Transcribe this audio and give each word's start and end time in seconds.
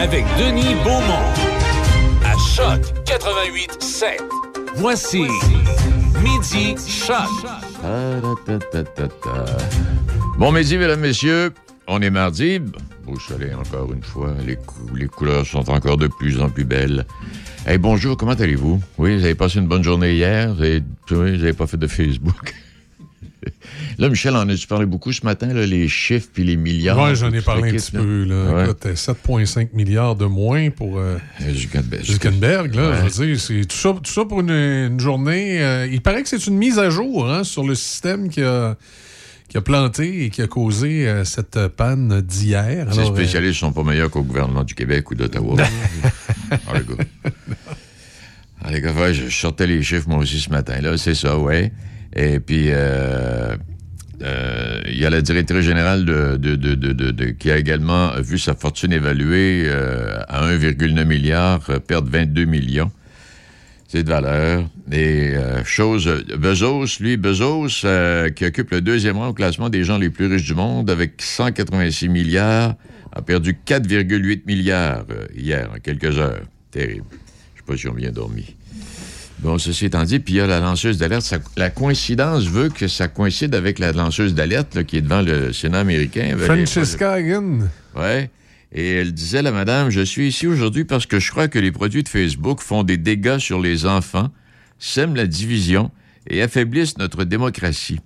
avec 0.00 0.24
Denis 0.38 0.74
Beaumont. 0.82 1.26
À 2.24 2.36
Choc 2.56 2.80
88 3.04 3.82
7. 3.82 4.20
Voici 4.76 5.24
Midi 6.22 6.74
Choc. 6.88 7.28
Bon 10.38 10.52
midi, 10.52 10.78
mesdames, 10.78 11.00
messieurs. 11.00 11.52
On 11.86 12.00
est 12.00 12.10
mardi. 12.10 12.60
Beau 13.04 13.18
soleil 13.18 13.54
encore 13.54 13.92
une 13.92 14.02
fois. 14.02 14.34
Les, 14.46 14.56
cou- 14.56 14.94
les 14.94 15.06
couleurs 15.06 15.44
sont 15.46 15.68
encore 15.70 15.96
de 15.96 16.06
plus 16.06 16.40
en 16.40 16.48
plus 16.48 16.64
belles. 16.64 17.04
Hey, 17.66 17.78
bonjour, 17.78 18.16
comment 18.16 18.32
allez-vous? 18.32 18.80
Oui, 18.98 19.16
vous 19.18 19.24
avez 19.24 19.34
passé 19.34 19.58
une 19.58 19.66
bonne 19.66 19.82
journée 19.84 20.14
hier. 20.14 20.54
Vous 20.54 20.62
avez, 20.62 20.82
oui, 21.10 21.36
vous 21.36 21.42
avez 21.42 21.52
pas 21.52 21.66
fait 21.66 21.76
de 21.76 21.86
Facebook? 21.86 22.54
là, 23.98 24.08
Michel, 24.08 24.36
en 24.36 24.48
as-tu 24.48 24.66
parlé 24.66 24.86
beaucoup 24.86 25.12
ce 25.12 25.24
matin, 25.24 25.52
là, 25.52 25.64
les 25.66 25.88
chiffres 25.88 26.28
puis 26.32 26.44
les 26.44 26.56
milliards? 26.56 26.98
Oui, 27.02 27.14
j'en 27.16 27.32
ai 27.32 27.40
parlé 27.40 27.70
un 27.70 27.72
petit 27.72 27.94
là? 27.94 28.00
peu. 28.00 28.24
Là. 28.24 28.54
Ouais. 28.54 28.64
Écoute, 28.64 28.86
euh, 28.86 28.94
7,5 28.94 29.68
milliards 29.74 30.16
de 30.16 30.26
moins 30.26 30.70
pour 30.70 30.98
euh, 30.98 31.16
Euh, 31.42 31.54
Zuckerberg. 31.54 32.04
Zuckerberg. 32.04 32.74
Là, 32.74 32.90
Ouais. 32.90 32.96
Je 33.08 33.20
veux 33.20 33.26
dire, 33.26 33.40
c'est 33.40 33.64
tout 33.66 33.76
ça, 33.76 33.92
tout 34.02 34.10
ça 34.12 34.24
pour 34.24 34.40
une, 34.40 34.50
une 34.50 35.00
journée. 35.00 35.62
euh, 35.62 35.88
il 35.90 36.00
paraît 36.02 36.22
que 36.22 36.28
c'est 36.28 36.46
une 36.46 36.56
mise 36.56 36.78
à 36.78 36.90
jour 36.90 37.30
hein, 37.30 37.44
sur 37.44 37.64
le 37.64 37.74
système 37.74 38.28
qui 38.28 38.42
a, 38.42 38.76
qui 39.48 39.56
a 39.56 39.60
planté 39.60 40.24
et 40.24 40.30
qui 40.30 40.42
a 40.42 40.46
causé 40.46 41.08
euh, 41.08 41.24
cette 41.24 41.66
panne 41.68 42.20
d'hier. 42.20 42.86
Ces 42.92 43.04
spécialistes 43.06 43.60
sont 43.60 43.72
pas 43.72 43.82
meilleurs 43.82 44.10
qu'au 44.10 44.22
gouvernement 44.22 44.64
du 44.64 44.74
Québec 44.74 45.10
ou 45.10 45.14
d'Ottawa. 45.14 45.56
ah, 46.50 46.56
les 46.74 46.80
gars. 46.96 47.04
Ah, 48.62 48.70
les 48.70 48.80
gars, 48.82 48.92
ouais, 48.92 49.14
je 49.14 49.28
sortais 49.30 49.66
les 49.66 49.82
chiffres, 49.82 50.08
moi 50.08 50.18
aussi, 50.18 50.38
ce 50.40 50.50
matin. 50.50 50.80
là 50.82 50.96
C'est 50.98 51.14
ça, 51.14 51.38
ouais. 51.38 51.72
Et 52.14 52.40
puis, 52.40 52.66
euh, 52.70 53.56
euh, 54.22 54.80
il 54.86 54.98
y 54.98 55.06
a 55.06 55.10
la 55.10 55.22
directrice 55.22 55.64
générale 55.64 56.04
de, 56.04 57.30
qui 57.38 57.50
a 57.50 57.56
également 57.56 58.12
vu 58.20 58.38
sa 58.38 58.54
fortune 58.54 58.92
évaluée 58.92 59.64
euh, 59.66 60.20
à 60.28 60.46
1,9 60.50 61.04
milliard, 61.04 61.60
perdre 61.86 62.10
22 62.10 62.44
millions. 62.44 62.90
C'est 63.86 64.04
de 64.04 64.08
valeur. 64.08 64.68
Et 64.92 65.32
chose, 65.64 66.08
Bezos, 66.38 67.00
lui, 67.00 67.16
Bezos, 67.16 67.84
qui 68.36 68.44
occupe 68.44 68.70
le 68.70 68.80
deuxième 68.80 69.16
rang 69.16 69.28
au 69.28 69.32
classement 69.32 69.68
des 69.68 69.82
gens 69.82 69.98
les 69.98 70.10
plus 70.10 70.26
riches 70.26 70.44
du 70.44 70.54
monde 70.54 70.90
avec 70.90 71.20
186 71.20 72.08
milliards, 72.08 72.76
a 73.10 73.22
perdu 73.22 73.58
4,8 73.66 74.42
milliards 74.46 75.06
hier, 75.34 75.68
en 75.74 75.80
quelques 75.80 76.18
heures. 76.18 76.42
Terrible. 76.70 77.06
Je 77.56 77.60
sais 77.60 77.66
pas 77.66 77.76
si 77.76 77.88
on 77.88 77.92
bien 77.92 78.12
dormi. 78.12 78.54
Bon, 79.42 79.56
ceci 79.58 79.86
étant 79.86 80.04
dit, 80.04 80.18
puis 80.18 80.34
il 80.34 80.36
y 80.36 80.40
a 80.40 80.46
la 80.46 80.60
lanceuse 80.60 80.98
d'alerte. 80.98 81.22
Ça- 81.22 81.38
La 81.56 81.70
coïncidence 81.70 82.44
veut 82.44 82.68
que 82.68 82.88
ça 82.88 83.08
coïncide 83.08 83.54
avec 83.54 83.78
la 83.78 83.92
lanceuse 83.92 84.34
d'alerte 84.34 84.84
qui 84.84 84.98
est 84.98 85.00
devant 85.02 85.22
le 85.22 85.52
Sénat 85.52 85.80
américain. 85.80 86.36
Francesca 86.38 87.12
Hagen. 87.12 87.68
Ouais. 87.96 88.30
Et 88.72 88.92
elle 88.96 89.12
disait, 89.12 89.40
la 89.42 89.50
madame, 89.50 89.88
je 89.90 90.02
suis 90.02 90.28
ici 90.28 90.46
aujourd'hui 90.46 90.84
parce 90.84 91.06
que 91.06 91.18
je 91.18 91.30
crois 91.30 91.48
que 91.48 91.58
les 91.58 91.72
produits 91.72 92.02
de 92.02 92.08
Facebook 92.08 92.60
font 92.60 92.82
des 92.82 92.98
dégâts 92.98 93.38
sur 93.38 93.60
les 93.60 93.86
enfants, 93.86 94.30
sèment 94.78 95.16
la 95.16 95.26
division 95.26 95.90
et 96.28 96.42
affaiblissent 96.42 96.98
notre 96.98 97.24
démocratie. 97.24 97.98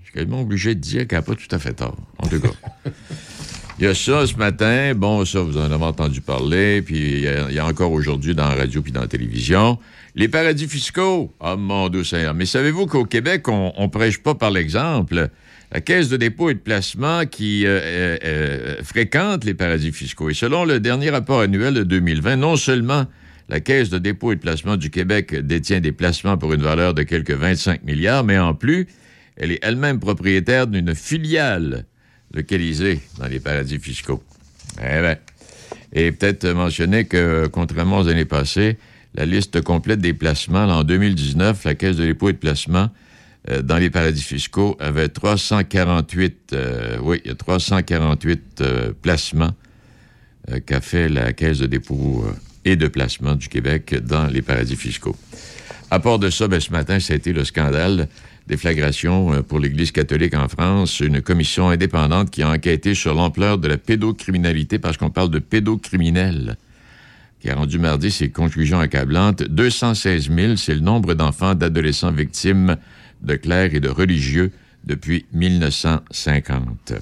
Je 0.00 0.04
suis 0.06 0.14
quasiment 0.14 0.40
obligé 0.40 0.74
de 0.74 0.80
dire 0.80 1.06
qu'elle 1.06 1.18
n'a 1.18 1.22
pas 1.22 1.34
tout 1.34 1.54
à 1.54 1.58
fait 1.58 1.74
tort, 1.74 1.96
en 2.18 2.26
tout 2.26 2.40
cas. 2.40 2.48
Il 3.78 3.84
y 3.84 3.88
a 3.88 3.94
ça 3.94 4.26
ce 4.26 4.36
matin. 4.36 4.94
Bon, 4.94 5.24
ça, 5.24 5.40
vous 5.40 5.56
en 5.56 5.70
avez 5.70 5.84
entendu 5.84 6.20
parler. 6.20 6.82
Puis 6.82 7.22
il 7.22 7.54
y 7.54 7.58
a, 7.58 7.66
encore 7.66 7.92
aujourd'hui 7.92 8.34
dans 8.34 8.48
la 8.48 8.54
radio 8.54 8.82
puis 8.82 8.92
dans 8.92 9.00
la 9.00 9.08
télévision. 9.08 9.78
Les 10.14 10.28
paradis 10.28 10.68
fiscaux. 10.68 11.32
Ah, 11.40 11.56
mon 11.56 11.88
Dieu 11.88 12.04
Seigneur. 12.04 12.34
Mais 12.34 12.46
savez-vous 12.46 12.86
qu'au 12.86 13.04
Québec, 13.04 13.48
on, 13.48 13.72
on 13.76 13.88
prêche 13.88 14.18
pas 14.18 14.34
par 14.34 14.50
l'exemple? 14.50 15.30
La 15.72 15.80
Caisse 15.80 16.10
de 16.10 16.18
dépôt 16.18 16.50
et 16.50 16.54
de 16.54 16.58
placement 16.58 17.24
qui 17.24 17.64
euh, 17.66 17.80
euh, 17.82 18.18
euh, 18.24 18.82
fréquente 18.82 19.44
les 19.44 19.54
paradis 19.54 19.90
fiscaux. 19.90 20.28
Et 20.28 20.34
selon 20.34 20.66
le 20.66 20.80
dernier 20.80 21.08
rapport 21.08 21.40
annuel 21.40 21.72
de 21.72 21.82
2020, 21.82 22.36
non 22.36 22.56
seulement 22.56 23.06
la 23.48 23.60
Caisse 23.60 23.88
de 23.88 23.96
dépôt 23.96 24.32
et 24.32 24.36
de 24.36 24.40
placement 24.40 24.76
du 24.76 24.90
Québec 24.90 25.34
détient 25.34 25.80
des 25.80 25.92
placements 25.92 26.36
pour 26.36 26.52
une 26.52 26.60
valeur 26.60 26.92
de 26.92 27.02
quelques 27.04 27.32
25 27.32 27.84
milliards, 27.84 28.22
mais 28.22 28.38
en 28.38 28.52
plus, 28.52 28.86
elle 29.36 29.50
est 29.50 29.60
elle-même 29.62 29.98
propriétaire 29.98 30.66
d'une 30.66 30.94
filiale 30.94 31.86
localisée 32.34 33.00
dans 33.18 33.26
les 33.26 33.40
paradis 33.40 33.78
fiscaux. 33.78 34.22
Eh 34.78 35.00
ben. 35.00 35.16
Et 35.92 36.10
peut-être 36.12 36.48
mentionner 36.48 37.04
que, 37.04 37.46
contrairement 37.48 37.98
aux 37.98 38.08
années 38.08 38.24
passées, 38.24 38.78
la 39.14 39.26
liste 39.26 39.60
complète 39.60 40.00
des 40.00 40.14
placements, 40.14 40.64
en 40.64 40.84
2019, 40.84 41.64
la 41.64 41.74
Caisse 41.74 41.96
de 41.96 42.06
dépôt 42.06 42.30
et 42.30 42.32
de 42.32 42.38
placement 42.38 42.88
euh, 43.50 43.60
dans 43.60 43.76
les 43.76 43.90
paradis 43.90 44.22
fiscaux 44.22 44.76
avait 44.80 45.08
348, 45.08 46.52
euh, 46.52 46.98
oui, 47.02 47.20
il 47.24 47.28
y 47.28 47.32
a 47.32 47.34
348 47.34 48.60
euh, 48.60 48.92
placements 49.02 49.54
euh, 50.50 50.60
qu'a 50.60 50.80
fait 50.80 51.08
la 51.08 51.32
Caisse 51.32 51.58
de 51.58 51.66
dépôt 51.66 52.24
et 52.64 52.76
de 52.76 52.88
placement 52.88 53.34
du 53.34 53.48
Québec 53.48 53.94
dans 54.02 54.26
les 54.26 54.42
paradis 54.42 54.76
fiscaux. 54.76 55.16
À 55.90 55.98
part 55.98 56.18
de 56.18 56.30
ça, 56.30 56.48
ben, 56.48 56.60
ce 56.60 56.70
matin, 56.70 57.00
ça 57.00 57.12
a 57.12 57.16
été 57.16 57.32
le 57.32 57.44
scandale 57.44 58.08
des 58.46 58.56
flagrations 58.56 59.32
euh, 59.32 59.42
pour 59.42 59.58
l'Église 59.58 59.92
catholique 59.92 60.34
en 60.34 60.48
France, 60.48 61.00
une 61.00 61.22
commission 61.22 61.68
indépendante 61.68 62.30
qui 62.30 62.42
a 62.42 62.50
enquêté 62.50 62.94
sur 62.94 63.14
l'ampleur 63.14 63.58
de 63.58 63.68
la 63.68 63.78
pédocriminalité, 63.78 64.78
parce 64.78 64.96
qu'on 64.96 65.10
parle 65.10 65.30
de 65.30 65.38
pédocriminels, 65.38 66.56
qui 67.40 67.50
a 67.50 67.54
rendu 67.54 67.78
mardi 67.78 68.10
ses 68.10 68.30
conclusions 68.30 68.80
accablantes. 68.80 69.42
216 69.42 70.30
000, 70.30 70.56
c'est 70.56 70.74
le 70.74 70.80
nombre 70.80 71.14
d'enfants, 71.14 71.54
d'adolescents 71.54 72.12
victimes 72.12 72.76
de 73.22 73.36
clercs 73.36 73.74
et 73.74 73.80
de 73.80 73.88
religieux 73.88 74.52
depuis 74.84 75.26
1950. 75.32 76.94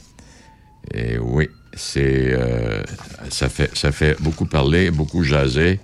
Et 0.95 1.19
oui, 1.19 1.49
c'est 1.75 2.33
euh, 2.33 2.83
ça 3.29 3.49
fait 3.49 3.77
ça 3.77 3.93
fait 3.93 4.21
beaucoup 4.21 4.47
parler, 4.47 4.91
beaucoup 4.91 5.23
jaser. 5.23 5.79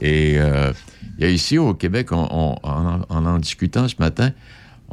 Et 0.00 0.34
euh, 0.38 0.72
il 1.18 1.24
y 1.24 1.26
a 1.26 1.30
ici 1.30 1.58
au 1.58 1.74
Québec, 1.74 2.12
en 2.12 2.58
en 2.62 3.38
discutant 3.38 3.88
ce 3.88 3.96
matin, 3.98 4.32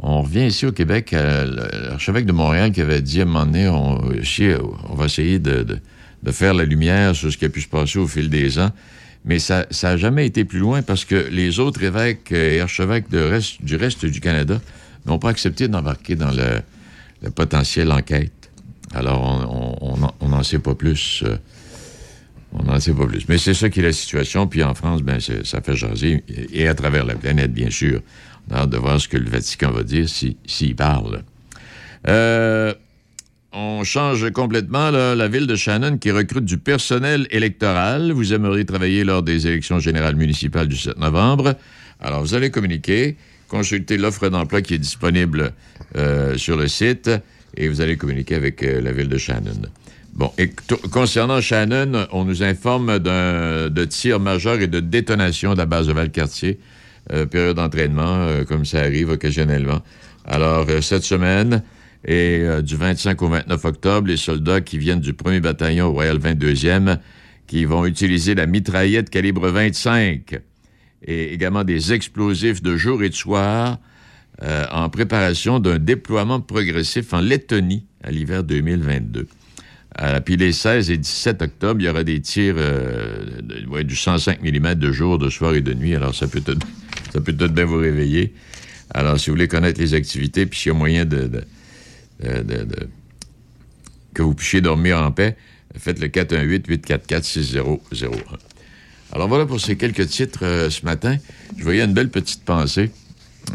on 0.02 0.22
revient 0.22 0.46
ici 0.46 0.66
au 0.66 0.72
Québec, 0.72 1.12
à 1.12 1.44
l'archevêque 1.44 2.26
de 2.26 2.32
Montréal 2.32 2.72
qui 2.72 2.80
avait 2.80 3.02
dit 3.02 3.20
à 3.20 3.24
un 3.24 3.26
moment 3.26 3.46
donné, 3.46 3.68
on, 3.68 3.96
va 4.94 5.04
essayer 5.04 5.38
de, 5.38 5.80
faire 6.30 6.54
la 6.54 6.64
lumière 6.64 7.14
sur 7.14 7.32
ce 7.32 7.36
qui 7.36 7.44
a 7.44 7.48
pu 7.48 7.60
se 7.60 7.68
passer 7.68 7.98
au 7.98 8.06
fil 8.06 8.30
des 8.30 8.58
ans. 8.58 8.70
Mais 9.24 9.38
ça 9.38 9.66
n'a 9.82 9.96
jamais 9.98 10.26
été 10.26 10.44
plus 10.44 10.60
loin 10.60 10.80
parce 10.82 11.04
que 11.04 11.28
les 11.30 11.58
autres 11.58 11.82
évêques 11.82 12.32
et 12.32 12.60
archevêques 12.60 13.10
du 13.10 13.76
reste 13.76 14.06
du 14.06 14.20
Canada 14.20 14.60
n'ont 15.04 15.18
pas 15.18 15.28
accepté 15.28 15.68
d'embarquer 15.68 16.16
dans 16.16 16.30
le, 16.30 16.62
le 17.22 17.30
potentiel 17.30 17.92
enquête. 17.92 18.32
Alors, 18.94 19.22
on- 20.20 20.28
n'en 20.28 20.42
sait 20.42 20.58
pas 20.58 20.74
plus. 20.74 21.24
On 22.52 22.64
n'en 22.64 22.80
sait 22.80 22.92
pas 22.94 23.06
plus. 23.06 23.26
Mais 23.28 23.38
c'est 23.38 23.54
ça 23.54 23.68
qui 23.70 23.80
est 23.80 23.84
la 23.84 23.92
situation. 23.92 24.46
Puis 24.46 24.62
en 24.62 24.74
France, 24.74 25.02
ben, 25.02 25.18
ça 25.20 25.60
fait 25.60 25.76
jaser. 25.76 26.24
Et 26.52 26.66
à 26.68 26.74
travers 26.74 27.04
la 27.04 27.14
planète, 27.14 27.52
bien 27.52 27.70
sûr. 27.70 28.00
On 28.50 28.54
a 28.54 28.58
hâte 28.60 28.70
de 28.70 28.76
voir 28.78 29.00
ce 29.00 29.06
que 29.08 29.16
le 29.16 29.28
Vatican 29.30 29.70
va 29.70 29.82
dire 29.84 30.08
si- 30.08 30.36
s'il 30.46 30.74
parle. 30.74 31.22
Euh, 32.08 32.74
on 33.52 33.82
change 33.84 34.30
complètement 34.30 34.90
la 34.90 35.28
ville 35.28 35.46
de 35.46 35.56
Shannon 35.56 35.98
qui 35.98 36.10
recrute 36.10 36.44
du 36.44 36.58
personnel 36.58 37.26
électoral. 37.30 38.12
Vous 38.12 38.32
aimeriez 38.32 38.64
travailler 38.64 39.04
lors 39.04 39.22
des 39.22 39.46
élections 39.46 39.78
générales 39.80 40.16
municipales 40.16 40.68
du 40.68 40.76
7 40.76 40.98
novembre. 40.98 41.56
Alors, 42.00 42.20
vous 42.22 42.34
allez 42.34 42.50
communiquer, 42.50 43.16
consulter 43.48 43.98
l'offre 43.98 44.28
d'emploi 44.28 44.62
qui 44.62 44.74
est 44.74 44.78
disponible 44.78 45.52
euh, 45.96 46.36
sur 46.38 46.56
le 46.56 46.68
site 46.68 47.10
et 47.56 47.68
vous 47.68 47.80
allez 47.80 47.96
communiquer 47.96 48.36
avec 48.36 48.62
euh, 48.62 48.80
la 48.80 48.92
ville 48.92 49.08
de 49.08 49.18
Shannon. 49.18 49.62
Bon, 50.12 50.32
et 50.38 50.50
concernant 50.90 51.40
Shannon, 51.40 52.06
on 52.12 52.24
nous 52.24 52.42
informe 52.42 52.98
de 52.98 53.84
tir 53.84 54.20
majeur 54.20 54.60
et 54.60 54.66
de 54.66 54.80
détonation 54.80 55.52
de 55.54 55.58
la 55.58 55.66
base 55.66 55.86
de 55.86 55.92
Valcartier. 55.92 56.58
Euh, 57.12 57.26
période 57.26 57.56
d'entraînement, 57.56 58.22
euh, 58.22 58.44
comme 58.44 58.64
ça 58.64 58.80
arrive 58.80 59.10
occasionnellement. 59.10 59.80
Alors, 60.24 60.66
euh, 60.68 60.80
cette 60.80 61.02
semaine 61.02 61.62
et 62.04 62.40
euh, 62.42 62.62
du 62.62 62.76
25 62.76 63.20
au 63.22 63.28
29 63.28 63.64
octobre, 63.64 64.06
les 64.06 64.16
soldats 64.16 64.60
qui 64.60 64.78
viennent 64.78 65.00
du 65.00 65.12
1er 65.12 65.40
bataillon 65.40 65.90
Royal 65.90 66.18
22e, 66.18 66.98
qui 67.48 67.64
vont 67.64 67.84
utiliser 67.84 68.34
la 68.34 68.46
mitraillette 68.46 69.10
calibre 69.10 69.48
25 69.48 70.40
et 71.02 71.32
également 71.32 71.64
des 71.64 71.92
explosifs 71.92 72.62
de 72.62 72.76
jour 72.76 73.02
et 73.02 73.08
de 73.08 73.14
soir 73.14 73.78
en 74.70 74.88
préparation 74.88 75.58
d'un 75.58 75.78
déploiement 75.78 76.40
progressif 76.40 77.12
en 77.12 77.20
Lettonie 77.20 77.84
à 78.02 78.10
l'hiver 78.10 78.44
2022. 78.44 79.26
Euh, 80.02 80.20
puis 80.20 80.36
les 80.36 80.52
16 80.52 80.90
et 80.90 80.96
17 80.96 81.42
octobre, 81.42 81.80
il 81.80 81.84
y 81.84 81.88
aura 81.88 82.04
des 82.04 82.20
tirs 82.20 82.54
euh, 82.56 83.82
du 83.82 83.96
105 83.96 84.40
mm 84.42 84.74
de 84.76 84.92
jour, 84.92 85.18
de 85.18 85.28
soir 85.28 85.54
et 85.54 85.60
de 85.60 85.74
nuit. 85.74 85.94
Alors, 85.94 86.14
ça 86.14 86.26
peut 86.26 86.40
tout, 86.40 86.58
ça 87.12 87.20
peut 87.20 87.34
tout 87.34 87.48
bien 87.48 87.66
vous 87.66 87.76
réveiller. 87.78 88.32
Alors, 88.92 89.20
si 89.20 89.30
vous 89.30 89.36
voulez 89.36 89.48
connaître 89.48 89.80
les 89.80 89.94
activités, 89.94 90.46
puis 90.46 90.58
s'il 90.58 90.72
y 90.72 90.74
a 90.74 90.78
moyen 90.78 91.04
de- 91.04 91.30
que 94.14 94.22
vous 94.22 94.34
puissiez 94.34 94.60
dormir 94.60 94.98
en 94.98 95.12
paix, 95.12 95.36
faites 95.76 96.00
le 96.00 96.08
418-844-6001. 96.08 98.10
Alors, 99.12 99.28
voilà 99.28 99.46
pour 99.46 99.60
ces 99.60 99.76
quelques 99.76 100.06
titres 100.08 100.44
euh, 100.44 100.70
ce 100.70 100.84
matin. 100.84 101.16
Je 101.58 101.62
voyais 101.64 101.84
une 101.84 101.94
belle 101.94 102.10
petite 102.10 102.44
pensée. 102.44 102.90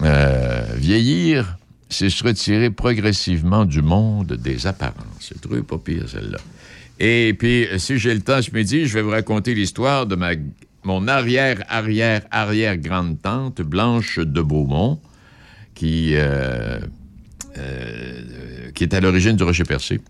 Euh, 0.04 0.66
vieillir, 0.76 1.58
c'est 1.96 2.10
se 2.10 2.24
retirer 2.24 2.70
progressivement 2.70 3.64
du 3.64 3.82
monde 3.82 4.34
des 4.34 4.68
apparences. 4.68 5.06
C'est 5.20 5.40
trouvé 5.40 5.62
pas 5.62 5.78
pire, 5.78 6.10
celle-là. 6.10 6.40
Et 7.00 7.34
puis, 7.38 7.68
si 7.78 7.98
j'ai 7.98 8.14
le 8.14 8.22
temps 8.22 8.42
ce 8.42 8.52
midi, 8.52 8.86
je 8.86 8.94
vais 8.94 9.02
vous 9.02 9.12
raconter 9.12 9.54
l'histoire 9.54 10.06
de 10.06 10.16
ma, 10.16 10.32
mon 10.84 11.08
arrière, 11.08 11.64
arrière, 11.70 12.22
arrière 12.32 12.78
grande-tante, 12.78 13.62
Blanche 13.62 14.20
de 14.20 14.42
Beaumont, 14.42 15.00
qui, 15.74 16.12
euh, 16.16 16.80
euh, 17.58 18.72
qui 18.74 18.84
est 18.84 18.94
à 18.94 19.00
l'origine 19.00 19.38
du 19.38 19.44
Rocher 19.44 19.64
Percé. 19.64 20.02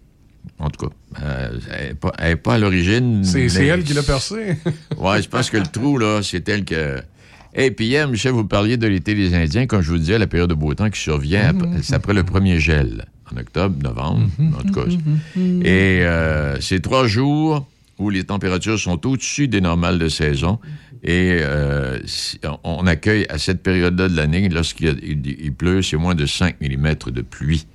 En 0.57 0.69
tout 0.69 0.87
cas, 0.87 0.93
euh, 1.23 1.59
elle 1.71 2.29
n'est 2.29 2.35
pas, 2.35 2.53
à 2.53 2.57
l'origine. 2.57 3.23
C'est 3.23 3.65
elle 3.65 3.83
qui 3.83 3.93
l'a 3.93 4.03
percé? 4.03 4.57
oui, 4.97 5.21
je 5.21 5.27
pense 5.27 5.49
que 5.49 5.57
le 5.57 5.67
trou, 5.67 5.97
là, 5.97 6.21
c'est 6.23 6.47
elle 6.49 6.65
que. 6.65 6.99
Et 7.57 7.71
puis 7.71 7.85
hier, 7.85 8.07
Michel, 8.07 8.33
vous 8.33 8.45
parliez 8.45 8.77
de 8.77 8.87
l'été 8.87 9.15
des 9.15 9.33
Indiens, 9.33 9.65
comme 9.65 9.81
je 9.81 9.89
vous 9.89 9.97
disais, 9.97 10.17
la 10.17 10.27
période 10.27 10.49
de 10.49 10.55
beau 10.55 10.73
temps 10.73 10.89
qui 10.89 10.99
survient 10.99 11.53
c'est 11.81 11.93
après 11.93 12.13
le 12.13 12.23
premier 12.23 12.59
gel, 12.59 13.05
en 13.31 13.37
octobre, 13.37 13.75
novembre, 13.81 14.27
en 14.39 14.61
tout 14.61 14.73
cas. 14.73 14.85
Et 15.37 16.01
euh, 16.01 16.59
c'est 16.59 16.81
trois 16.81 17.07
jours 17.07 17.65
où 17.97 18.09
les 18.09 18.25
températures 18.25 18.77
sont 18.77 19.05
au-dessus 19.07 19.47
des 19.47 19.61
normales 19.61 19.99
de 19.99 20.09
saison. 20.09 20.59
Et 21.03 21.37
euh, 21.41 21.99
on 22.63 22.85
accueille 22.87 23.25
à 23.29 23.37
cette 23.37 23.63
période-là 23.63 24.09
de 24.09 24.17
l'année, 24.17 24.49
lorsqu'il 24.49 25.53
pleut, 25.53 25.81
c'est 25.81 25.97
moins 25.97 26.15
de 26.15 26.25
5 26.25 26.55
mm 26.59 27.11
de 27.11 27.21
pluie. 27.21 27.67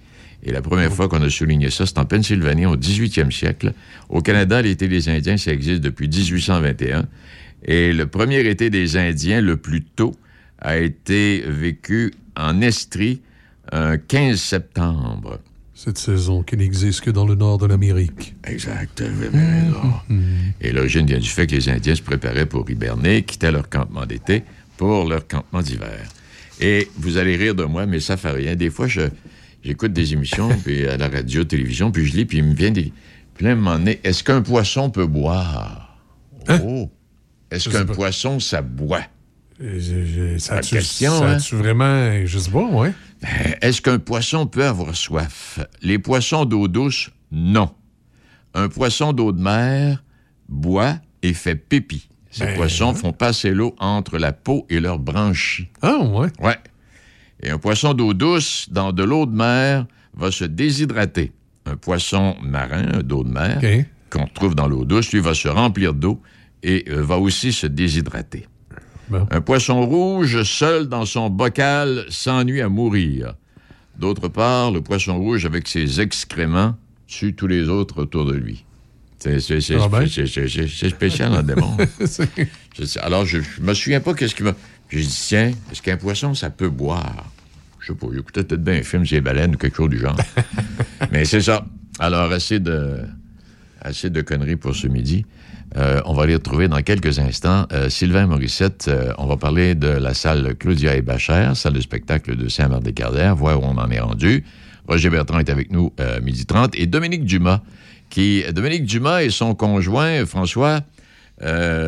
Et 0.43 0.53
la 0.53 0.63
première 0.63 0.93
fois 0.93 1.09
qu'on 1.09 1.23
a 1.23 1.31
souligné 1.31 1.71
ça, 1.71 1.87
c'est 1.87 1.99
en 1.99 2.07
Pennsylvanie 2.07 2.67
au 2.67 2.77
18e 2.77 3.31
siècle. 3.31 3.73
Au 4.09 4.21
Canada, 4.21 4.61
l'été 4.61 4.89
des 4.89 5.09
Indiens, 5.09 5.37
ça 5.37 5.53
existe 5.53 5.81
depuis 5.81 6.09
1821. 6.09 7.07
Et 7.65 7.93
le 7.93 8.07
premier 8.07 8.41
été 8.49 8.71
des 8.71 8.97
Indiens, 8.97 9.41
le 9.41 9.57
plus 9.57 9.83
tôt, 9.83 10.15
a 10.59 10.77
été 10.79 11.45
vécu 11.47 12.13
en 12.37 12.61
Estrie 12.61 13.21
un 13.73 13.99
15 13.99 14.41
septembre. 14.41 15.41
Cette 15.75 15.99
saison 15.99 16.43
qui 16.43 16.57
n'existe 16.57 17.01
que 17.01 17.11
dans 17.11 17.25
le 17.25 17.35
nord 17.35 17.59
de 17.59 17.67
l'Amérique. 17.67 18.35
Exact, 18.45 19.01
mmh. 19.01 20.17
Et 20.61 20.73
l'origine 20.73 21.07
vient 21.07 21.19
du 21.19 21.29
fait 21.29 21.47
que 21.47 21.55
les 21.55 21.69
Indiens 21.71 21.95
se 21.95 22.03
préparaient 22.03 22.47
pour 22.47 22.69
hiberner, 22.69 23.23
quittaient 23.23 23.51
leur 23.51 23.69
campement 23.69 24.05
d'été 24.05 24.43
pour 24.77 25.09
leur 25.09 25.27
campement 25.27 25.63
d'hiver. 25.63 26.07
Et 26.61 26.89
vous 26.99 27.17
allez 27.17 27.37
rire 27.37 27.55
de 27.55 27.65
moi, 27.65 27.87
mais 27.87 28.01
ça 28.01 28.17
fait 28.17 28.31
rien. 28.31 28.57
Des 28.57 28.69
fois, 28.69 28.89
je, 28.89 29.03
j'écoute 29.63 29.93
des 29.93 30.13
émissions, 30.13 30.51
puis 30.65 30.87
à 30.87 30.99
la 30.99 31.09
radio, 31.09 31.45
télévision, 31.45 31.91
puis 31.91 32.07
je 32.07 32.17
lis, 32.17 32.25
puis 32.27 32.39
il 32.39 32.45
me 32.45 32.55
vient 32.55 32.71
des... 32.71 32.93
Puis 33.35 33.47
là, 33.47 33.57
est-ce 34.05 34.23
qu'un 34.23 34.43
poisson 34.43 34.91
peut 34.91 35.07
boire? 35.07 35.99
Hein? 36.47 36.61
Oh! 36.63 36.91
Est-ce 37.51 37.69
qu'un 37.69 37.85
poisson, 37.85 38.41
ça 38.41 38.63
boit? 38.63 39.03
a 39.61 40.61
question, 40.61 41.19
ça 41.19 41.31
hein? 41.33 41.39
vraiment... 41.53 42.25
Je 42.25 42.39
sais 42.39 42.51
pas, 42.51 42.65
ouais. 42.65 42.93
Ben, 43.21 43.57
est-ce 43.61 43.83
qu'un 43.83 43.99
poisson 43.99 44.47
peut 44.47 44.65
avoir 44.65 44.97
soif? 44.97 45.59
Les 45.83 45.99
poissons 45.99 46.45
d'eau 46.45 46.69
douce, 46.69 47.11
non. 47.31 47.71
Un 48.55 48.69
poisson 48.69 49.13
d'eau 49.13 49.33
de 49.33 49.41
mer 49.41 50.03
boit 50.49 50.97
et 51.23 51.35
fait 51.35 51.57
pipi. 51.57 52.09
Ces 52.31 52.47
ben, 52.47 52.57
poissons 52.57 52.95
font 52.95 53.13
passer 53.13 53.51
l'eau 53.51 53.75
entre 53.79 54.19
la 54.19 54.33
peau 54.33 54.67
et 54.71 54.81
leurs 54.81 54.99
branchies. 54.99 55.69
Ah, 55.83 55.99
ouais? 55.99 56.29
Ouais. 56.39 56.59
Et 57.43 57.51
un 57.51 57.59
poisson 57.59 57.93
d'eau 57.93 58.15
douce, 58.15 58.69
dans 58.71 58.93
de 58.93 59.03
l'eau 59.03 59.27
de 59.27 59.35
mer, 59.35 59.87
va 60.15 60.31
se 60.31 60.45
déshydrater. 60.45 61.33
Un 61.67 61.77
poisson 61.77 62.37
marin 62.43 63.01
d'eau 63.03 63.25
de 63.25 63.31
mer, 63.31 63.61
qu'on 64.09 64.27
trouve 64.27 64.55
dans 64.55 64.69
l'eau 64.69 64.85
douce, 64.85 65.13
lui 65.13 65.21
va 65.21 65.35
se 65.35 65.49
remplir 65.49 65.93
d'eau 65.93 66.21
et 66.63 66.85
euh, 66.89 67.03
va 67.03 67.19
aussi 67.19 67.53
se 67.53 67.67
déshydrater. 67.67 68.47
Un 69.31 69.41
poisson 69.41 69.85
rouge, 69.85 70.45
seul 70.45 70.87
dans 70.89 71.05
son 71.05 71.31
bocal, 71.31 72.05
s'ennuie 72.11 72.61
à 72.61 72.69
mourir. 72.69 73.35
D'autre 73.99 74.29
part, 74.29 74.71
le 74.71 74.83
poisson 74.83 75.19
rouge, 75.19 75.45
avec 75.45 75.67
ses 75.67 76.01
excréments, 76.01 76.77
tue 77.09 77.35
tous 77.35 77.49
les 77.49 77.69
autres 77.69 78.03
autour 78.03 78.25
de 78.25 78.35
lui. 78.35 78.65
C'est 79.19 79.37
ben. 79.91 80.07
spécial 80.07 81.35
en 81.35 81.43
démon. 81.43 81.77
Alors, 83.03 83.27
je, 83.27 83.41
je 83.41 83.61
me 83.61 83.75
souviens 83.75 84.01
pas 84.01 84.15
qu'est-ce 84.15 84.35
qui 84.35 84.43
m'a... 84.43 84.55
J'ai 84.89 85.01
dit, 85.01 85.25
tiens, 85.29 85.53
est-ce 85.71 85.83
qu'un 85.83 85.99
poisson, 85.99 86.35
ça 86.35 86.49
peut 86.49 86.71
boire? 86.71 87.31
Je 87.81 87.89
sais 87.89 87.95
pas, 87.95 88.07
j'écoutais 88.15 88.45
peut-être 88.45 88.65
bien 88.65 88.75
un 88.75 88.83
film 88.83 89.05
sur 89.05 89.17
les 89.17 89.21
baleines 89.21 89.55
ou 89.55 89.59
quelque 89.59 89.77
chose 89.77 89.91
du 89.91 89.99
genre. 89.99 90.17
Mais 91.13 91.25
c'est 91.25 91.43
ça. 91.43 91.67
Alors, 91.99 92.33
assez 92.33 92.59
de, 92.61 93.03
assez 93.81 94.11
de 94.11 94.21
conneries 94.21 94.57
pour 94.57 94.75
ce 94.75 94.87
midi. 94.87 95.27
Euh, 95.77 96.01
on 96.05 96.15
va 96.15 96.27
les 96.27 96.35
retrouver 96.35 96.69
dans 96.69 96.83
quelques 96.83 97.19
instants. 97.19 97.67
Euh, 97.73 97.89
Sylvain 97.89 98.27
Morissette, 98.27 98.87
euh, 98.89 99.13
on 99.19 99.27
va 99.27 99.37
parler 99.37 99.75
de 99.75 99.89
la 99.89 100.15
salle 100.15 100.55
Claudia 100.59 100.97
et 100.97 101.03
Bachère, 101.03 101.57
salle 101.57 101.75
de 101.75 101.81
spectacle 101.81 102.37
de 102.37 102.49
Saint-Marc-des-Carrières, 102.49 103.37
voir 103.37 103.63
où 103.63 103.67
on 103.67 103.79
en 103.79 103.91
est 103.91 104.01
rendu. 104.01 104.45
Roger 104.89 105.11
Bertrand 105.11 105.39
est 105.39 105.51
avec 105.51 105.71
nous 105.71 105.93
midi 106.21 106.47
30. 106.47 106.75
Et 106.75 106.87
Dominique 106.87 107.25
Dumas, 107.25 107.61
qui... 108.09 108.43
Dominique 108.53 108.85
Dumas 108.85 109.23
et 109.23 109.31
son 109.31 109.55
conjoint, 109.55 110.27
François, 110.27 110.81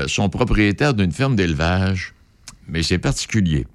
sont 0.06 0.28
propriétaires 0.28 0.94
d'une 0.94 1.10
ferme 1.10 1.34
d'élevage 1.34 2.14
mais 2.68 2.82
c'est 2.82 2.98
particulier. 2.98 3.66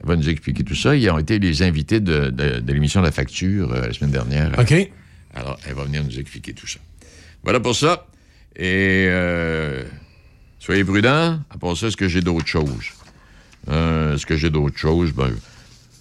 Elle 0.00 0.08
va 0.08 0.16
nous 0.16 0.28
expliquer 0.28 0.62
tout 0.62 0.74
ça. 0.74 0.94
Ils 0.94 1.08
ont 1.10 1.18
été 1.18 1.38
les 1.38 1.62
invités 1.62 2.00
de, 2.00 2.32
l'émission 2.66 3.00
de 3.00 3.06
la 3.06 3.12
facture 3.12 3.72
la 3.72 3.92
semaine 3.92 4.10
dernière. 4.10 4.58
OK. 4.58 4.74
Alors, 5.34 5.58
elle 5.66 5.74
va 5.74 5.84
venir 5.84 6.04
nous 6.04 6.18
expliquer 6.18 6.52
tout 6.52 6.66
ça. 6.66 6.80
Voilà 7.46 7.60
pour 7.60 7.76
ça. 7.76 8.08
Et 8.56 9.06
euh, 9.08 9.84
soyez 10.58 10.82
prudents. 10.82 11.38
À 11.48 11.58
part 11.60 11.76
ça, 11.76 11.86
est-ce 11.86 11.96
que 11.96 12.08
j'ai 12.08 12.20
d'autres 12.20 12.48
choses? 12.48 12.90
Euh, 13.68 14.16
est-ce 14.16 14.26
que 14.26 14.34
j'ai 14.34 14.50
d'autres 14.50 14.76
choses? 14.76 15.12
Ben, 15.12 15.30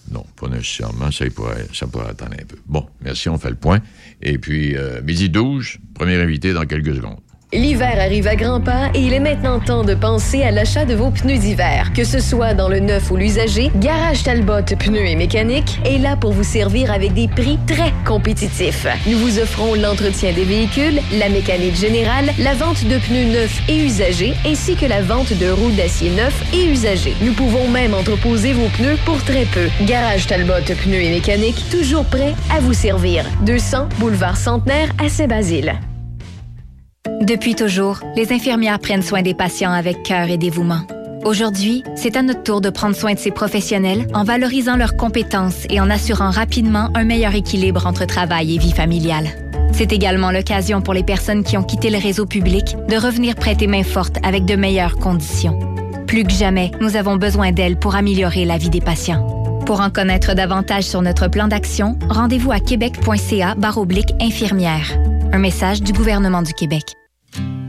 non, 0.10 0.26
pas 0.42 0.48
nécessairement. 0.48 1.12
Ça 1.12 1.30
pourrait, 1.30 1.68
ça 1.72 1.86
pourrait 1.86 2.10
attendre 2.10 2.34
un 2.34 2.46
peu. 2.46 2.58
Bon, 2.66 2.88
merci, 3.00 3.30
on 3.30 3.38
fait 3.38 3.52
le 3.52 3.58
point. 3.58 3.80
Et 4.24 4.40
puis, 4.40 4.76
midi 5.04 5.30
12, 5.30 5.78
premier 5.94 6.16
invité 6.16 6.52
dans 6.52 6.66
quelques 6.66 6.96
secondes. 6.96 7.20
L'hiver 7.56 7.98
arrive 8.02 8.28
à 8.28 8.36
grands 8.36 8.60
pas 8.60 8.90
et 8.94 9.00
il 9.00 9.14
est 9.14 9.22
maintenant 9.22 9.62
temps 9.62 9.86
de 9.86 9.96
penser 9.96 10.44
à 10.44 10.52
l'achat 10.52 10.84
de 10.84 10.94
vos 10.94 11.10
pneus 11.10 11.38
d'hiver. 11.38 11.94
Que 11.96 12.04
ce 12.04 12.20
soit 12.20 12.54
dans 12.54 12.68
le 12.68 12.82
neuf 12.82 13.10
ou 13.12 13.16
l'usager, 13.16 13.72
Garage 13.78 14.24
Talbot 14.24 14.76
Pneus 14.78 15.06
et 15.06 15.16
Mécanique 15.16 15.80
est 15.86 15.98
là 15.98 16.18
pour 16.18 16.34
vous 16.34 16.44
servir 16.44 16.92
avec 16.92 17.14
des 17.14 17.30
prix 17.30 17.58
très 17.66 17.94
compétitifs. 18.06 18.86
Nous 19.08 19.18
vous 19.18 19.40
offrons 19.40 19.74
l'entretien 19.74 20.34
des 20.34 20.44
véhicules, 20.44 21.00
la 21.18 21.30
mécanique 21.30 21.78
générale, 21.78 22.34
la 22.40 22.56
vente 22.56 22.84
de 22.84 22.98
pneus 22.98 23.32
neufs 23.32 23.62
et 23.70 23.86
usagés, 23.86 24.34
ainsi 24.46 24.76
que 24.76 24.86
la 24.86 25.02
vente 25.02 25.32
de 25.32 25.50
roues 25.50 25.72
d'acier 25.72 26.10
neufs 26.10 26.44
et 26.54 26.66
usagés. 26.66 27.16
Nous 27.22 27.34
pouvons 27.34 27.70
même 27.70 27.94
entreposer 27.94 28.52
vos 28.52 28.68
pneus 28.68 28.98
pour 29.06 29.24
très 29.24 29.46
peu. 29.46 29.70
Garage 29.86 30.28
Talbot 30.28 30.74
Pneus 30.84 31.04
et 31.04 31.10
Mécanique, 31.10 31.64
toujours 31.72 32.04
prêt 32.04 32.34
à 32.54 32.60
vous 32.60 32.74
servir. 32.74 33.24
200 33.46 33.88
Boulevard 33.98 34.36
Centenaire 34.36 34.90
à 35.02 35.08
Saint-Basile. 35.08 35.80
Depuis 37.22 37.56
toujours, 37.56 38.00
les 38.16 38.32
infirmières 38.34 38.80
prennent 38.80 39.02
soin 39.02 39.22
des 39.22 39.34
patients 39.34 39.72
avec 39.72 40.04
cœur 40.04 40.30
et 40.30 40.38
dévouement. 40.38 40.82
Aujourd'hui, 41.24 41.84
c'est 41.96 42.18
à 42.18 42.22
notre 42.22 42.44
tour 42.44 42.62
de 42.62 42.70
prendre 42.70 42.96
soin 42.96 43.14
de 43.14 43.20
ces 43.20 43.32
professionnels 43.32 44.08
en 44.14 44.24
valorisant 44.24 44.76
leurs 44.76 44.96
compétences 44.96 45.66
et 45.70 45.80
en 45.80 45.90
assurant 45.90 46.30
rapidement 46.30 46.92
un 46.94 47.04
meilleur 47.04 47.34
équilibre 47.34 47.88
entre 47.88 48.06
travail 48.06 48.56
et 48.56 48.60
vie 48.60 48.72
familiale. 48.72 49.30
C'est 49.72 49.92
également 49.92 50.32
l'occasion 50.32 50.82
pour 50.82 50.94
les 50.94 51.04
personnes 51.04 51.44
qui 51.44 51.58
ont 51.58 51.64
quitté 51.64 51.90
le 51.90 51.98
réseau 51.98 52.26
public 52.26 52.76
de 52.88 52.96
revenir 52.96 53.36
prêter 53.36 53.66
main 53.66 53.84
forte 53.84 54.18
avec 54.24 54.46
de 54.46 54.56
meilleures 54.56 54.98
conditions. 54.98 55.60
Plus 56.06 56.24
que 56.24 56.32
jamais, 56.32 56.70
nous 56.80 56.96
avons 56.96 57.16
besoin 57.16 57.52
d'elles 57.52 57.78
pour 57.78 57.96
améliorer 57.96 58.46
la 58.46 58.58
vie 58.58 58.70
des 58.70 58.82
patients. 58.82 59.26
Pour 59.66 59.82
en 59.82 59.90
connaître 59.90 60.36
davantage 60.36 60.84
sur 60.84 61.02
notre 61.02 61.28
plan 61.28 61.48
d'action, 61.48 61.98
rendez-vous 62.08 62.52
à 62.52 62.60
québec.ca 62.60 63.56
infirmière. 64.22 64.98
Un 65.34 65.40
message 65.40 65.82
du 65.82 65.92
gouvernement 65.92 66.44
du 66.44 66.54
Québec. 66.54 66.96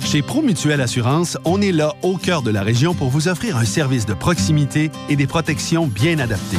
Chez 0.07 0.23
Promutuelle 0.23 0.81
Assurance, 0.81 1.37
on 1.45 1.61
est 1.61 1.73
là 1.73 1.93
au 2.03 2.17
cœur 2.17 2.43
de 2.43 2.53
la 2.53 2.63
région 2.63 2.95
pour 2.95 3.09
vous 3.09 3.27
offrir 3.27 3.57
un 3.57 3.65
service 3.65 4.07
de 4.07 4.15
proximité 4.15 4.93
et 5.09 5.17
des 5.17 5.27
protections 5.27 5.89
bien 5.89 6.21
adaptées. 6.21 6.59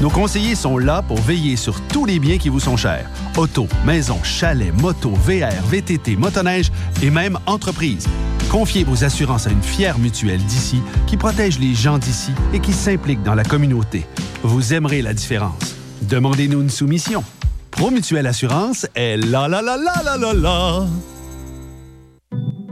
Nos 0.00 0.08
conseillers 0.08 0.54
sont 0.54 0.78
là 0.78 1.02
pour 1.02 1.20
veiller 1.20 1.56
sur 1.56 1.82
tous 1.82 2.06
les 2.06 2.18
biens 2.18 2.38
qui 2.38 2.48
vous 2.48 2.60
sont 2.60 2.78
chers. 2.78 3.06
Auto, 3.36 3.68
maison, 3.84 4.18
chalet, 4.24 4.72
moto, 4.80 5.10
VR, 5.10 5.52
VTT, 5.70 6.16
motoneige 6.16 6.72
et 7.02 7.10
même 7.10 7.38
entreprise. 7.44 8.06
Confiez 8.50 8.84
vos 8.84 9.04
assurances 9.04 9.46
à 9.46 9.50
une 9.50 9.62
fière 9.62 9.98
mutuelle 9.98 10.42
d'ici 10.44 10.80
qui 11.06 11.18
protège 11.18 11.58
les 11.58 11.74
gens 11.74 11.98
d'ici 11.98 12.32
et 12.54 12.58
qui 12.58 12.72
s'implique 12.72 13.22
dans 13.22 13.34
la 13.34 13.44
communauté. 13.44 14.06
Vous 14.42 14.72
aimerez 14.72 15.02
la 15.02 15.12
différence. 15.12 15.76
Demandez-nous 16.00 16.62
une 16.62 16.70
soumission. 16.70 17.22
Promutuelle 17.70 18.26
Assurance 18.26 18.86
est 18.94 19.18
la 19.18 19.46
la 19.46 19.60
la 19.60 19.76
la 19.76 20.02
la 20.02 20.16
la 20.16 20.32
la. 20.32 20.86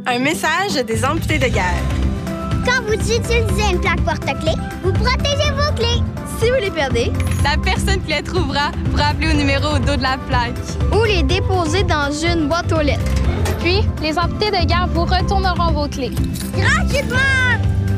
Un 0.09 0.21
message 0.21 0.75
des 0.87 1.05
amputés 1.05 1.39
de 1.39 1.49
guerre. 1.49 1.83
Quand 2.65 2.81
vous 2.87 2.95
utilisez 2.95 3.73
une 3.73 3.81
plaque 3.81 4.03
porte-clés, 4.03 4.55
vous 4.85 4.93
protégez 4.93 5.51
vos 5.51 5.75
clés. 5.75 6.01
Si 6.39 6.49
vous 6.49 6.61
les 6.61 6.71
perdez, 6.71 7.11
la 7.43 7.57
personne 7.57 8.01
qui 8.03 8.13
les 8.13 8.23
trouvera 8.23 8.71
pourra 8.93 9.09
appeler 9.09 9.31
au 9.31 9.37
numéro 9.37 9.75
au 9.75 9.79
dos 9.81 9.97
de 9.97 10.03
la 10.03 10.17
plaque. 10.29 10.55
Ou 10.93 11.03
les 11.03 11.25
déposer 11.25 11.83
dans 11.83 12.13
une 12.13 12.47
boîte 12.47 12.73
aux 12.73 12.83
lettres. 12.83 13.03
Puis, 13.59 13.81
les 14.01 14.17
amputés 14.17 14.53
de 14.53 14.65
guerre 14.65 14.87
vous 14.93 15.07
retourneront 15.07 15.73
vos 15.73 15.89
clés. 15.89 16.13
Gratuitement! 16.57 17.17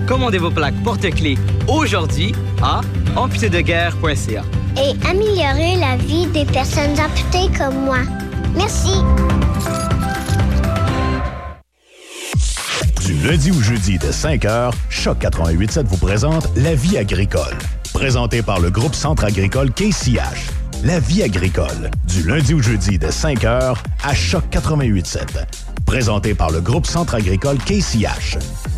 Commandez 0.06 0.38
vos 0.38 0.50
plaques 0.50 0.82
porte-clés 0.82 1.36
aujourd'hui 1.66 2.34
à 2.62 2.80
amputédeguerre.ca. 3.16 4.44
Et 4.78 5.06
améliorez 5.06 5.76
la 5.76 5.96
vie 5.98 6.24
des 6.28 6.46
personnes 6.46 6.98
amputées 6.98 7.52
comme 7.58 7.84
moi. 7.84 7.98
Merci. 8.56 8.94
Du 13.08 13.14
lundi 13.26 13.50
au 13.50 13.62
jeudi 13.62 13.96
de 13.96 14.08
5h, 14.08 14.70
Choc 14.90 15.22
88.7 15.22 15.86
vous 15.86 15.96
présente 15.96 16.46
La 16.56 16.74
vie 16.74 16.98
agricole. 16.98 17.56
Présenté 17.94 18.42
par 18.42 18.60
le 18.60 18.68
groupe 18.68 18.94
Centre 18.94 19.24
agricole 19.24 19.70
KCH. 19.72 20.50
La 20.84 21.00
vie 21.00 21.22
agricole. 21.22 21.90
Du 22.06 22.22
lundi 22.28 22.52
au 22.52 22.60
jeudi 22.60 22.98
de 22.98 23.06
5h 23.06 23.76
à 24.04 24.14
Choc 24.14 24.44
88.7. 24.50 25.20
Présenté 25.86 26.34
par 26.34 26.50
le 26.50 26.60
groupe 26.60 26.84
Centre 26.84 27.14
agricole 27.14 27.56
KCH. 27.56 28.36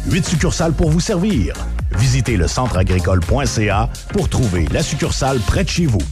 Huit 0.08 0.24
succursales 0.24 0.74
pour 0.74 0.90
vous 0.90 1.00
servir. 1.00 1.52
Visitez 1.98 2.36
le 2.36 2.46
centreagricole.ca 2.46 3.90
pour 4.12 4.28
trouver 4.28 4.68
la 4.70 4.84
succursale 4.84 5.40
près 5.40 5.64
de 5.64 5.70
chez 5.70 5.86
vous. 5.86 6.02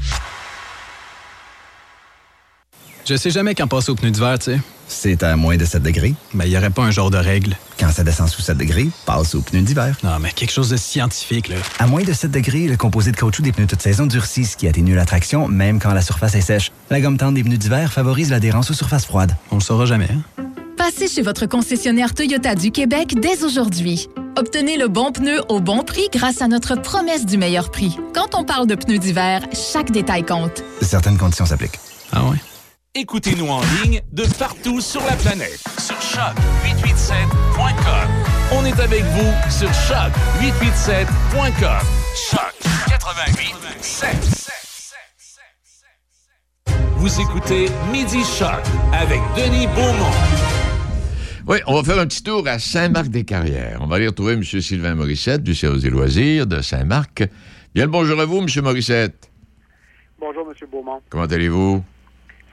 Je 3.09 3.17
sais 3.17 3.31
jamais 3.31 3.55
quand 3.55 3.67
passer 3.67 3.91
au 3.91 3.95
pneu 3.95 4.11
d'hiver, 4.11 4.39
tu 4.39 4.53
sais. 4.53 4.61
C'est 4.87 5.23
à 5.23 5.35
moins 5.35 5.57
de 5.57 5.65
7 5.65 5.83
degrés. 5.83 6.15
Mais 6.35 6.45
il 6.45 6.51
n'y 6.51 6.59
aurait 6.59 6.69
pas 6.69 6.83
un 6.83 6.91
genre 6.91 7.11
de 7.11 7.17
règle. 7.17 7.57
Quand 7.81 7.91
ça 7.91 8.05
descend 8.05 8.29
sous 8.29 8.43
7 8.43 8.59
degrés, 8.59 8.87
passe 9.07 9.35
au 9.35 9.41
pneu 9.41 9.63
d'hiver. 9.63 9.97
Non, 10.05 10.19
mais 10.21 10.31
quelque 10.31 10.51
chose 10.51 10.69
de 10.69 10.77
scientifique, 10.77 11.49
là. 11.49 11.57
À 11.79 11.87
moins 11.87 12.03
de 12.03 12.13
7 12.13 12.31
degrés, 12.31 12.69
le 12.69 12.77
composé 12.77 13.11
de 13.11 13.17
caoutchouc 13.17 13.41
des 13.41 13.53
pneus 13.53 13.67
toute 13.67 13.81
saison 13.81 14.05
durcit, 14.05 14.45
ce 14.45 14.59
qui 14.59 14.69
atténue 14.69 14.95
la 14.95 15.07
traction, 15.07 15.49
même 15.49 15.81
quand 15.81 15.95
la 15.95 16.03
surface 16.03 16.35
est 16.35 16.43
sèche. 16.43 16.71
La 16.91 17.01
gomme 17.01 17.17
tendre 17.17 17.33
des 17.33 17.43
pneus 17.43 17.57
d'hiver 17.57 17.91
favorise 17.91 18.29
l'adhérence 18.29 18.71
aux 18.71 18.75
surfaces 18.75 19.07
froides. 19.07 19.35
On 19.51 19.55
le 19.55 19.63
saura 19.63 19.87
jamais, 19.87 20.09
hein? 20.13 20.43
Passez 20.77 21.09
chez 21.09 21.23
votre 21.23 21.47
concessionnaire 21.47 22.13
Toyota 22.13 22.55
du 22.55 22.73
Québec 22.73 23.15
dès 23.19 23.43
aujourd'hui. 23.43 24.09
Obtenez 24.37 24.77
le 24.77 24.89
bon 24.89 25.13
pneu 25.13 25.41
au 25.49 25.61
bon 25.61 25.83
prix 25.83 26.09
grâce 26.13 26.43
à 26.43 26.47
notre 26.47 26.75
promesse 26.75 27.25
du 27.25 27.39
meilleur 27.39 27.71
prix. 27.71 27.97
Quand 28.15 28.35
on 28.35 28.45
parle 28.45 28.67
de 28.67 28.75
pneus 28.75 28.99
d'hiver, 28.99 29.47
chaque 29.55 29.93
détail 29.93 30.27
compte. 30.27 30.63
Certaines 30.83 31.17
conditions 31.17 31.47
s'appliquent. 31.47 31.81
Ah 32.13 32.25
ouais? 32.25 32.37
Écoutez-nous 33.01 33.47
en 33.47 33.61
ligne 33.81 34.03
de 34.11 34.25
partout 34.41 34.81
sur 34.81 35.01
la 35.03 35.15
planète 35.15 35.63
sur 35.79 35.95
choc887.com. 35.99 38.09
On 38.51 38.65
est 38.65 38.81
avec 38.81 39.05
vous 39.05 39.33
sur 39.49 39.71
choc887.com. 39.71 41.87
Choc 42.29 42.55
88.7. 42.89 44.49
Vous 46.97 47.21
écoutez 47.21 47.69
Midi 47.93 48.25
Choc 48.25 48.65
avec 48.93 49.21
Denis 49.37 49.69
Beaumont. 49.69 50.11
Oui, 51.47 51.59
on 51.69 51.77
va 51.77 51.85
faire 51.85 52.01
un 52.01 52.07
petit 52.09 52.25
tour 52.25 52.49
à 52.49 52.59
Saint-Marc-des-Carrières. 52.59 53.79
On 53.81 53.87
va 53.87 53.95
aller 53.95 54.09
retrouver 54.09 54.33
M. 54.33 54.43
Sylvain 54.43 54.97
Morissette 54.97 55.45
du 55.45 55.55
service 55.55 55.85
des 55.85 55.91
loisirs 55.91 56.49
de 56.49 56.61
Saint-Marc. 56.61 57.23
Bien 57.77 57.85
le 57.85 57.93
bonjour 57.93 58.21
à 58.21 58.25
vous, 58.25 58.39
M. 58.39 58.49
Morissette. 58.65 59.31
Bonjour, 60.19 60.49
M. 60.49 60.55
Beaumont. 60.69 61.01
Comment 61.11 61.27
allez-vous? 61.27 61.85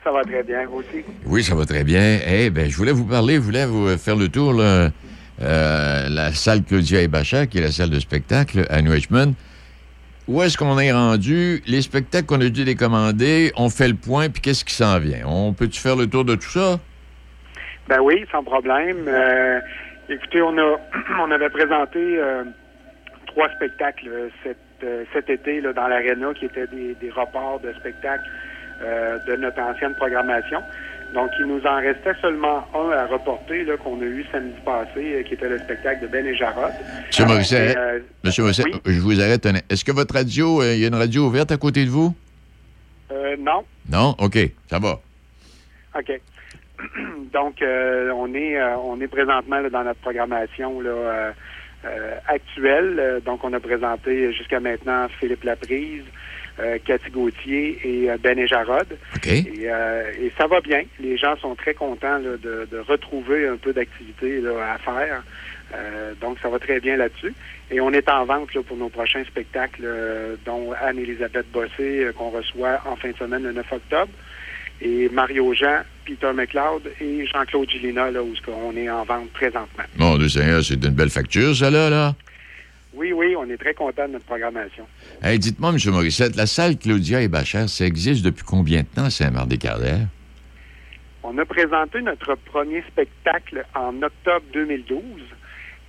Ça 0.06 0.12
va 0.12 0.22
très 0.22 0.44
bien, 0.44 0.66
vous 0.66 0.78
aussi? 0.78 1.04
Oui, 1.24 1.42
ça 1.42 1.56
va 1.56 1.64
très 1.64 1.82
bien. 1.82 2.20
Eh 2.28 2.48
ben, 2.50 2.70
je 2.70 2.76
voulais 2.76 2.92
vous 2.92 3.06
parler, 3.06 3.34
je 3.34 3.40
voulais 3.40 3.66
vous 3.66 3.88
faire 3.98 4.14
le 4.14 4.28
tour, 4.28 4.52
là, 4.52 4.90
euh, 5.42 6.08
la 6.08 6.30
salle 6.30 6.62
Claudia 6.62 7.02
et 7.02 7.08
Bacha, 7.08 7.48
qui 7.48 7.58
est 7.58 7.60
la 7.60 7.72
salle 7.72 7.90
de 7.90 7.98
spectacle 7.98 8.66
à 8.70 8.80
New 8.82 8.92
Richmond. 8.92 9.34
Où 10.28 10.42
est-ce 10.42 10.56
qu'on 10.56 10.78
est 10.78 10.92
rendu? 10.92 11.60
Les 11.66 11.82
spectacles 11.82 12.26
qu'on 12.26 12.40
a 12.40 12.48
dû 12.48 12.64
décommander, 12.64 13.50
on 13.56 13.68
fait 13.68 13.88
le 13.88 13.94
point, 13.94 14.28
puis 14.28 14.40
qu'est-ce 14.40 14.64
qui 14.64 14.74
s'en 14.74 15.00
vient? 15.00 15.26
On 15.26 15.52
peut-tu 15.52 15.80
faire 15.80 15.96
le 15.96 16.06
tour 16.06 16.24
de 16.24 16.36
tout 16.36 16.50
ça? 16.50 16.78
Ben 17.88 17.98
oui, 18.00 18.24
sans 18.30 18.44
problème. 18.44 19.08
Euh, 19.08 19.58
écoutez, 20.08 20.40
on 20.40 20.56
a 20.56 20.76
on 21.20 21.32
avait 21.32 21.50
présenté 21.50 21.98
euh, 21.98 22.44
trois 23.26 23.48
spectacles 23.56 24.08
euh, 24.08 24.28
cet, 24.44 24.58
euh, 24.84 25.02
cet 25.12 25.30
été 25.30 25.60
là, 25.60 25.72
dans 25.72 25.88
l'aréna 25.88 26.32
qui 26.32 26.44
étaient 26.44 26.68
des, 26.68 26.94
des 26.94 27.10
reports 27.10 27.58
de 27.58 27.72
spectacles 27.72 28.22
euh, 28.82 29.18
de 29.26 29.36
notre 29.36 29.60
ancienne 29.60 29.94
programmation. 29.94 30.60
Donc, 31.14 31.30
il 31.38 31.46
nous 31.46 31.64
en 31.64 31.76
restait 31.76 32.14
seulement 32.20 32.66
un 32.74 32.90
à 32.90 33.06
reporter 33.06 33.64
là, 33.64 33.76
qu'on 33.76 34.00
a 34.00 34.04
eu 34.04 34.24
samedi 34.32 34.56
passé, 34.64 34.90
euh, 34.96 35.22
qui 35.22 35.34
était 35.34 35.48
le 35.48 35.58
spectacle 35.58 36.02
de 36.02 36.08
Ben 36.08 36.26
et 36.26 36.34
Jarod. 36.34 36.72
Monsieur 37.06 37.24
Morissette, 37.26 37.74
Et, 37.74 37.78
euh, 37.78 37.98
Monsieur 38.24 38.42
Morissette, 38.42 38.66
je 38.84 39.00
vous 39.00 39.20
arrête. 39.20 39.46
Est-ce 39.70 39.84
que 39.84 39.92
votre 39.92 40.14
radio, 40.14 40.60
euh, 40.62 40.74
il 40.74 40.80
y 40.80 40.84
a 40.84 40.88
une 40.88 40.94
radio 40.96 41.26
ouverte 41.26 41.52
à 41.52 41.56
côté 41.56 41.84
de 41.84 41.90
vous? 41.90 42.14
euh, 43.12 43.36
non. 43.38 43.64
Non? 43.88 44.14
OK, 44.18 44.36
ça 44.68 44.78
va. 44.80 44.98
OK. 45.96 46.20
Donc, 47.32 47.62
euh, 47.62 48.10
on 48.14 48.34
est 48.34 48.58
euh, 48.60 48.76
on 48.78 49.00
est 49.00 49.06
présentement 49.08 49.60
là, 49.60 49.70
dans 49.70 49.84
notre 49.84 50.00
programmation 50.00 50.80
là, 50.80 50.90
euh, 50.90 51.30
euh, 51.86 52.14
actuelle. 52.26 52.96
Euh, 52.98 53.20
Donc, 53.20 53.44
on 53.44 53.52
a 53.52 53.60
présenté 53.60 54.32
jusqu'à 54.32 54.60
maintenant 54.60 55.06
Philippe 55.20 55.44
Laprise, 55.44 56.02
euh, 56.60 56.78
Cathy 56.84 57.10
Gauthier 57.10 57.78
et 57.84 58.10
euh, 58.10 58.16
Ben 58.22 58.38
et 58.38 58.46
Jarod. 58.46 58.86
Et, 59.46 59.70
euh, 59.70 60.10
et 60.20 60.32
ça 60.38 60.46
va 60.46 60.60
bien. 60.60 60.82
Les 61.00 61.16
gens 61.16 61.36
sont 61.36 61.54
très 61.54 61.74
contents 61.74 62.18
là, 62.18 62.36
de, 62.42 62.66
de 62.70 62.78
retrouver 62.78 63.46
un 63.46 63.56
peu 63.56 63.72
d'activité 63.72 64.42
à 64.62 64.78
faire. 64.78 65.22
Euh, 65.74 66.14
donc, 66.20 66.38
ça 66.40 66.48
va 66.48 66.58
très 66.58 66.80
bien 66.80 66.96
là-dessus. 66.96 67.34
Et 67.70 67.80
on 67.80 67.92
est 67.92 68.08
en 68.08 68.24
vente 68.24 68.54
là, 68.54 68.62
pour 68.62 68.76
nos 68.76 68.88
prochains 68.88 69.24
spectacles, 69.24 69.84
dont 70.44 70.72
Anne-Élisabeth 70.80 71.50
Bossé, 71.52 72.06
qu'on 72.16 72.30
reçoit 72.30 72.80
en 72.86 72.96
fin 72.96 73.10
de 73.10 73.16
semaine 73.16 73.42
le 73.42 73.52
9 73.52 73.72
octobre, 73.72 74.12
et 74.80 75.08
Mario 75.08 75.54
Jean, 75.54 75.80
Peter 76.04 76.32
McLeod 76.34 76.82
et 77.00 77.26
Jean-Claude 77.26 77.68
Gilina, 77.68 78.10
là, 78.10 78.22
où 78.22 78.32
on 78.48 78.76
est 78.76 78.90
en 78.90 79.04
vente 79.04 79.30
présentement. 79.30 79.84
Mon 79.96 80.16
Dieu 80.18 80.28
Seigneur, 80.28 80.62
c'est 80.62 80.74
une 80.74 80.90
belle 80.90 81.10
facture, 81.10 81.56
ça, 81.56 81.70
là, 81.70 81.90
là. 81.90 82.14
Oui, 82.96 83.12
oui, 83.12 83.36
on 83.36 83.48
est 83.50 83.58
très 83.58 83.74
content 83.74 84.06
de 84.08 84.14
notre 84.14 84.24
programmation. 84.24 84.86
Hey, 85.22 85.38
dites-moi, 85.38 85.70
M. 85.70 85.92
Morissette, 85.92 86.34
la 86.34 86.46
salle 86.46 86.78
Claudia 86.78 87.20
et 87.20 87.28
Bachar, 87.28 87.68
ça 87.68 87.84
existe 87.84 88.24
depuis 88.24 88.44
combien 88.44 88.80
de 88.80 88.86
temps 88.86 89.10
Saint-Marc-des-Carrières? 89.10 90.06
On 91.22 91.36
a 91.36 91.44
présenté 91.44 92.00
notre 92.00 92.36
premier 92.36 92.82
spectacle 92.90 93.66
en 93.74 94.02
octobre 94.02 94.44
2012, 94.54 95.02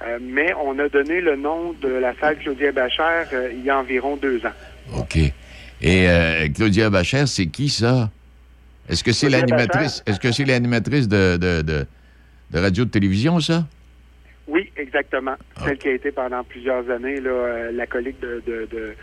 euh, 0.01 0.19
mais 0.21 0.53
on 0.61 0.77
a 0.79 0.89
donné 0.89 1.21
le 1.21 1.37
nom 1.37 1.73
de 1.81 1.87
la 1.87 2.13
salle 2.19 2.39
Claudia 2.39 2.71
Bachère 2.73 3.27
euh, 3.31 3.51
il 3.53 3.63
y 3.63 3.69
a 3.69 3.79
environ 3.79 4.17
deux 4.17 4.45
ans. 4.45 4.97
OK. 4.99 5.15
Et 5.15 6.09
euh, 6.09 6.49
Claudia 6.53 6.89
Bachar, 6.89 7.27
c'est 7.27 7.45
qui, 7.47 7.69
ça? 7.69 8.09
Est-ce 8.89 9.03
que 9.03 9.11
c'est 9.13 9.29
l'animatrice 9.29 10.03
est-ce 10.05 10.19
que 10.19 10.31
c'est 10.31 10.45
l'animatrice 10.45 11.07
de, 11.07 11.37
de, 11.37 11.61
de, 11.61 11.85
de 12.51 12.59
radio 12.59 12.83
de 12.83 12.89
télévision, 12.89 13.39
ça? 13.39 13.65
Oui, 14.47 14.71
exactement. 14.77 15.35
Celle 15.65 15.77
qui 15.77 15.89
a 15.89 15.93
été 15.93 16.11
pendant 16.11 16.43
plusieurs 16.43 16.89
années 16.89 17.19
là, 17.19 17.29
euh, 17.29 17.71
l'acolyte 17.73 18.21
de, 18.21 18.41
de, 18.47 18.67
de, 18.71 18.93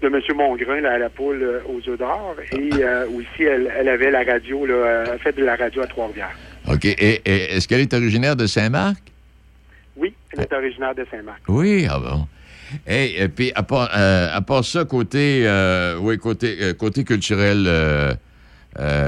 de 0.00 0.06
M. 0.06 0.20
Mongrain 0.34 0.80
là, 0.80 0.92
à 0.94 0.98
la 0.98 1.10
poule 1.10 1.42
euh, 1.42 1.60
aux 1.68 1.86
œufs 1.88 1.98
d'or. 1.98 2.36
Et 2.52 2.70
euh, 2.82 3.06
aussi, 3.08 3.42
elle, 3.42 3.70
elle 3.78 3.88
avait 3.88 4.10
la 4.10 4.24
radio, 4.24 4.64
là, 4.64 5.04
elle 5.12 5.18
fait 5.18 5.36
de 5.36 5.44
la 5.44 5.56
radio 5.56 5.82
à 5.82 5.86
Trois-Rivières. 5.86 6.34
OK. 6.72 6.86
Et, 6.86 7.20
et 7.24 7.54
est-ce 7.54 7.68
qu'elle 7.68 7.80
est 7.80 7.92
originaire 7.92 8.34
de 8.34 8.46
Saint-Marc? 8.46 9.02
Oui, 9.96 10.14
elle 10.32 10.40
est 10.40 10.52
originaire 10.52 10.94
de 10.94 11.06
Saint-Marc. 11.10 11.42
Oui, 11.48 11.86
ah 11.88 11.98
bon. 11.98 12.26
Hey, 12.86 13.14
et 13.16 13.28
puis, 13.28 13.52
à 13.54 13.62
part, 13.62 13.90
à 13.92 14.40
part 14.40 14.64
ça, 14.64 14.84
côté, 14.84 15.46
oui, 16.00 16.18
côté, 16.18 16.74
côté 16.76 17.04
culturel, 17.04 17.68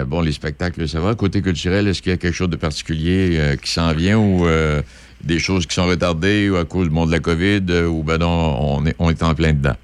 bon, 0.07 0.21
les 0.21 0.33
spectacles, 0.33 0.87
ça 0.87 1.01
va. 1.01 1.15
Côté 1.15 1.43
culturel, 1.43 1.89
est-ce 1.89 2.03
qu'il 2.03 2.13
y 2.13 2.15
a 2.15 2.19
quelque 2.19 2.35
chose 2.35 2.51
de 2.51 2.57
particulier 2.57 3.57
qui 3.61 3.71
s'en 3.71 3.93
vient 3.95 4.19
ou 4.19 4.47
euh, 4.47 4.83
des 5.23 5.39
choses 5.39 5.67
qui 5.67 5.75
sont 5.75 5.87
retardées 5.87 6.51
ou 6.51 6.57
à 6.57 6.65
cause 6.65 6.91
monde 6.91 7.09
de 7.09 7.15
la 7.15 7.21
COVID 7.21 7.65
euh, 7.71 7.87
ou 7.87 8.03
ben 8.03 8.19
non, 8.19 8.29
on 8.29 8.87
est, 8.87 8.95
on 8.99 9.11
est 9.11 9.23
en 9.23 9.35
plein 9.35 9.53
dedans? 9.53 9.77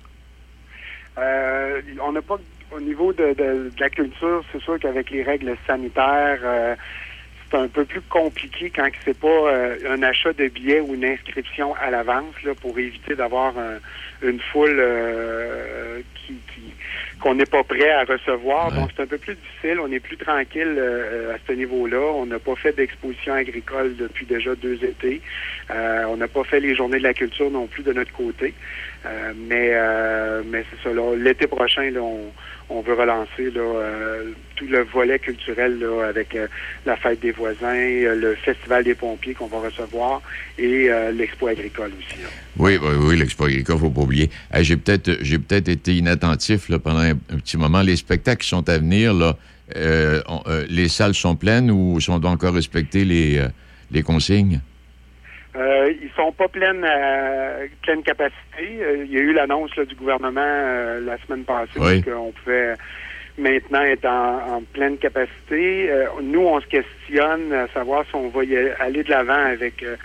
Euh, 1.18 1.80
on 2.04 2.12
n'a 2.12 2.22
pas, 2.22 2.38
au 2.70 2.80
niveau 2.80 3.12
de, 3.12 3.34
de- 3.34 3.70
la 3.78 3.90
culture, 3.90 4.42
c'est 4.52 4.62
sûr 4.62 4.78
qu'avec 4.78 5.10
les 5.10 5.22
règles 5.22 5.56
sanitaires, 5.66 6.38
euh, 6.42 6.74
c'est 7.50 7.58
un 7.58 7.68
peu 7.68 7.84
plus 7.84 8.00
compliqué 8.02 8.70
quand 8.74 8.88
c'est 9.04 9.18
pas 9.18 9.50
un 9.90 10.02
achat 10.02 10.32
de 10.32 10.48
billets 10.48 10.80
ou 10.80 10.94
une 10.94 11.04
inscription 11.04 11.74
à 11.74 11.90
l'avance 11.90 12.34
pour 12.62 12.78
éviter 12.78 13.14
d'avoir 13.14 13.52
un- 13.58 13.78
une 14.26 14.40
foule 14.40 14.82
qui- 16.14 16.34
qu'on 17.22 17.34
n'est 17.34 17.46
pas 17.46 17.62
prêt 17.62 17.90
à 17.90 18.04
recevoir. 18.04 18.72
Donc 18.72 18.90
c'est 18.94 19.02
un 19.02 19.06
peu 19.06 19.18
plus 19.18 19.34
difficile. 19.34 19.78
On 19.80 19.90
est 19.92 20.00
plus 20.00 20.16
tranquille 20.16 20.74
euh, 20.76 21.34
à 21.34 21.38
ce 21.46 21.52
niveau-là. 21.52 22.00
On 22.14 22.26
n'a 22.26 22.38
pas 22.38 22.56
fait 22.56 22.74
d'exposition 22.74 23.34
agricole 23.34 23.96
depuis 23.96 24.26
déjà 24.26 24.54
deux 24.56 24.84
étés. 24.84 25.20
Euh, 25.70 26.04
on 26.08 26.16
n'a 26.16 26.28
pas 26.28 26.44
fait 26.44 26.60
les 26.60 26.74
journées 26.74 26.98
de 26.98 27.04
la 27.04 27.14
culture 27.14 27.50
non 27.50 27.66
plus 27.66 27.82
de 27.84 27.92
notre 27.92 28.12
côté. 28.12 28.54
Euh, 29.06 29.32
mais 29.36 29.70
euh, 29.72 30.42
mais 30.44 30.64
c'est 30.70 30.88
ça. 30.88 30.94
L'été 31.16 31.46
prochain, 31.46 31.90
là, 31.90 32.00
on, 32.02 32.32
on 32.72 32.80
veut 32.82 32.94
relancer 32.94 33.52
euh, 33.56 34.32
tout 34.56 34.66
le 34.66 34.82
volet 34.84 35.18
culturel 35.18 35.84
avec 36.08 36.34
euh, 36.34 36.46
la 36.86 36.96
fête 36.96 37.20
des 37.20 37.32
voisins, 37.32 37.74
euh, 37.74 38.14
le 38.14 38.34
festival 38.34 38.84
des 38.84 38.94
pompiers 38.94 39.34
qu'on 39.34 39.46
va 39.46 39.60
recevoir 39.60 40.22
et 40.58 40.88
l'expo 41.12 41.48
agricole 41.48 41.90
aussi. 41.98 42.20
Oui, 42.56 42.78
oui, 42.80 42.94
oui, 42.98 43.16
l'expo 43.18 43.44
agricole, 43.44 43.78
faut 43.78 43.90
pas 43.90 44.02
oublier. 44.02 44.30
J'ai 44.60 44.76
peut-être 44.76 45.18
j'ai 45.20 45.38
peut-être 45.38 45.68
été 45.68 45.96
inattentif 45.96 46.70
pendant 46.78 47.00
un, 47.00 47.14
petit 47.14 47.56
moment. 47.56 47.82
Les 47.82 47.96
spectacles 47.96 48.42
qui 48.42 48.48
sont 48.48 48.68
à 48.68 48.78
venir, 48.78 49.14
les 49.74 50.88
salles 50.88 51.14
sont 51.14 51.36
pleines 51.36 51.70
ou 51.70 52.00
sont 52.00 52.24
encore 52.24 52.54
euh, 52.54 53.48
les 53.90 54.02
consignes? 54.02 54.60
Euh, 55.54 55.92
ils 56.02 56.10
sont 56.16 56.32
pas 56.32 56.48
pleines 56.48 56.84
à 56.84 57.58
pleine 57.82 58.02
capacité. 58.02 58.78
Euh, 58.80 59.04
il 59.04 59.12
y 59.12 59.18
a 59.18 59.20
eu 59.20 59.32
l'annonce 59.32 59.74
là, 59.76 59.84
du 59.84 59.94
gouvernement 59.94 60.40
euh, 60.40 61.00
la 61.00 61.18
semaine 61.18 61.44
passée 61.44 61.78
Oui. 61.78 62.00
qu'on 62.02 62.32
pouvait 62.32 62.74
maintenant 63.36 63.82
être 63.82 64.06
en, 64.06 64.56
en 64.56 64.62
pleine 64.62 64.96
capacité. 64.96 65.90
Euh, 65.90 66.06
nous, 66.22 66.40
on 66.40 66.58
se 66.60 66.66
questionne 66.66 67.52
à 67.52 67.68
savoir 67.68 68.04
si 68.06 68.14
on 68.14 68.28
va 68.28 68.44
y 68.44 68.56
aller 68.56 69.02
de 69.02 69.10
l'avant 69.10 69.44
avec 69.44 69.82
euh, 69.82 69.96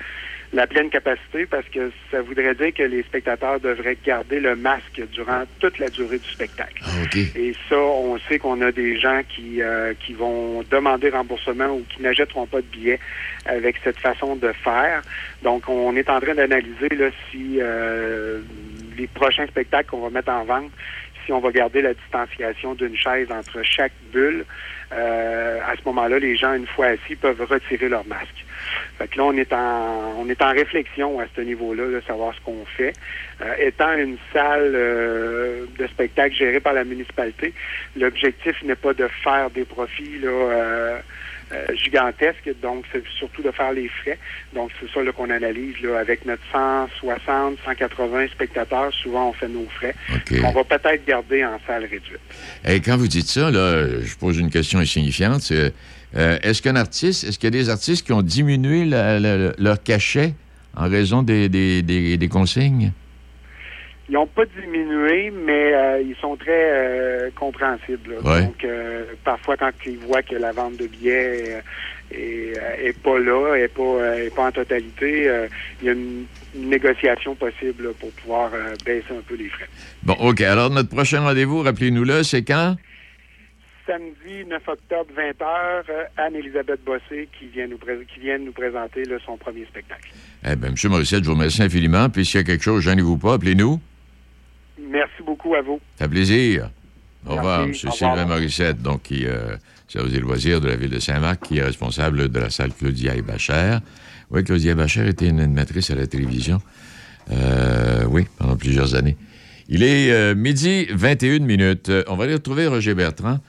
la 0.54 0.66
pleine 0.66 0.90
capacité 0.90 1.46
parce 1.46 1.68
que 1.68 1.92
ça 2.10 2.22
voudrait 2.22 2.56
dire 2.56 2.74
que 2.74 2.84
les 2.84 3.04
spectateurs 3.04 3.60
devraient 3.60 3.98
garder 4.06 4.40
le 4.40 4.56
masque 4.56 5.02
durant 5.12 5.44
toute 5.60 5.78
la 5.80 5.90
durée 5.90 6.20
du 6.20 6.30
spectacle. 6.30 6.82
Ah, 6.86 7.18
Et 7.36 7.54
ça, 7.70 7.78
on 7.78 8.18
sait 8.20 8.40
qu'on 8.40 8.62
a 8.62 8.72
des 8.72 8.98
gens 8.98 9.22
qui, 9.28 9.62
euh, 9.62 9.94
qui 10.00 10.14
vont 10.14 10.64
demander 10.72 11.10
remboursement 11.10 11.68
ou 11.68 11.84
qui 11.90 12.02
n'achèteront 12.02 12.48
pas 12.48 12.62
de 12.62 12.68
billets 12.68 13.00
avec 13.46 13.76
cette 13.84 14.00
façon 14.00 14.36
de 14.36 14.52
faire. 14.64 15.02
Donc, 15.44 15.68
on 15.68 15.96
est 15.96 16.10
en 16.10 16.20
train 16.20 16.36
d'analyser 16.36 16.90
là, 16.98 17.10
si 17.30 17.58
euh, 17.60 18.40
les 18.98 19.08
prochains 19.08 19.48
spectacles 19.48 19.90
qu'on 19.90 20.02
va 20.02 20.10
mettre 20.10 20.32
en 20.32 20.46
vente, 20.46 20.72
si 21.26 21.34
on 21.34 21.40
va 21.40 21.52
garder 21.52 21.82
la 21.82 21.94
distanciation 21.94 22.74
d'une 22.74 22.96
chaise 22.96 23.30
entre 23.32 23.62
chaque 23.62 23.92
bulle. 24.14 24.46
Euh, 24.94 25.60
à 25.68 25.76
ce 25.76 25.82
moment-là, 25.86 26.20
les 26.20 26.38
gens, 26.38 26.54
une 26.54 26.66
fois 26.66 26.88
assis, 26.88 27.16
peuvent 27.16 27.42
retirer 27.42 27.90
leur 27.90 28.06
masque. 28.08 28.46
Fait 28.98 29.08
que 29.08 29.18
là, 29.18 29.26
on 29.26 29.34
est 29.34 29.54
en, 29.54 30.16
on 30.20 30.30
est 30.30 30.42
en 30.42 30.52
réflexion 30.52 31.20
à 31.20 31.26
ce 31.36 31.42
niveau-là, 31.42 31.88
de 31.88 32.02
savoir 32.06 32.34
ce 32.36 32.42
qu'on 32.42 32.66
fait. 32.66 32.94
Euh, 33.42 33.54
étant 33.60 33.94
une 33.94 34.18
salle 34.34 34.72
euh, 34.74 35.66
de 35.78 35.88
spectacle 35.88 36.36
gérée 36.36 36.60
par 36.60 36.74
la 36.74 36.84
municipalité, 36.84 37.54
l'objectif 37.96 38.56
n'est 38.64 38.76
pas 38.76 38.94
de 38.94 39.08
faire 39.24 39.50
des 39.52 39.66
profits 39.66 40.20
là, 40.22 40.30
euh, 40.30 41.00
gigantesques, 41.76 42.50
donc 42.62 42.86
c'est 42.92 43.04
surtout 43.18 43.42
de 43.42 43.52
faire 43.52 43.72
les 43.72 43.88
frais. 43.88 44.18
Donc 44.54 44.72
c'est 44.80 44.90
ça 44.92 45.12
qu'on 45.12 45.30
analyse 45.30 45.80
là, 45.82 46.00
avec 46.00 46.26
notre 46.26 46.42
160, 46.52 47.60
180 47.64 48.28
spectateurs. 48.30 48.92
Souvent, 48.94 49.30
on 49.30 49.34
fait 49.34 49.48
nos 49.48 49.68
frais. 49.70 49.96
On 50.44 50.52
va 50.52 50.64
peut-être 50.64 51.06
garder 51.06 51.46
en 51.46 51.60
salle 51.66 51.84
réduite. 51.84 52.20
Et 52.68 52.80
quand 52.82 52.98
vous 52.98 53.08
dites 53.08 53.28
ça, 53.28 53.52
là, 53.52 53.88
je 54.02 54.16
pose 54.18 54.40
une 54.40 54.50
question 54.50 54.80
insignifiante. 54.80 55.42
c'est, 55.42 55.74
euh, 56.16 56.38
est-ce 56.42 56.62
qu'un 56.62 56.76
artiste, 56.76 57.24
est-ce 57.26 57.38
qu'il 57.38 57.48
y 57.48 57.56
a 57.58 57.60
des 57.64 57.70
artistes 57.70 58.06
qui 58.06 58.14
ont 58.14 58.22
diminué 58.22 58.86
la- 58.86 59.20
la- 59.20 59.52
leur 59.58 59.84
cachet 59.84 60.34
en 60.76 60.90
raison 60.90 61.22
des, 61.22 61.50
des- 61.50 61.82
des- 61.82 62.18
des 62.18 62.28
consignes? 62.30 62.92
Ils 64.10 64.14
n'ont 64.14 64.26
pas 64.26 64.44
diminué, 64.46 65.32
mais 65.32 65.74
euh, 65.74 66.02
ils 66.02 66.16
sont 66.22 66.38
très 66.38 66.48
euh, 66.50 67.30
compréhensibles. 67.36 68.16
Ouais. 68.24 68.44
Donc, 68.44 68.66
parfois, 69.26 69.58
quand 69.58 69.72
ils 69.86 69.98
voient 69.98 70.24
que 70.24 70.36
la 70.36 70.54
vente 70.54 70.78
de 70.78 70.88
billets 70.88 71.44
euh, 71.58 71.60
est, 72.12 72.58
euh, 72.58 72.88
est 72.88 72.98
pas 72.98 73.20
là, 73.20 73.56
est 73.56 73.68
pas, 73.68 74.18
est 74.18 74.34
pas 74.34 74.48
en 74.48 74.52
totalité, 74.54 75.30
il 75.82 75.86
y 75.86 75.90
a 75.90 75.92
une, 75.92 76.24
négociation 76.56 77.36
possible 77.36 77.84
là, 77.84 77.90
pour 78.00 78.10
pouvoir 78.14 78.50
baisser 78.84 79.06
un 79.12 79.22
peu 79.28 79.36
les 79.36 79.50
frais. 79.50 79.68
Bon, 80.02 80.14
OK. 80.14 80.42
Alors, 80.42 80.72
notre 80.72 80.90
prochain 80.90 81.20
rendez-vous, 81.20 81.62
rappelez-nous-le, 81.62 82.24
c'est 82.24 82.44
quand? 82.44 82.78
Samedi 83.88 84.46
9 84.46 84.68
octobre, 84.68 85.10
20h, 85.18 85.84
Anne-Élisabeth 86.18 86.84
Bossé 86.86 87.30
qui 87.40 87.48
vient 87.48 87.68
nous, 87.68 87.78
qui 87.78 88.20
vient 88.20 88.38
nous 88.38 88.52
présenter 88.52 89.06
là, 89.06 89.16
son 89.26 89.38
premier 89.38 89.66
spectacle. 89.66 90.10
Eh 90.46 90.56
bien, 90.58 90.70
M. 90.70 90.76
Morissette, 90.90 91.24
je 91.24 91.30
vous 91.30 91.36
remercie 91.36 91.64
infiniment. 91.64 92.10
Puis 92.10 92.26
s'il 92.26 92.42
y 92.42 92.42
a 92.42 92.44
quelque 92.44 92.64
chose, 92.64 92.84
gênez-vous 92.84 93.18
pas, 93.18 93.36
appelez-nous. 93.36 93.80
Merci 94.80 95.24
beaucoup 95.26 95.56
à 95.56 95.62
vous. 95.62 95.80
Ça 95.96 96.06
fait 96.06 96.12
plaisir. 96.12 96.70
Au 97.26 97.36
revoir, 97.36 97.64
M. 97.64 97.74
Sylvain. 97.74 98.26
Morissette, 98.26 98.82
donc, 98.82 99.04
qui 99.04 99.26
euh, 99.26 99.56
service 99.88 100.14
des 100.14 100.20
loisirs 100.20 100.60
de 100.60 100.68
la 100.68 100.76
ville 100.76 100.90
de 100.90 101.00
Saint-Marc, 101.00 101.44
qui 101.44 101.58
est 101.58 101.64
responsable 101.64 102.30
de 102.30 102.40
la 102.40 102.50
salle 102.50 102.74
Claudia 102.74 103.16
et 103.16 103.22
Bachère. 103.22 103.82
Oui, 104.30 104.44
Claudia 104.44 104.76
Bachère 104.76 105.08
était 105.08 105.30
une 105.30 105.40
animatrice 105.40 105.90
à 105.92 105.96
la 105.96 106.08
télévision. 106.08 106.60
Euh, 107.32 108.06
oui, 108.10 108.28
pendant 108.38 108.58
plusieurs 108.58 108.96
années. 108.96 109.18
Il 109.70 109.84
est 109.84 110.12
euh, 110.12 110.36
midi 110.36 110.88
21 110.92 111.40
minutes. 111.40 111.90
Euh, 111.90 112.04
On 112.08 112.16
va 112.16 112.26
aller 112.26 112.36
retrouver 112.36 112.68
Roger 112.68 112.94
Bertrand 112.94 113.40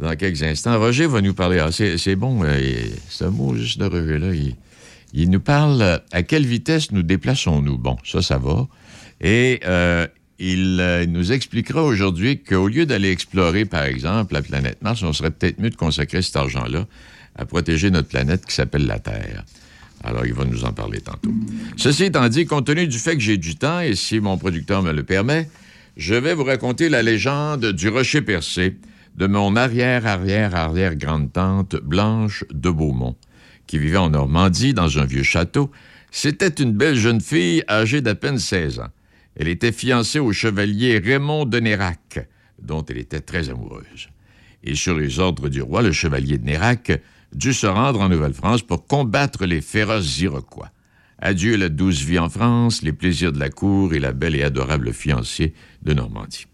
dans 0.00 0.14
quelques 0.16 0.42
instants. 0.42 0.78
Roger 0.78 1.06
va 1.06 1.20
nous 1.20 1.34
parler. 1.34 1.58
Ah, 1.58 1.70
c'est 1.72 2.16
bon, 2.16 2.42
euh, 2.44 2.58
il- 2.60 2.92
ce 3.08 3.24
mot 3.24 3.54
juste 3.56 3.78
de 3.78 3.84
revue 3.86 4.18
là. 4.18 4.34
Il, 4.34 4.56
il 5.12 5.30
nous 5.30 5.40
parle 5.40 5.80
euh, 5.82 5.98
à 6.12 6.22
quelle 6.22 6.46
vitesse 6.46 6.92
nous 6.92 7.02
déplaçons-nous? 7.02 7.78
Bon, 7.78 7.96
ça, 8.04 8.22
ça 8.22 8.38
va. 8.38 8.68
Et 9.20 9.60
euh, 9.66 10.06
il 10.38 10.78
euh, 10.80 11.06
nous 11.06 11.32
expliquera 11.32 11.82
aujourd'hui 11.82 12.38
qu'au 12.38 12.68
lieu 12.68 12.86
d'aller 12.86 13.10
explorer, 13.10 13.64
par 13.64 13.84
exemple, 13.84 14.34
la 14.34 14.42
planète 14.42 14.82
Mars, 14.82 15.02
on 15.02 15.12
serait 15.12 15.30
peut-être 15.30 15.58
mieux 15.58 15.70
de 15.70 15.76
consacrer 15.76 16.22
cet 16.22 16.36
argent-là 16.36 16.86
à 17.34 17.44
protéger 17.44 17.90
notre 17.90 18.08
planète 18.08 18.44
qui 18.46 18.54
s'appelle 18.54 18.86
la 18.86 18.98
Terre. 18.98 19.44
Alors, 20.04 20.26
il 20.26 20.32
va 20.34 20.44
nous 20.44 20.64
en 20.64 20.72
parler 20.72 21.00
tantôt. 21.00 21.32
Ceci 21.76 22.04
étant 22.04 22.28
dit, 22.28 22.46
compte 22.46 22.66
tenu 22.66 22.86
du 22.86 22.98
fait 22.98 23.14
que 23.14 23.20
j'ai 23.22 23.36
du 23.36 23.56
temps, 23.56 23.80
et 23.80 23.96
si 23.96 24.20
mon 24.20 24.38
producteur 24.38 24.82
me 24.82 24.92
le 24.92 25.02
permet, 25.02 25.48
je 25.96 26.14
vais 26.14 26.34
vous 26.34 26.44
raconter 26.44 26.88
la 26.88 27.02
légende 27.02 27.72
du 27.72 27.88
rocher 27.88 28.22
percé 28.22 28.76
de 29.18 29.26
mon 29.26 29.56
arrière-arrière-arrière-grande-tante 29.56 31.74
Blanche 31.74 32.44
de 32.52 32.70
Beaumont, 32.70 33.16
qui 33.66 33.78
vivait 33.78 33.96
en 33.96 34.10
Normandie 34.10 34.74
dans 34.74 35.00
un 35.00 35.04
vieux 35.04 35.24
château. 35.24 35.72
C'était 36.12 36.46
une 36.46 36.70
belle 36.70 36.94
jeune 36.94 37.20
fille 37.20 37.64
âgée 37.68 38.00
d'à 38.00 38.14
peine 38.14 38.38
16 38.38 38.78
ans. 38.78 38.90
Elle 39.34 39.48
était 39.48 39.72
fiancée 39.72 40.20
au 40.20 40.32
chevalier 40.32 40.98
Raymond 40.98 41.46
de 41.46 41.58
Nérac, 41.58 42.28
dont 42.62 42.84
elle 42.84 42.98
était 42.98 43.18
très 43.18 43.50
amoureuse. 43.50 44.08
Et 44.62 44.76
sur 44.76 44.96
les 44.96 45.18
ordres 45.18 45.48
du 45.48 45.62
roi, 45.62 45.82
le 45.82 45.90
chevalier 45.90 46.38
de 46.38 46.44
Nérac 46.44 46.92
dut 47.34 47.54
se 47.54 47.66
rendre 47.66 48.00
en 48.00 48.08
Nouvelle-France 48.08 48.62
pour 48.62 48.86
combattre 48.86 49.46
les 49.46 49.62
féroces 49.62 50.20
Iroquois. 50.20 50.70
Adieu 51.18 51.56
la 51.56 51.70
douce 51.70 52.02
vie 52.02 52.20
en 52.20 52.28
France, 52.28 52.82
les 52.82 52.92
plaisirs 52.92 53.32
de 53.32 53.40
la 53.40 53.50
cour 53.50 53.94
et 53.94 53.98
la 53.98 54.12
belle 54.12 54.36
et 54.36 54.44
adorable 54.44 54.92
fiancée 54.92 55.54
de 55.82 55.92
Normandie. 55.92 56.46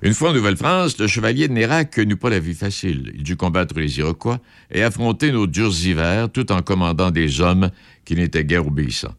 Une 0.00 0.14
fois 0.14 0.30
en 0.30 0.32
Nouvelle-France, 0.32 0.96
le 0.98 1.08
chevalier 1.08 1.48
de 1.48 1.52
Nérac 1.52 1.98
n'eut 1.98 2.16
pas 2.16 2.30
la 2.30 2.38
vie 2.38 2.54
facile. 2.54 3.12
Il 3.16 3.24
dut 3.24 3.36
combattre 3.36 3.74
les 3.78 3.98
Iroquois 3.98 4.38
et 4.70 4.84
affronter 4.84 5.32
nos 5.32 5.48
durs 5.48 5.74
hivers 5.84 6.30
tout 6.30 6.52
en 6.52 6.62
commandant 6.62 7.10
des 7.10 7.40
hommes 7.40 7.70
qui 8.04 8.14
n'étaient 8.14 8.44
guère 8.44 8.66
obéissants. 8.66 9.14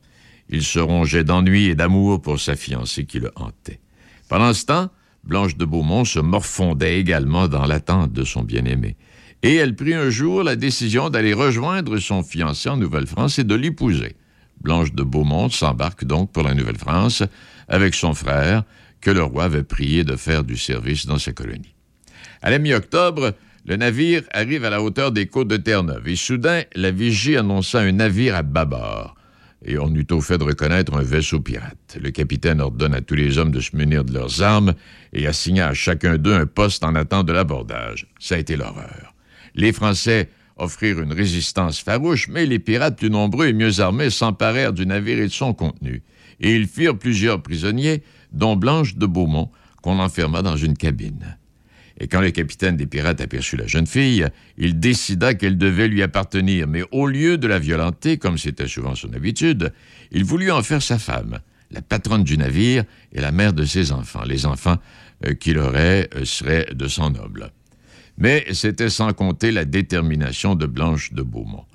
Il 0.49 0.63
se 0.63 0.79
rongeait 0.79 1.25
d'ennui 1.25 1.65
et 1.65 1.75
d'amour 1.75 2.21
pour 2.21 2.39
sa 2.39 2.55
fiancée 2.55 3.05
qui 3.05 3.19
le 3.19 3.31
hantait. 3.35 3.81
Pendant 4.29 4.53
ce 4.53 4.65
temps, 4.65 4.89
Blanche 5.25 5.57
de 5.57 5.65
Beaumont 5.65 6.05
se 6.05 6.19
morfondait 6.19 6.97
également 6.97 7.49
dans 7.49 7.65
l'attente 7.65 8.13
de 8.13 8.23
son 8.23 8.43
bien-aimé. 8.43 8.95
Et 9.43 9.55
elle 9.55 9.75
prit 9.75 9.93
un 9.93 10.09
jour 10.09 10.43
la 10.43 10.55
décision 10.55 11.09
d'aller 11.09 11.33
rejoindre 11.33 11.97
son 11.99 12.23
fiancé 12.23 12.69
en 12.69 12.77
Nouvelle-France 12.77 13.37
et 13.37 13.43
de 13.43 13.55
l'épouser. 13.55 14.15
Blanche 14.61 14.93
de 14.93 15.03
Beaumont 15.03 15.49
s'embarque 15.49 16.05
donc 16.05 16.31
pour 16.31 16.43
la 16.43 16.53
Nouvelle-France 16.53 17.23
avec 17.67 17.95
son 17.95 18.13
frère, 18.13 18.63
que 19.01 19.11
le 19.11 19.23
roi 19.23 19.45
avait 19.45 19.63
prié 19.63 20.03
de 20.03 20.15
faire 20.15 20.43
du 20.43 20.57
service 20.57 21.05
dans 21.05 21.17
sa 21.17 21.31
colonie. 21.31 21.73
À 22.41 22.49
la 22.49 22.59
mi-octobre, 22.59 23.33
le 23.65 23.75
navire 23.75 24.23
arrive 24.31 24.65
à 24.65 24.69
la 24.69 24.81
hauteur 24.81 25.11
des 25.11 25.27
côtes 25.27 25.47
de 25.47 25.57
Terre-Neuve 25.57 26.07
et 26.07 26.15
soudain, 26.15 26.63
la 26.75 26.91
vigie 26.91 27.37
annonça 27.37 27.79
un 27.79 27.91
navire 27.91 28.35
à 28.35 28.43
bâbord. 28.43 29.15
Et 29.65 29.77
on 29.77 29.93
eut 29.93 30.07
au 30.11 30.21
fait 30.21 30.37
de 30.37 30.45
reconnaître 30.45 30.95
un 30.95 31.03
vaisseau 31.03 31.41
pirate. 31.41 31.97
Le 32.01 32.11
capitaine 32.11 32.61
ordonne 32.61 32.93
à 32.93 33.01
tous 33.01 33.15
les 33.15 33.37
hommes 33.37 33.51
de 33.51 33.59
se 33.59 33.75
munir 33.75 34.05
de 34.05 34.13
leurs 34.13 34.41
armes 34.41 34.73
et 35.11 35.27
assigna 35.27 35.67
à 35.67 35.73
chacun 35.73 36.17
d'eux 36.17 36.33
un 36.33 36.45
poste 36.45 36.83
en 36.83 36.95
attente 36.95 37.25
de 37.25 37.33
l'abordage. 37.33 38.07
Ça 38.19 38.35
a 38.35 38.37
été 38.37 38.55
l'horreur. 38.55 39.13
Les 39.55 39.73
Français 39.73 40.29
offrirent 40.55 41.01
une 41.01 41.13
résistance 41.13 41.79
farouche, 41.81 42.29
mais 42.29 42.45
les 42.45 42.59
pirates 42.59 42.97
plus 42.97 43.09
nombreux 43.09 43.47
et 43.47 43.53
mieux 43.53 43.81
armés 43.81 44.09
s'emparèrent 44.09 44.73
du 44.73 44.85
navire 44.85 45.19
et 45.19 45.27
de 45.27 45.31
son 45.31 45.53
contenu. 45.53 46.03
Et 46.39 46.55
ils 46.55 46.67
firent 46.67 46.97
plusieurs 46.97 47.41
prisonniers, 47.41 48.01
dont 48.31 48.55
Blanche 48.55 48.95
de 48.95 49.05
Beaumont, 49.05 49.49
qu'on 49.81 49.99
enferma 49.99 50.41
dans 50.41 50.57
une 50.57 50.75
cabine. 50.75 51.37
Et 51.99 52.07
quand 52.07 52.21
le 52.21 52.31
capitaine 52.31 52.77
des 52.77 52.85
pirates 52.85 53.19
aperçut 53.19 53.57
la 53.57 53.67
jeune 53.67 53.87
fille, 53.87 54.25
il 54.57 54.79
décida 54.79 55.33
qu'elle 55.33 55.57
devait 55.57 55.87
lui 55.87 56.01
appartenir, 56.01 56.67
mais 56.67 56.83
au 56.91 57.07
lieu 57.07 57.37
de 57.37 57.47
la 57.47 57.59
violenter, 57.59 58.17
comme 58.17 58.37
c'était 58.37 58.67
souvent 58.67 58.95
son 58.95 59.13
habitude, 59.13 59.73
il 60.11 60.23
voulut 60.23 60.51
en 60.51 60.63
faire 60.63 60.81
sa 60.81 60.97
femme, 60.97 61.39
la 61.71 61.81
patronne 61.81 62.23
du 62.23 62.37
navire 62.37 62.85
et 63.11 63.19
la 63.19 63.31
mère 63.31 63.53
de 63.53 63.65
ses 63.65 63.91
enfants, 63.91 64.23
les 64.25 64.45
enfants 64.45 64.77
euh, 65.25 65.33
qu'il 65.33 65.57
aurait 65.57 66.09
euh, 66.15 66.23
seraient 66.23 66.67
de 66.73 66.87
sang 66.87 67.09
noble. 67.09 67.51
Mais 68.17 68.45
c'était 68.53 68.89
sans 68.89 69.13
compter 69.13 69.51
la 69.51 69.65
détermination 69.65 70.55
de 70.55 70.65
Blanche 70.65 71.13
de 71.13 71.21
Beaumont. 71.21 71.65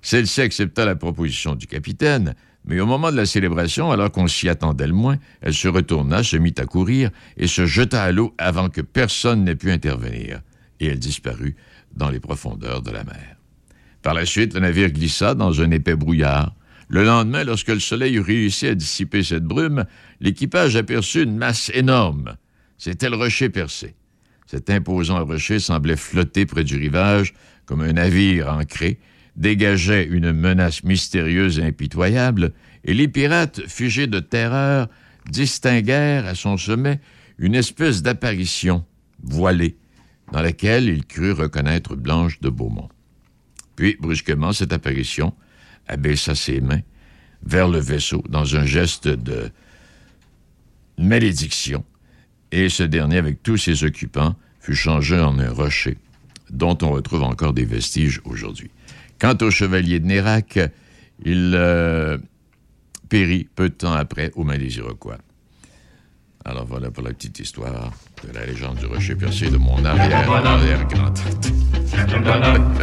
Celle-ci 0.00 0.40
accepta 0.40 0.84
la 0.84 0.96
proposition 0.96 1.54
du 1.54 1.66
capitaine, 1.66 2.34
mais 2.64 2.80
au 2.80 2.86
moment 2.86 3.10
de 3.10 3.16
la 3.16 3.26
célébration, 3.26 3.90
alors 3.90 4.12
qu'on 4.12 4.28
s'y 4.28 4.48
attendait 4.48 4.86
le 4.86 4.92
moins, 4.92 5.18
elle 5.40 5.54
se 5.54 5.68
retourna, 5.68 6.22
se 6.22 6.36
mit 6.36 6.54
à 6.58 6.64
courir 6.64 7.10
et 7.36 7.46
se 7.48 7.66
jeta 7.66 8.02
à 8.02 8.12
l'eau 8.12 8.34
avant 8.38 8.68
que 8.68 8.80
personne 8.80 9.44
n'ait 9.44 9.56
pu 9.56 9.70
intervenir, 9.72 10.40
et 10.78 10.86
elle 10.86 10.98
disparut 10.98 11.56
dans 11.94 12.10
les 12.10 12.20
profondeurs 12.20 12.82
de 12.82 12.90
la 12.90 13.04
mer. 13.04 13.36
Par 14.02 14.14
la 14.14 14.26
suite, 14.26 14.54
le 14.54 14.60
navire 14.60 14.90
glissa 14.90 15.34
dans 15.34 15.60
un 15.60 15.70
épais 15.70 15.96
brouillard. 15.96 16.54
Le 16.88 17.04
lendemain, 17.04 17.44
lorsque 17.44 17.68
le 17.68 17.80
soleil 17.80 18.16
eut 18.16 18.20
réussi 18.20 18.66
à 18.66 18.74
dissiper 18.74 19.22
cette 19.22 19.44
brume, 19.44 19.84
l'équipage 20.20 20.76
aperçut 20.76 21.22
une 21.22 21.36
masse 21.36 21.70
énorme. 21.74 22.36
C'était 22.78 23.08
le 23.08 23.16
rocher 23.16 23.48
percé. 23.48 23.94
Cet 24.46 24.70
imposant 24.70 25.24
rocher 25.24 25.58
semblait 25.58 25.96
flotter 25.96 26.46
près 26.46 26.64
du 26.64 26.76
rivage 26.76 27.32
comme 27.64 27.80
un 27.80 27.92
navire 27.92 28.52
ancré, 28.52 28.98
dégageait 29.36 30.04
une 30.04 30.32
menace 30.32 30.84
mystérieuse 30.84 31.58
et 31.58 31.64
impitoyable, 31.64 32.52
et 32.84 32.94
les 32.94 33.08
pirates, 33.08 33.60
figés 33.66 34.06
de 34.06 34.20
terreur, 34.20 34.88
distinguèrent 35.30 36.26
à 36.26 36.34
son 36.34 36.56
sommet 36.56 37.00
une 37.38 37.54
espèce 37.54 38.02
d'apparition 38.02 38.84
voilée, 39.22 39.76
dans 40.32 40.42
laquelle 40.42 40.88
ils 40.88 41.04
crurent 41.04 41.38
reconnaître 41.38 41.96
Blanche 41.96 42.40
de 42.40 42.50
Beaumont. 42.50 42.88
Puis, 43.76 43.96
brusquement, 44.00 44.52
cette 44.52 44.72
apparition 44.72 45.32
abaissa 45.88 46.34
ses 46.34 46.60
mains, 46.60 46.82
vers 47.44 47.68
le 47.68 47.78
vaisseau 47.78 48.22
dans 48.28 48.56
un 48.56 48.64
geste 48.64 49.08
de 49.08 49.50
malédiction. 50.98 51.84
Et 52.52 52.68
ce 52.68 52.82
dernier, 52.82 53.16
avec 53.16 53.42
tous 53.42 53.56
ses 53.56 53.84
occupants, 53.84 54.36
fut 54.60 54.76
changé 54.76 55.18
en 55.18 55.38
un 55.38 55.50
rocher, 55.50 55.98
dont 56.50 56.78
on 56.82 56.90
retrouve 56.90 57.22
encore 57.22 57.52
des 57.52 57.64
vestiges 57.64 58.20
aujourd'hui. 58.24 58.70
Quant 59.22 59.38
au 59.42 59.52
chevalier 59.52 60.00
de 60.00 60.06
Nérac, 60.06 60.58
il 61.24 61.52
euh, 61.54 62.18
périt 63.08 63.48
peu 63.54 63.68
de 63.68 63.74
temps 63.74 63.92
après 63.92 64.32
aux 64.34 64.42
mains 64.42 64.58
des 64.58 64.78
Iroquois. 64.78 65.18
Alors 66.44 66.66
voilà 66.66 66.90
pour 66.90 67.04
la 67.04 67.10
petite 67.10 67.38
histoire 67.38 67.92
de 68.26 68.32
la 68.36 68.44
légende 68.46 68.78
du 68.78 68.86
rocher 68.86 69.14
percé 69.14 69.48
de 69.48 69.58
mon 69.58 69.84
arrière, 69.84 70.28
arrière 70.28 70.84
grand 70.88 71.14
Captain 71.92 72.20
Bonhomme. 72.20 72.74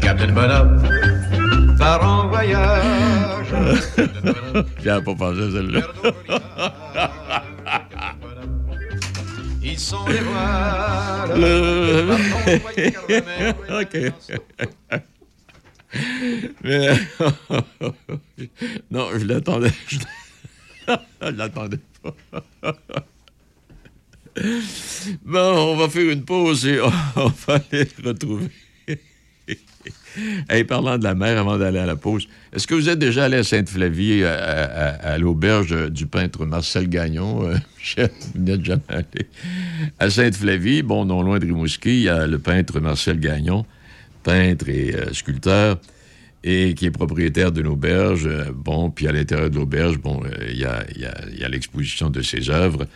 Captain 0.00 0.32
Bonhomme. 0.32 1.76
Part 1.78 2.08
en 2.08 2.28
voyage. 2.28 3.54
J'ai 4.84 5.00
pas 5.04 5.14
pensé 5.16 5.40
à 5.42 5.50
celle-là. 5.50 5.80
Ils 9.64 9.80
sont 9.80 10.06
les 10.06 10.20
voiles. 10.20 11.40
Le- 11.40 12.06
OK. 13.82 14.12
Non, 18.90 19.08
je 19.16 19.26
l'attendais. 19.26 19.70
Je 20.86 21.30
l'attendais 21.30 21.78
pas. 22.02 22.14
Bon, 25.24 25.72
on 25.72 25.76
va 25.76 25.88
faire 25.88 26.10
une 26.10 26.24
pause 26.24 26.66
et 26.66 26.80
on 26.80 27.28
va 27.28 27.54
aller 27.54 27.88
retrouver. 28.04 28.50
Hey, 30.48 30.64
parlant 30.64 30.96
de 30.96 31.04
la 31.04 31.14
mer, 31.14 31.38
avant 31.38 31.58
d'aller 31.58 31.78
à 31.78 31.86
la 31.86 31.96
pause, 31.96 32.28
est-ce 32.52 32.66
que 32.66 32.74
vous 32.74 32.88
êtes 32.88 32.98
déjà 32.98 33.24
allé 33.24 33.38
à 33.38 33.44
Sainte-Flavie, 33.44 34.24
à, 34.24 35.18
l'auberge 35.18 35.90
du 35.90 36.06
peintre 36.06 36.46
Marcel 36.46 36.88
Gagnon? 36.88 37.48
Euh, 37.48 37.56
vous 38.34 38.40
n'êtes 38.40 38.64
jamais 38.64 38.82
allé. 38.88 39.28
À 39.98 40.10
Sainte-Flavie, 40.10 40.82
bon, 40.82 41.04
non 41.04 41.22
loin 41.22 41.38
de 41.38 41.46
Rimouski, 41.46 41.90
il 41.90 42.02
y 42.02 42.08
a 42.08 42.26
le 42.26 42.38
peintre 42.38 42.80
Marcel 42.80 43.18
Gagnon, 43.18 43.66
peintre 44.22 44.68
et 44.68 44.94
euh, 44.94 45.12
sculpteur, 45.12 45.78
et 46.44 46.74
qui 46.74 46.84
est 46.86 46.90
propriétaire 46.90 47.50
d'une 47.50 47.66
auberge. 47.66 48.28
Bon, 48.54 48.90
puis 48.90 49.08
à 49.08 49.12
l'intérieur 49.12 49.50
de 49.50 49.56
l'auberge, 49.56 49.98
bon, 49.98 50.22
il 50.48 50.58
y 50.58 50.64
a, 50.64 50.84
y 50.94 51.06
a, 51.06 51.14
y 51.32 51.42
a 51.42 51.48
l'exposition 51.48 52.10
de 52.10 52.20
ses 52.20 52.50
œuvres. 52.50 52.86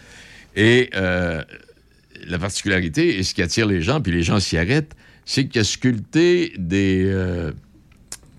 Et 0.54 0.90
la 0.92 2.38
particularité, 2.38 3.18
et 3.18 3.22
ce 3.22 3.34
qui 3.34 3.42
attire 3.42 3.66
les 3.66 3.80
gens, 3.80 4.00
puis 4.00 4.12
les 4.12 4.22
gens 4.22 4.38
s'y 4.38 4.58
arrêtent, 4.58 4.94
c'est 5.24 5.48
qu'il 5.48 5.60
a 5.60 5.64
sculpté 5.64 6.52
des, 6.58 7.04
euh, 7.06 7.52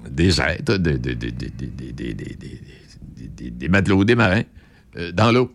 des 0.10 0.40
êtres, 0.42 0.78
des, 0.78 0.98
des, 0.98 1.16
des, 1.16 1.32
des 3.52 3.70
matelots, 3.70 4.04
des 4.04 4.16
marins, 4.16 4.44
dans 5.14 5.32
l'eau. 5.32 5.54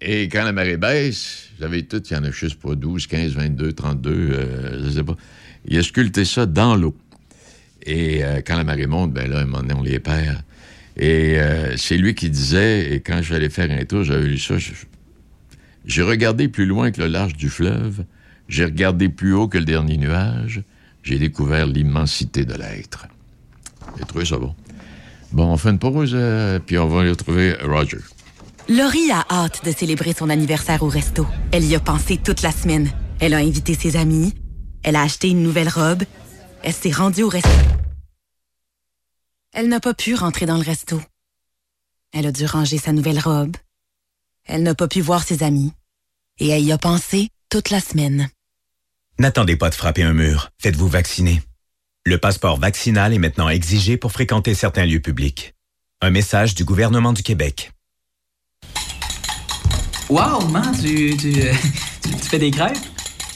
Et 0.00 0.24
quand 0.28 0.44
la 0.44 0.52
marée 0.52 0.76
baisse, 0.76 1.48
vous 1.58 1.64
avez 1.64 1.84
tout, 1.84 2.02
il 2.10 2.12
y 2.12 2.16
en 2.16 2.24
a 2.24 2.30
juste 2.30 2.60
pas 2.60 2.74
12, 2.74 3.06
15, 3.06 3.32
22, 3.32 3.72
32, 3.72 4.82
je 4.84 4.90
sais 4.90 5.04
pas. 5.04 5.16
Il 5.66 5.78
a 5.78 5.82
sculpté 5.82 6.24
ça 6.24 6.46
dans 6.46 6.76
l'eau. 6.76 6.94
Et 7.86 8.24
euh, 8.24 8.40
quand 8.44 8.56
la 8.56 8.64
marée 8.64 8.86
monte, 8.86 9.12
ben 9.12 9.30
là, 9.30 9.38
un 9.38 9.44
moment 9.46 9.62
donné, 9.62 9.74
on 9.74 9.82
les 9.82 10.00
perd. 10.00 10.42
Et 10.96 11.38
euh, 11.38 11.76
c'est 11.76 11.96
lui 11.96 12.14
qui 12.14 12.30
disait, 12.30 12.92
et 12.92 13.00
quand 13.00 13.20
aller 13.30 13.48
faire 13.48 13.70
un 13.70 13.84
tour, 13.84 14.02
j'avais 14.02 14.26
lu 14.26 14.38
ça, 14.38 14.54
j'ai 15.84 16.02
regardé 16.02 16.48
plus 16.48 16.66
loin 16.66 16.90
que 16.90 17.00
le 17.00 17.06
large 17.06 17.34
du 17.34 17.48
fleuve, 17.48 18.04
j'ai 18.48 18.64
regardé 18.64 19.08
plus 19.08 19.34
haut 19.34 19.46
que 19.46 19.58
le 19.58 19.64
dernier 19.64 19.96
nuage, 19.98 20.62
j'ai 21.02 21.18
découvert 21.18 21.66
l'immensité 21.66 22.44
de 22.44 22.54
l'être. 22.54 23.06
J'ai 23.98 24.04
trouvé 24.04 24.24
ça 24.24 24.38
bon. 24.38 24.54
Bon, 25.32 25.44
on 25.52 25.56
fait 25.56 25.70
une 25.70 25.78
pause, 25.78 26.12
euh, 26.14 26.58
puis 26.58 26.78
on 26.78 26.88
va 26.88 27.02
aller 27.02 27.10
retrouver 27.10 27.54
Roger. 27.62 27.98
Laurie 28.68 29.10
a 29.12 29.24
hâte 29.30 29.64
de 29.64 29.70
célébrer 29.70 30.12
son 30.12 30.28
anniversaire 30.28 30.82
au 30.82 30.88
resto. 30.88 31.26
Elle 31.52 31.64
y 31.64 31.76
a 31.76 31.80
pensé 31.80 32.16
toute 32.16 32.42
la 32.42 32.50
semaine. 32.50 32.90
Elle 33.20 33.34
a 33.34 33.38
invité 33.38 33.74
ses 33.74 33.96
amis. 33.96 34.34
Elle 34.82 34.96
a 34.96 35.02
acheté 35.02 35.28
une 35.28 35.42
nouvelle 35.42 35.68
robe. 35.68 36.02
Elle 36.66 36.72
s'est 36.72 36.90
rendue 36.90 37.22
au 37.22 37.28
resto. 37.28 37.48
Elle 39.52 39.68
n'a 39.68 39.78
pas 39.78 39.94
pu 39.94 40.16
rentrer 40.16 40.46
dans 40.46 40.56
le 40.56 40.64
resto. 40.64 41.00
Elle 42.12 42.26
a 42.26 42.32
dû 42.32 42.44
ranger 42.44 42.78
sa 42.78 42.90
nouvelle 42.90 43.20
robe. 43.20 43.56
Elle 44.46 44.64
n'a 44.64 44.74
pas 44.74 44.88
pu 44.88 45.00
voir 45.00 45.22
ses 45.22 45.44
amis. 45.44 45.72
Et 46.40 46.48
elle 46.48 46.64
y 46.64 46.72
a 46.72 46.76
pensé 46.76 47.28
toute 47.50 47.70
la 47.70 47.78
semaine. 47.78 48.30
N'attendez 49.20 49.54
pas 49.54 49.70
de 49.70 49.76
frapper 49.76 50.02
un 50.02 50.12
mur. 50.12 50.50
Faites-vous 50.58 50.88
vacciner. 50.88 51.40
Le 52.04 52.18
passeport 52.18 52.58
vaccinal 52.58 53.14
est 53.14 53.18
maintenant 53.18 53.48
exigé 53.48 53.96
pour 53.96 54.10
fréquenter 54.10 54.52
certains 54.54 54.86
lieux 54.86 54.98
publics. 54.98 55.54
Un 56.00 56.10
message 56.10 56.56
du 56.56 56.64
gouvernement 56.64 57.12
du 57.12 57.22
Québec. 57.22 57.70
Wow, 60.08 60.48
man, 60.48 60.76
tu, 60.82 61.16
tu, 61.16 61.32
tu, 62.02 62.10
tu 62.10 62.28
fais 62.28 62.40
des 62.40 62.50
crêpes? 62.50 62.76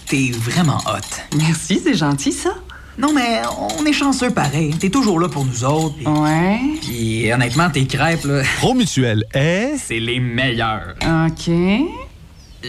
T'es 0.06 0.32
vraiment 0.32 0.78
hot. 0.78 1.36
Merci, 1.36 1.80
c'est 1.80 1.94
gentil, 1.94 2.32
ça. 2.32 2.56
Non, 3.00 3.12
mais 3.14 3.40
on 3.78 3.84
est 3.86 3.92
chanceux 3.92 4.30
pareil. 4.30 4.74
T'es 4.78 4.90
toujours 4.90 5.18
là 5.18 5.28
pour 5.28 5.44
nous 5.44 5.64
autres. 5.64 5.96
pis- 5.96 6.06
Ouais. 6.06 6.60
Puis 6.82 7.32
honnêtement, 7.32 7.70
tes 7.70 7.86
crêpes, 7.86 8.24
là, 8.24 8.42
Promutuel 8.58 9.24
est... 9.32 9.76
c'est 9.78 10.00
les 10.00 10.20
meilleurs. 10.20 10.94
OK. 11.02 11.50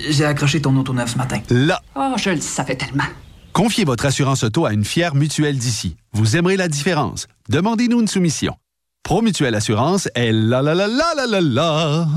J'ai 0.09 0.23
accroché 0.25 0.61
ton 0.61 0.75
auto 0.77 0.93
neuf 0.93 1.11
ce 1.13 1.17
matin. 1.17 1.39
Là. 1.49 1.81
Oh, 1.95 2.13
je 2.17 2.29
le 2.29 2.39
savais 2.39 2.75
tellement. 2.75 3.03
Confiez 3.51 3.83
votre 3.83 4.05
assurance 4.05 4.43
auto 4.45 4.65
à 4.65 4.71
une 4.71 4.85
fière 4.85 5.15
mutuelle 5.15 5.57
d'ici. 5.57 5.97
Vous 6.13 6.37
aimerez 6.37 6.55
la 6.55 6.69
différence. 6.69 7.27
Demandez-nous 7.49 7.99
une 7.99 8.07
soumission. 8.07 8.55
Promutuelle 9.03 9.55
Assurance 9.55 10.07
est 10.15 10.31
la 10.31 10.61
la 10.61 10.73
la 10.75 10.87
la 10.87 11.13
la 11.17 11.25
la 11.27 11.41
la. 11.41 12.07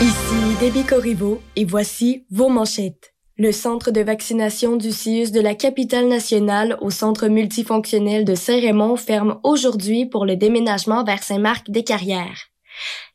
Ici 0.00 0.56
Déby 0.60 0.84
Corriveau 0.84 1.40
et 1.56 1.64
voici 1.64 2.24
vos 2.30 2.48
manchettes. 2.48 3.14
Le 3.36 3.50
centre 3.50 3.90
de 3.90 4.00
vaccination 4.00 4.76
du 4.76 4.92
CIUS 4.92 5.32
de 5.32 5.40
la 5.40 5.56
capitale 5.56 6.06
nationale 6.06 6.78
au 6.80 6.90
centre 6.90 7.26
multifonctionnel 7.26 8.24
de 8.24 8.36
Saint-Raymond 8.36 8.94
ferme 8.94 9.40
aujourd'hui 9.42 10.06
pour 10.06 10.24
le 10.24 10.36
déménagement 10.36 11.02
vers 11.02 11.24
Saint-Marc-des-Carrières. 11.24 12.46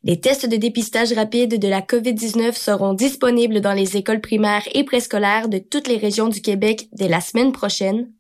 Les 0.04 0.19
tests 0.19 0.50
de 0.50 0.58
dépistage 0.58 1.13
rapide 1.13 1.58
de 1.58 1.67
la 1.69 1.80
COVID-19 1.80 2.54
seront 2.54 2.93
disponibles 2.93 3.62
dans 3.62 3.72
les 3.72 3.96
écoles 3.96 4.19
primaires 4.19 4.67
et 4.74 4.84
préscolaires 4.84 5.48
de 5.48 5.60
toutes 5.60 5.88
les 5.88 5.98
régions 5.98 6.28
du 6.28 6.41
Québec 6.41 6.89
dès 6.91 7.08
la 7.08 7.22
semaine 7.22 7.54
prochaine. 7.54 8.12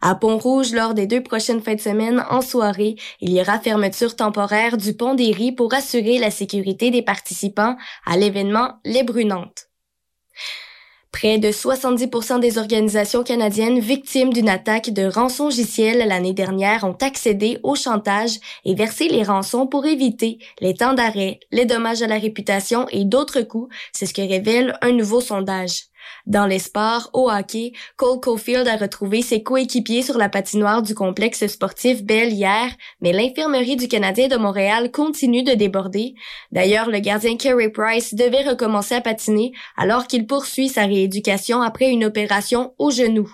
À 0.00 0.14
Pont-Rouge, 0.14 0.72
lors 0.72 0.94
des 0.94 1.06
deux 1.06 1.22
prochaines 1.22 1.62
fins 1.62 1.74
de 1.74 1.80
semaine, 1.80 2.24
en 2.30 2.40
soirée, 2.40 2.96
il 3.20 3.32
y 3.32 3.40
aura 3.40 3.58
fermeture 3.58 4.16
temporaire 4.16 4.76
du 4.76 4.94
pont 4.94 5.14
des 5.14 5.32
Ries 5.32 5.52
pour 5.52 5.74
assurer 5.74 6.18
la 6.18 6.30
sécurité 6.30 6.90
des 6.90 7.02
participants 7.02 7.76
à 8.06 8.16
l'événement 8.16 8.80
Les 8.84 9.02
Brunantes. 9.02 9.70
Près 11.12 11.38
de 11.38 11.48
70% 11.48 12.38
des 12.38 12.56
organisations 12.56 13.24
canadiennes 13.24 13.80
victimes 13.80 14.32
d'une 14.32 14.48
attaque 14.48 14.90
de 14.90 15.06
rançongiciel 15.06 16.06
l'année 16.06 16.32
dernière 16.32 16.84
ont 16.84 16.96
accédé 17.00 17.58
au 17.64 17.74
chantage 17.74 18.38
et 18.64 18.74
versé 18.74 19.08
les 19.08 19.24
rançons 19.24 19.66
pour 19.66 19.86
éviter 19.86 20.38
les 20.60 20.74
temps 20.74 20.94
d'arrêt, 20.94 21.40
les 21.50 21.66
dommages 21.66 22.02
à 22.02 22.06
la 22.06 22.18
réputation 22.18 22.86
et 22.90 23.04
d'autres 23.04 23.42
coûts, 23.42 23.68
c'est 23.92 24.06
ce 24.06 24.14
que 24.14 24.22
révèle 24.22 24.78
un 24.82 24.92
nouveau 24.92 25.20
sondage. 25.20 25.89
Dans 26.26 26.46
les 26.46 26.58
sports, 26.58 27.10
au 27.12 27.30
hockey, 27.30 27.72
Cole 27.96 28.20
Caulfield 28.20 28.68
a 28.68 28.76
retrouvé 28.76 29.22
ses 29.22 29.42
coéquipiers 29.42 30.02
sur 30.02 30.18
la 30.18 30.28
patinoire 30.28 30.82
du 30.82 30.94
complexe 30.94 31.46
sportif 31.46 32.02
Bell 32.04 32.32
hier, 32.32 32.70
mais 33.00 33.12
l'infirmerie 33.12 33.76
du 33.76 33.88
Canadien 33.88 34.28
de 34.28 34.36
Montréal 34.36 34.90
continue 34.90 35.42
de 35.42 35.52
déborder. 35.52 36.14
D'ailleurs, 36.52 36.90
le 36.90 36.98
gardien 36.98 37.36
Kerry 37.36 37.70
Price 37.70 38.14
devait 38.14 38.48
recommencer 38.48 38.94
à 38.94 39.00
patiner 39.00 39.52
alors 39.76 40.06
qu'il 40.06 40.26
poursuit 40.26 40.68
sa 40.68 40.84
rééducation 40.84 41.62
après 41.62 41.90
une 41.90 42.04
opération 42.04 42.74
au 42.78 42.90
genou. 42.90 43.30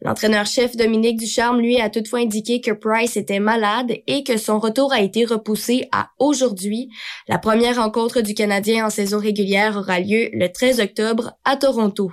L'entraîneur-chef 0.00 0.76
Dominique 0.76 1.18
Ducharme, 1.18 1.60
lui, 1.60 1.80
a 1.80 1.88
toutefois 1.88 2.18
indiqué 2.18 2.60
que 2.60 2.72
Price 2.72 3.16
était 3.16 3.38
malade 3.38 3.92
et 4.08 4.24
que 4.24 4.36
son 4.36 4.58
retour 4.58 4.92
a 4.92 5.00
été 5.00 5.24
repoussé 5.24 5.88
à 5.92 6.10
aujourd'hui. 6.18 6.88
La 7.28 7.38
première 7.38 7.76
rencontre 7.76 8.20
du 8.20 8.34
Canadien 8.34 8.86
en 8.86 8.90
saison 8.90 9.20
régulière 9.20 9.76
aura 9.76 10.00
lieu 10.00 10.28
le 10.32 10.48
13 10.48 10.80
octobre 10.80 11.32
à 11.44 11.56
Toronto. 11.56 12.12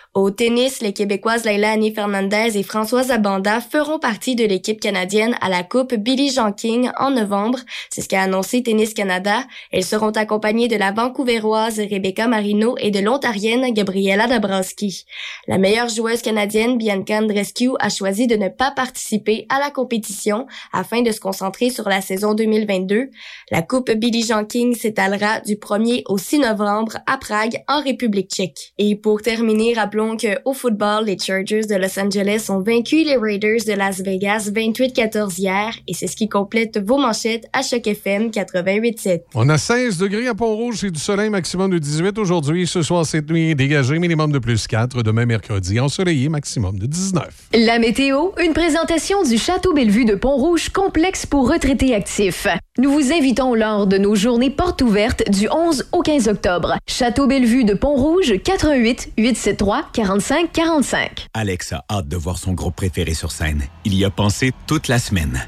Au 0.13 0.29
tennis, 0.29 0.81
les 0.81 0.91
Québécoises 0.91 1.45
Laila 1.45 1.71
Annie 1.71 1.95
Fernandez 1.95 2.57
et 2.57 2.63
Françoise 2.63 3.11
Abanda 3.11 3.61
feront 3.61 3.97
partie 3.97 4.35
de 4.35 4.43
l'équipe 4.43 4.81
canadienne 4.81 5.37
à 5.39 5.47
la 5.47 5.63
Coupe 5.63 5.95
Billie 5.95 6.33
Jean 6.33 6.51
King 6.51 6.89
en 6.99 7.11
novembre. 7.11 7.59
C'est 7.89 8.01
ce 8.01 8.09
qu'a 8.09 8.23
annoncé 8.23 8.61
Tennis 8.61 8.93
Canada. 8.93 9.45
Elles 9.71 9.85
seront 9.85 10.09
accompagnées 10.09 10.67
de 10.67 10.75
la 10.75 10.91
Vancouveroise 10.91 11.79
Rebecca 11.79 12.27
Marino 12.27 12.75
et 12.79 12.91
de 12.91 12.99
l'Ontarienne 12.99 13.73
Gabriela 13.73 14.27
Dabrowski. 14.27 15.05
La 15.47 15.57
meilleure 15.57 15.87
joueuse 15.87 16.21
canadienne, 16.21 16.77
Bianca 16.77 17.19
Andreescu, 17.19 17.69
a 17.79 17.87
choisi 17.87 18.27
de 18.27 18.35
ne 18.35 18.49
pas 18.49 18.71
participer 18.71 19.45
à 19.47 19.59
la 19.59 19.71
compétition 19.71 20.45
afin 20.73 21.03
de 21.03 21.11
se 21.13 21.21
concentrer 21.21 21.69
sur 21.69 21.87
la 21.87 22.01
saison 22.01 22.33
2022. 22.33 23.11
La 23.49 23.61
Coupe 23.61 23.91
Billie 23.91 24.25
Jean 24.25 24.43
King 24.43 24.75
s'étalera 24.75 25.39
du 25.39 25.55
1er 25.55 26.03
au 26.09 26.17
6 26.17 26.39
novembre 26.39 26.97
à 27.07 27.17
Prague, 27.17 27.63
en 27.69 27.81
République 27.81 28.29
tchèque. 28.29 28.73
Et 28.77 28.97
pour 28.97 29.21
terminer, 29.21 29.73
rappelons 30.01 30.17
que 30.17 30.39
au 30.45 30.53
football, 30.53 31.05
les 31.05 31.17
Chargers 31.17 31.65
de 31.65 31.75
Los 31.75 31.99
Angeles 31.99 32.47
ont 32.49 32.59
vaincu 32.59 33.03
les 33.03 33.17
Raiders 33.17 33.63
de 33.65 33.73
Las 33.73 34.01
Vegas 34.01 34.49
28-14 34.53 35.39
hier 35.39 35.73
et 35.87 35.93
c'est 35.93 36.07
ce 36.07 36.15
qui 36.15 36.27
complète 36.29 36.79
vos 36.83 36.97
manchettes 36.97 37.47
à 37.53 37.61
Choc 37.61 37.85
FM 37.87 38.29
88.7. 38.29 39.21
On 39.35 39.49
a 39.49 39.57
16 39.57 39.97
degrés 39.97 40.27
à 40.27 40.35
Pont-Rouge, 40.35 40.77
c'est 40.81 40.91
du 40.91 40.99
soleil 40.99 41.29
maximum 41.29 41.71
de 41.71 41.77
18 41.77 42.17
aujourd'hui. 42.17 42.67
Ce 42.67 42.81
soir, 42.81 43.05
cette 43.05 43.29
nuit, 43.29 43.55
dégagé 43.55 43.99
minimum 43.99 44.31
de 44.31 44.39
plus 44.39 44.67
4. 44.67 45.03
Demain, 45.03 45.25
mercredi, 45.25 45.79
ensoleillé 45.79 46.29
maximum 46.29 46.79
de 46.79 46.85
19. 46.85 47.23
La 47.53 47.79
météo, 47.79 48.29
une 48.43 48.53
présentation 48.53 49.23
du 49.23 49.37
Château 49.37 49.73
Bellevue 49.73 50.05
de 50.05 50.15
Pont-Rouge, 50.15 50.69
complexe 50.69 51.25
pour 51.25 51.49
retraités 51.49 51.93
actifs. 51.93 52.47
Nous 52.77 52.91
vous 52.91 53.11
invitons 53.11 53.53
lors 53.53 53.87
de 53.87 53.97
nos 53.97 54.15
journées 54.15 54.49
portes 54.49 54.81
ouvertes 54.81 55.29
du 55.29 55.47
11 55.49 55.89
au 55.91 56.01
15 56.01 56.27
octobre. 56.27 56.77
Château 56.87 57.27
Bellevue 57.27 57.63
de 57.63 57.73
Pont-Rouge, 57.73 58.35
88 58.43 59.11
873 59.17 59.90
45 59.93 60.51
45. 60.51 61.27
Alex 61.33 61.73
a 61.73 61.83
hâte 61.89 62.07
de 62.07 62.17
voir 62.17 62.37
son 62.37 62.53
groupe 62.53 62.75
préféré 62.75 63.13
sur 63.13 63.31
scène. 63.31 63.63
Il 63.85 63.93
y 63.93 64.05
a 64.05 64.09
pensé 64.09 64.51
toute 64.67 64.87
la 64.87 64.99
semaine. 64.99 65.47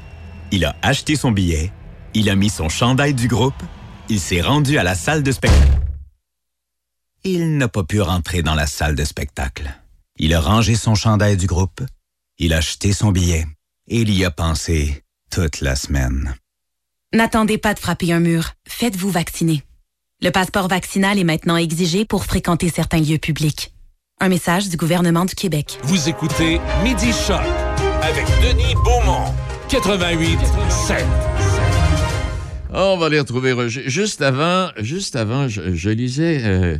Il 0.52 0.64
a 0.64 0.76
acheté 0.82 1.16
son 1.16 1.32
billet, 1.32 1.72
il 2.14 2.30
a 2.30 2.36
mis 2.36 2.50
son 2.50 2.68
chandail 2.68 3.14
du 3.14 3.28
groupe, 3.28 3.62
il 4.08 4.20
s'est 4.20 4.40
rendu 4.40 4.78
à 4.78 4.82
la 4.82 4.94
salle 4.94 5.22
de 5.22 5.32
spectacle. 5.32 5.80
Il 7.24 7.56
n'a 7.56 7.68
pas 7.68 7.84
pu 7.84 8.00
rentrer 8.00 8.42
dans 8.42 8.54
la 8.54 8.66
salle 8.66 8.94
de 8.94 9.04
spectacle. 9.04 9.72
Il 10.16 10.34
a 10.34 10.40
rangé 10.40 10.74
son 10.76 10.94
chandail 10.94 11.36
du 11.36 11.46
groupe, 11.46 11.80
il 12.38 12.52
a 12.52 12.58
acheté 12.58 12.92
son 12.92 13.12
billet 13.12 13.46
et 13.88 14.00
il 14.00 14.12
y 14.12 14.24
a 14.24 14.30
pensé 14.30 15.02
toute 15.30 15.60
la 15.60 15.74
semaine. 15.74 16.34
N'attendez 17.12 17.58
pas 17.58 17.74
de 17.74 17.78
frapper 17.78 18.12
un 18.12 18.20
mur. 18.20 18.52
Faites-vous 18.68 19.10
vacciner. 19.10 19.62
Le 20.20 20.30
passeport 20.30 20.68
vaccinal 20.68 21.18
est 21.18 21.24
maintenant 21.24 21.56
exigé 21.56 22.04
pour 22.04 22.24
fréquenter 22.24 22.70
certains 22.70 23.00
lieux 23.00 23.18
publics. 23.18 23.73
Un 24.20 24.28
message 24.28 24.68
du 24.68 24.76
gouvernement 24.76 25.24
du 25.24 25.34
Québec. 25.34 25.76
Vous 25.82 26.08
écoutez 26.08 26.60
Midi 26.84 27.10
Choc 27.26 27.40
avec 28.00 28.24
Denis 28.42 28.74
Beaumont. 28.84 29.34
88 29.68 30.38
7. 30.70 31.04
On 32.72 32.96
va 32.96 33.08
les 33.08 33.18
retrouver. 33.18 33.52
Roger. 33.52 33.82
Juste 33.86 34.22
avant, 34.22 34.70
juste 34.78 35.16
avant, 35.16 35.48
je, 35.48 35.74
je 35.74 35.90
lisais, 35.90 36.40
euh, 36.44 36.78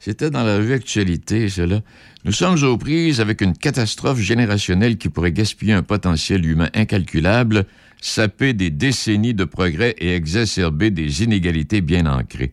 c'était 0.00 0.30
dans 0.30 0.42
la 0.42 0.56
revue 0.56 0.72
Actualité, 0.72 1.48
cela. 1.48 1.82
Nous 2.24 2.32
sommes 2.32 2.60
aux 2.64 2.76
prises 2.76 3.20
avec 3.20 3.42
une 3.42 3.56
catastrophe 3.56 4.18
générationnelle 4.18 4.98
qui 4.98 5.08
pourrait 5.08 5.32
gaspiller 5.32 5.74
un 5.74 5.82
potentiel 5.84 6.44
humain 6.44 6.68
incalculable, 6.74 7.64
saper 8.00 8.54
des 8.54 8.70
décennies 8.70 9.34
de 9.34 9.44
progrès 9.44 9.94
et 9.98 10.16
exacerber 10.16 10.90
des 10.90 11.22
inégalités 11.22 11.80
bien 11.80 12.06
ancrées. 12.06 12.52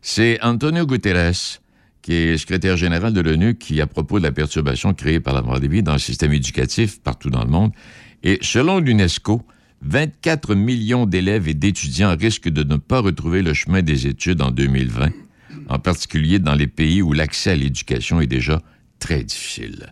C'est 0.00 0.40
Antonio 0.42 0.86
Guterres, 0.86 1.60
qui 2.04 2.12
est 2.12 2.36
secrétaire 2.36 2.76
général 2.76 3.14
de 3.14 3.20
l'ONU, 3.22 3.54
qui, 3.54 3.80
à 3.80 3.86
propos 3.86 4.18
de 4.18 4.24
la 4.24 4.30
perturbation 4.30 4.92
créée 4.92 5.20
par 5.20 5.32
la 5.32 5.40
pandémie 5.40 5.82
dans 5.82 5.94
le 5.94 5.98
système 5.98 6.34
éducatif 6.34 7.00
partout 7.00 7.30
dans 7.30 7.42
le 7.42 7.50
monde, 7.50 7.72
et 8.22 8.38
selon 8.42 8.78
l'UNESCO, 8.78 9.40
24 9.80 10.54
millions 10.54 11.06
d'élèves 11.06 11.48
et 11.48 11.54
d'étudiants 11.54 12.14
risquent 12.14 12.50
de 12.50 12.62
ne 12.62 12.76
pas 12.76 13.00
retrouver 13.00 13.40
le 13.40 13.54
chemin 13.54 13.80
des 13.80 14.06
études 14.06 14.42
en 14.42 14.50
2020, 14.50 15.08
en 15.70 15.78
particulier 15.78 16.38
dans 16.38 16.54
les 16.54 16.66
pays 16.66 17.00
où 17.00 17.14
l'accès 17.14 17.52
à 17.52 17.56
l'éducation 17.56 18.20
est 18.20 18.26
déjà 18.26 18.60
très 18.98 19.24
difficile. 19.24 19.86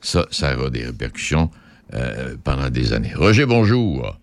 Ça, 0.00 0.26
ça 0.32 0.58
aura 0.58 0.70
des 0.70 0.84
répercussions 0.84 1.52
euh, 1.94 2.34
pendant 2.42 2.68
des 2.68 2.92
années. 2.92 3.14
Roger, 3.14 3.46
bonjour. 3.46 4.18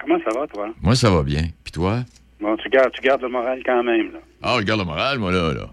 Comment 0.00 0.18
ça 0.24 0.38
va, 0.38 0.46
toi? 0.46 0.68
Moi, 0.80 0.94
ça 0.94 1.10
va 1.10 1.24
bien. 1.24 1.48
Puis 1.64 1.72
toi? 1.72 2.04
Bon, 2.40 2.56
tu 2.56 2.68
gardes, 2.68 2.92
tu 2.92 3.02
gardes 3.02 3.22
le 3.22 3.28
moral 3.28 3.60
quand 3.66 3.82
même, 3.82 4.12
là. 4.12 4.20
Ah, 4.42 4.56
je 4.60 4.64
garde 4.64 4.78
le 4.78 4.86
moral, 4.86 5.18
moi, 5.18 5.32
là, 5.32 5.52
là. 5.52 5.68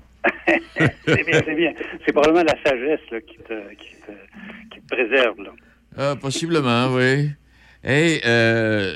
C'est 1.06 1.26
bien, 1.26 1.42
c'est 1.46 1.56
bien. 1.56 1.74
C'est 2.06 2.12
probablement 2.12 2.44
la 2.44 2.56
sagesse 2.70 3.00
là, 3.12 3.22
qui, 3.22 3.38
te, 3.38 3.54
qui, 3.76 3.96
te, 4.06 4.74
qui 4.76 4.82
te 4.82 4.88
préserve, 4.96 5.42
là. 5.42 5.52
Ah, 5.98 6.16
possiblement, 6.20 6.94
oui. 6.94 7.30
Hey, 7.84 8.20
euh, 8.26 8.94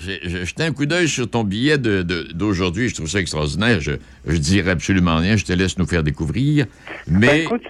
j'ai 0.00 0.44
jeté 0.46 0.62
un 0.64 0.72
coup 0.72 0.86
d'œil 0.86 1.08
sur 1.08 1.28
ton 1.28 1.44
billet 1.44 1.78
de- 1.78 2.02
de- 2.02 2.28
d'aujourd'hui. 2.32 2.88
Je 2.88 2.94
trouve 2.94 3.08
ça 3.08 3.20
extraordinaire. 3.20 3.80
Je, 3.80 3.92
je 4.26 4.36
dirais 4.36 4.70
absolument 4.70 5.16
rien. 5.16 5.36
Je 5.36 5.44
te 5.44 5.52
laisse 5.52 5.78
nous 5.78 5.86
faire 5.86 6.02
découvrir. 6.02 6.66
Mais. 7.06 7.26
Ben, 7.26 7.40
écoute, 7.42 7.62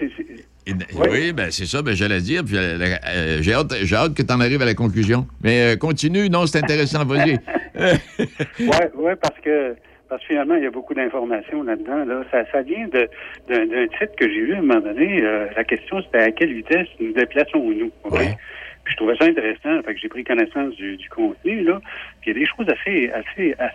Eh 0.66 0.74
ben, 0.74 0.86
Oui, 1.10 1.32
ben 1.32 1.50
c'est 1.50 1.66
ça, 1.66 1.82
ben 1.82 1.94
j'allais 1.96 2.20
dire. 2.20 2.44
Puis 2.44 2.56
euh, 2.56 2.78
euh, 3.08 3.38
j'ai 3.42 3.54
hâte, 3.54 3.74
j'ai 3.82 3.96
hâte 3.96 4.14
que 4.14 4.22
tu 4.22 4.32
en 4.32 4.40
arrives 4.40 4.62
à 4.62 4.66
la 4.66 4.74
conclusion. 4.74 5.26
Mais 5.42 5.72
euh, 5.74 5.76
continue, 5.76 6.28
non, 6.30 6.46
c'est 6.46 6.58
intéressant, 6.62 7.04
vas-y. 7.04 7.32
ouais, 7.74 8.90
ouais, 8.94 9.16
parce 9.16 9.38
que 9.44 9.74
parce 10.10 10.20
que 10.22 10.28
finalement, 10.28 10.56
il 10.56 10.64
y 10.64 10.66
a 10.66 10.70
beaucoup 10.70 10.92
d'informations 10.92 11.62
là-dedans. 11.62 12.04
Là. 12.04 12.22
Ça, 12.30 12.44
ça 12.52 12.60
vient 12.62 12.86
de- 12.88 13.08
d'un 13.48 13.64
d'un 13.66 13.86
titre 13.86 14.14
que 14.18 14.28
j'ai 14.28 14.40
lu 14.40 14.54
à 14.54 14.58
un 14.58 14.62
moment 14.62 14.80
donné. 14.80 15.22
Euh, 15.22 15.46
la 15.56 15.64
question, 15.64 16.02
c'était 16.02 16.18
à 16.18 16.30
quelle 16.32 16.52
vitesse 16.52 16.88
nous 17.00 17.12
déplaçons-nous? 17.12 17.90
OK? 18.04 18.18
Puis 18.84 18.92
je 18.92 18.96
trouvais 18.96 19.16
ça 19.16 19.24
intéressant. 19.24 19.80
Fait 19.82 19.94
que 19.94 20.00
j'ai 20.00 20.08
pris 20.08 20.24
connaissance 20.24 20.74
du, 20.74 20.96
du 20.96 21.08
contenu, 21.08 21.62
là. 21.62 21.80
Puis 22.20 22.30
il 22.30 22.34
y 22.34 22.36
a 22.36 22.40
des 22.40 22.46
choses 22.46 22.68
assez, 22.68 23.10
assez, 23.12 23.54
assez 23.58 23.74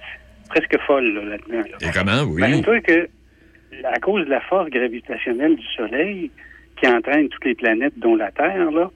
presque 0.49 0.77
folles 0.85 1.13
là, 1.13 1.23
là-dedans. 1.23 1.69
là. 1.71 1.77
Et 1.87 1.91
comment, 1.93 2.21
oui? 2.31 2.37
Imagine-toi 2.41 2.81
que, 2.81 3.07
à 3.85 3.99
cause 3.99 4.25
de 4.25 4.29
la 4.29 4.41
force 4.41 4.69
gravitationnelle 4.69 5.55
du 5.55 5.65
Soleil, 5.75 6.31
qui 6.79 6.87
entraîne 6.87 7.29
toutes 7.29 7.45
les 7.45 7.55
planètes, 7.55 7.97
dont 7.97 8.15
la 8.15 8.31
Terre, 8.31 8.69
là, 8.71 8.91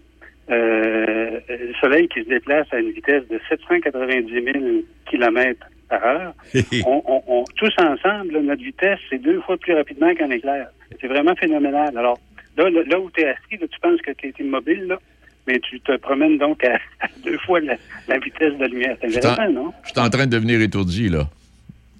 euh, 0.52 1.39
le 1.47 1.73
Soleil 1.80 2.08
qui 2.08 2.23
se 2.23 2.30
déplace 2.30 2.67
à 2.73 2.80
une 2.80 2.91
vitesse 2.91 3.28
de 3.30 3.39
790 3.49 4.34
000 4.34 4.65
km 5.10 5.65
par 5.89 6.04
heure, 6.06 6.34
on, 6.86 7.02
on- 7.06 7.23
on- 7.28 7.43
tous 7.58 7.73
ensemble, 7.80 8.34
là, 8.34 8.41
notre 8.41 8.63
vitesse, 8.63 8.99
c'est 9.10 9.21
deux 9.21 9.41
fois 9.41 9.58
plus 9.58 9.73
rapidement 9.73 10.13
qu'un 10.15 10.30
éclair. 10.30 10.67
C'est 11.02 11.08
vraiment 11.08 11.36
phénoménal. 11.36 11.97
Alors, 11.97 12.19
là, 12.58 12.69
là, 12.69 12.82
là 12.88 12.99
où 12.99 13.10
tu 13.12 13.21
es 13.21 13.28
assis, 13.28 13.58
là, 13.60 13.67
tu 13.67 13.80
penses 13.82 14.02
que 14.02 14.12
tu 14.12 14.28
es 14.28 14.34
immobile, 14.39 14.86
là, 14.88 14.99
mais 15.47 15.60
tu 15.60 15.80
te 15.82 15.95
promènes 15.97 16.38
donc 16.38 16.63
à, 16.63 16.75
à 17.02 17.08
deux 17.23 17.38
fois 17.39 17.60
la, 17.60 17.75
la 18.08 18.19
vitesse 18.19 18.54
de 18.56 18.60
la 18.62 18.67
lumière. 18.67 18.97
C'est 19.02 19.08
intéressant, 19.17 19.49
non? 19.52 19.73
je 19.84 19.89
suis 19.89 19.99
en 19.99 20.10
train 20.10 20.25
de 20.28 20.32
devenir 20.32 20.62
étourdi, 20.62 21.10
là. 21.10 21.28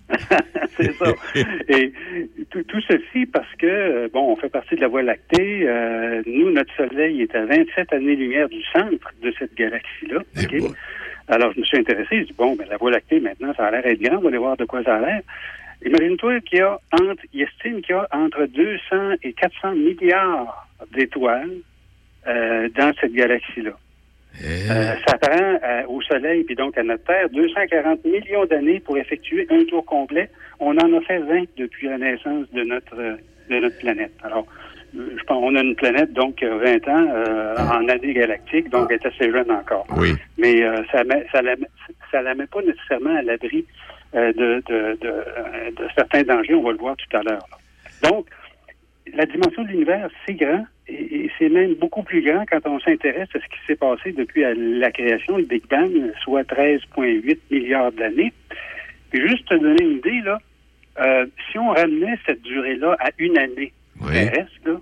c'est 0.78 0.92
ça. 0.96 1.14
Et 1.68 1.94
tout, 2.50 2.64
tout 2.64 2.82
ceci 2.88 3.28
parce 3.28 3.54
que, 3.60 3.68
euh, 3.68 4.08
bon, 4.12 4.32
on 4.32 4.36
fait 4.36 4.50
partie 4.50 4.76
de 4.76 4.82
la 4.82 4.88
Voie 4.88 5.04
lactée. 5.04 5.68
Euh, 5.68 6.24
nous, 6.26 6.50
notre 6.52 6.74
Soleil 6.76 7.22
est 7.22 7.36
à 7.36 7.46
27 7.46 7.94
années-lumière 7.94 8.50
du 8.50 8.62
centre 8.74 9.12
de 9.22 9.32
cette 9.38 9.54
galaxie-là. 9.56 10.22
OK? 10.42 10.56
Alors, 11.30 11.54
je 11.54 11.60
me 11.60 11.66
suis 11.66 11.78
intéressé. 11.78 12.20
Je 12.22 12.24
dis, 12.24 12.34
bon, 12.36 12.56
ben, 12.56 12.68
la 12.70 12.78
Voie 12.78 12.92
lactée, 12.92 13.20
maintenant, 13.20 13.54
ça 13.56 13.68
a 13.68 13.72
l'air 13.72 13.86
être 13.86 14.02
grand. 14.02 14.18
On 14.18 14.22
va 14.22 14.30
aller 14.30 14.38
voir 14.38 14.58
de 14.58 14.66
quoi 14.66 14.84
ça 14.84 14.96
a 14.96 15.00
l'air. 15.00 15.22
Imagine-toi 15.86 16.42
qu'il 16.42 16.60
y 16.60 16.62
a 16.62 16.80
entre, 16.92 17.24
il 17.34 17.42
estime 17.44 17.82
qu'il 17.82 17.96
y 17.96 17.98
a 17.98 18.08
entre 18.12 18.46
200 18.46 19.16
et 19.24 19.34
400 19.34 19.76
milliards 19.76 20.68
d'étoiles 20.92 21.54
euh, 22.28 22.68
dans 22.76 22.92
cette 23.00 23.14
galaxie-là. 23.14 23.72
Euh, 24.44 24.96
ça 25.08 25.18
prend 25.18 25.60
euh, 25.64 25.84
au 25.88 26.02
Soleil, 26.02 26.44
puis 26.44 26.56
donc 26.56 26.78
à 26.78 26.84
notre 26.84 27.04
Terre, 27.04 27.30
240 27.30 28.06
millions 28.06 28.46
d'années 28.46 28.80
pour 28.80 28.98
effectuer 28.98 29.48
un 29.50 29.64
tour 29.66 29.86
complet. 29.86 30.30
On 30.60 30.78
en 30.78 30.98
a 30.98 31.02
fait 31.02 31.20
20 31.20 31.44
depuis 31.58 31.88
la 31.88 31.98
naissance 31.98 32.50
de 32.52 32.64
notre 32.64 32.96
de 33.50 33.60
notre 33.60 33.78
planète. 33.80 34.12
Alors, 34.24 34.46
je 34.94 35.24
pense 35.24 35.38
on 35.42 35.56
a 35.56 35.62
une 35.62 35.76
planète 35.76 36.14
donc 36.14 36.36
qui 36.36 36.46
a 36.46 36.56
20 36.56 36.88
ans 36.88 37.08
euh, 37.14 37.56
en 37.58 37.88
année 37.88 38.14
galactique, 38.14 38.70
donc 38.70 38.88
elle 38.90 38.98
est 38.98 39.06
assez 39.06 39.32
jeune 39.32 39.52
encore. 39.52 39.86
Oui. 39.98 40.14
Mais 40.38 40.64
euh, 40.64 40.82
ça 40.92 41.04
ça 41.32 41.42
la 41.42 41.56
met- 41.56 41.68
ça 42.12 42.22
la 42.22 42.36
met 42.36 42.48
pas 42.48 42.62
nécessairement 42.62 43.16
à 43.16 43.22
l'abri 43.22 43.66
euh, 44.16 44.34
de, 44.34 44.64
de, 44.68 44.98
de, 45.02 45.08
euh, 45.08 45.72
de 45.78 45.88
certains 45.96 46.24
dangers. 46.24 46.56
On 46.56 46.64
va 46.64 46.72
le 46.72 46.78
voir 46.78 46.96
tout 46.98 47.18
à 47.18 47.22
l'heure. 47.24 47.46
Donc, 48.04 48.26
la 49.14 49.26
dimension 49.26 49.64
de 49.64 49.68
l'univers, 49.70 50.10
c'est 50.26 50.34
grand 50.36 50.66
et, 50.88 51.26
et 51.26 51.32
c'est 51.38 51.50
même 51.50 51.76
beaucoup 51.76 52.02
plus 52.04 52.22
grand 52.22 52.44
quand 52.50 52.66
on 52.66 52.80
s'intéresse 52.80 53.30
à 53.36 53.40
ce 53.40 53.46
qui 53.46 53.60
s'est 53.68 53.76
passé 53.76 54.12
depuis 54.12 54.42
la- 54.80 54.92
création, 54.92 55.38
le 55.38 55.44
Big 55.44 55.64
Bang, 55.70 55.92
soit 56.24 56.44
13,8 56.44 57.38
milliards 57.52 57.92
d'années. 57.92 58.34
Puis 59.12 59.28
juste 59.28 59.48
te 59.48 59.56
donner 59.56 59.84
une 59.84 59.98
idée, 59.98 60.22
là, 60.24 60.40
euh, 61.00 61.26
si 61.52 61.58
on 61.60 61.70
ramenait 61.70 62.18
cette 62.26 62.42
durée-là 62.42 62.96
à 63.00 63.10
une 63.20 63.38
année 63.38 63.72
terrestre, 64.14 64.52
là, 64.66 64.82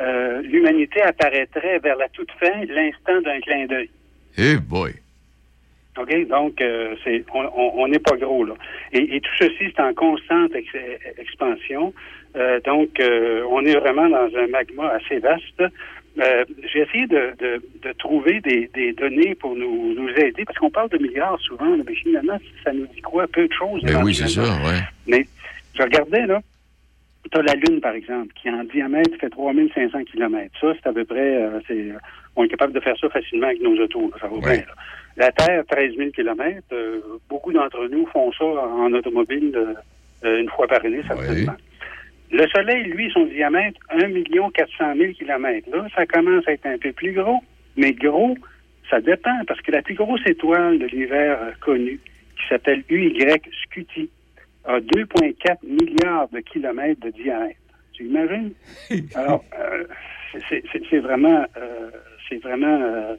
euh, 0.00 0.42
l'humanité 0.42 1.00
apparaîtrait 1.02 1.78
vers 1.78 1.96
la 1.96 2.08
toute 2.08 2.30
fin, 2.32 2.64
l'instant 2.68 3.20
d'un 3.22 3.40
clin 3.40 3.66
d'œil. 3.66 3.90
Eh 4.36 4.56
boy. 4.56 4.92
OK? 5.96 6.26
Donc, 6.28 6.60
euh, 6.60 6.96
c'est, 7.04 7.24
on- 7.32 7.86
n'est 7.86 8.00
pas 8.00 8.16
gros, 8.16 8.44
là. 8.44 8.54
Et, 8.92 9.16
et 9.16 9.20
tout 9.20 9.30
ceci, 9.38 9.72
c'est 9.74 9.80
en 9.80 9.94
constante 9.94 10.52
ex- 10.54 10.68
expansion. 11.18 11.94
Euh, 12.36 12.58
donc, 12.64 12.88
on 13.00 13.64
est 13.64 13.76
vraiment 13.78 14.08
dans 14.08 14.28
un 14.36 14.46
magma 14.48 14.88
assez 14.88 15.18
vaste. 15.20 15.62
J'ai 16.16 16.80
essayé 16.80 17.06
de, 17.06 17.32
de, 17.38 17.62
de 17.82 17.92
trouver 17.92 18.40
des, 18.40 18.68
des 18.74 18.92
données 18.92 19.34
pour 19.36 19.54
nous, 19.54 19.94
nous 19.94 20.08
aider, 20.10 20.44
parce 20.44 20.58
qu'on 20.58 20.70
parle 20.70 20.88
de 20.90 20.98
milliards 20.98 21.38
souvent, 21.40 21.76
mais 21.86 21.94
finalement, 21.94 22.38
ça 22.64 22.72
nous 22.72 22.86
dit 22.88 23.00
quoi? 23.00 23.26
Peu 23.28 23.46
de 23.46 23.52
choses. 23.52 23.82
Ben 23.84 24.02
oui, 24.02 24.14
c'est 24.14 24.28
ça, 24.28 24.42
ouais. 24.42 24.80
Mais 25.06 25.26
je 25.76 25.82
regardais, 25.82 26.26
là, 26.26 26.40
tu 27.30 27.38
as 27.38 27.42
la 27.42 27.54
Lune, 27.54 27.80
par 27.80 27.94
exemple, 27.94 28.32
qui 28.34 28.50
en 28.50 28.64
diamètre 28.64 29.18
fait 29.18 29.30
3500 29.30 30.04
km. 30.04 30.50
Ça, 30.60 30.72
c'est 30.74 30.88
à 30.88 30.92
peu 30.92 31.04
près, 31.04 31.42
euh, 31.42 31.60
c'est, 31.66 31.92
on 32.36 32.44
est 32.44 32.48
capable 32.48 32.72
de 32.72 32.80
faire 32.80 32.96
ça 32.98 33.08
facilement 33.08 33.46
avec 33.46 33.62
nos 33.62 33.76
autos. 33.76 34.10
là, 34.10 34.16
ça 34.20 34.28
va 34.28 34.38
bien. 34.38 34.56
là. 34.56 34.74
La 35.16 35.30
Terre, 35.30 35.64
13 35.70 35.96
000 35.96 36.10
km. 36.10 36.62
beaucoup 37.28 37.52
d'entre 37.52 37.86
nous 37.88 38.06
font 38.06 38.32
ça 38.32 38.44
en 38.44 38.92
automobile 38.92 39.52
euh, 39.54 39.74
euh, 40.24 40.40
une 40.40 40.48
fois 40.48 40.66
par 40.66 40.84
année, 40.84 41.02
certainement. 41.06 41.54
Le 42.32 42.48
Soleil, 42.48 42.84
lui, 42.84 43.10
son 43.12 43.26
diamètre, 43.26 43.78
1 43.90 44.10
400 44.50 44.94
000 44.96 45.12
km. 45.12 45.70
Là, 45.70 45.86
ça 45.94 46.06
commence 46.06 46.48
à 46.48 46.52
être 46.52 46.66
un 46.66 46.78
peu 46.78 46.92
plus 46.92 47.12
gros. 47.12 47.40
Mais 47.76 47.92
gros, 47.92 48.36
ça 48.90 49.00
dépend, 49.00 49.44
parce 49.46 49.60
que 49.60 49.70
la 49.70 49.82
plus 49.82 49.94
grosse 49.94 50.26
étoile 50.26 50.78
de 50.78 50.86
l'hiver 50.86 51.38
euh, 51.40 51.50
connue, 51.60 52.00
qui 52.36 52.48
s'appelle 52.48 52.82
UY 52.88 53.16
Scuti, 53.62 54.10
a 54.66 54.80
2,4 54.80 55.56
milliards 55.62 56.28
de 56.28 56.40
kilomètres 56.40 57.00
de 57.00 57.10
diamètre. 57.10 57.58
Tu 57.92 58.04
imagines? 58.06 58.52
Alors, 59.14 59.44
euh, 59.58 59.84
c'est- 60.48 60.98
vraiment, 60.98 61.44
euh, 61.56 61.90
c'est 62.28 62.38
vraiment 62.42 62.80
euh, 62.82 63.14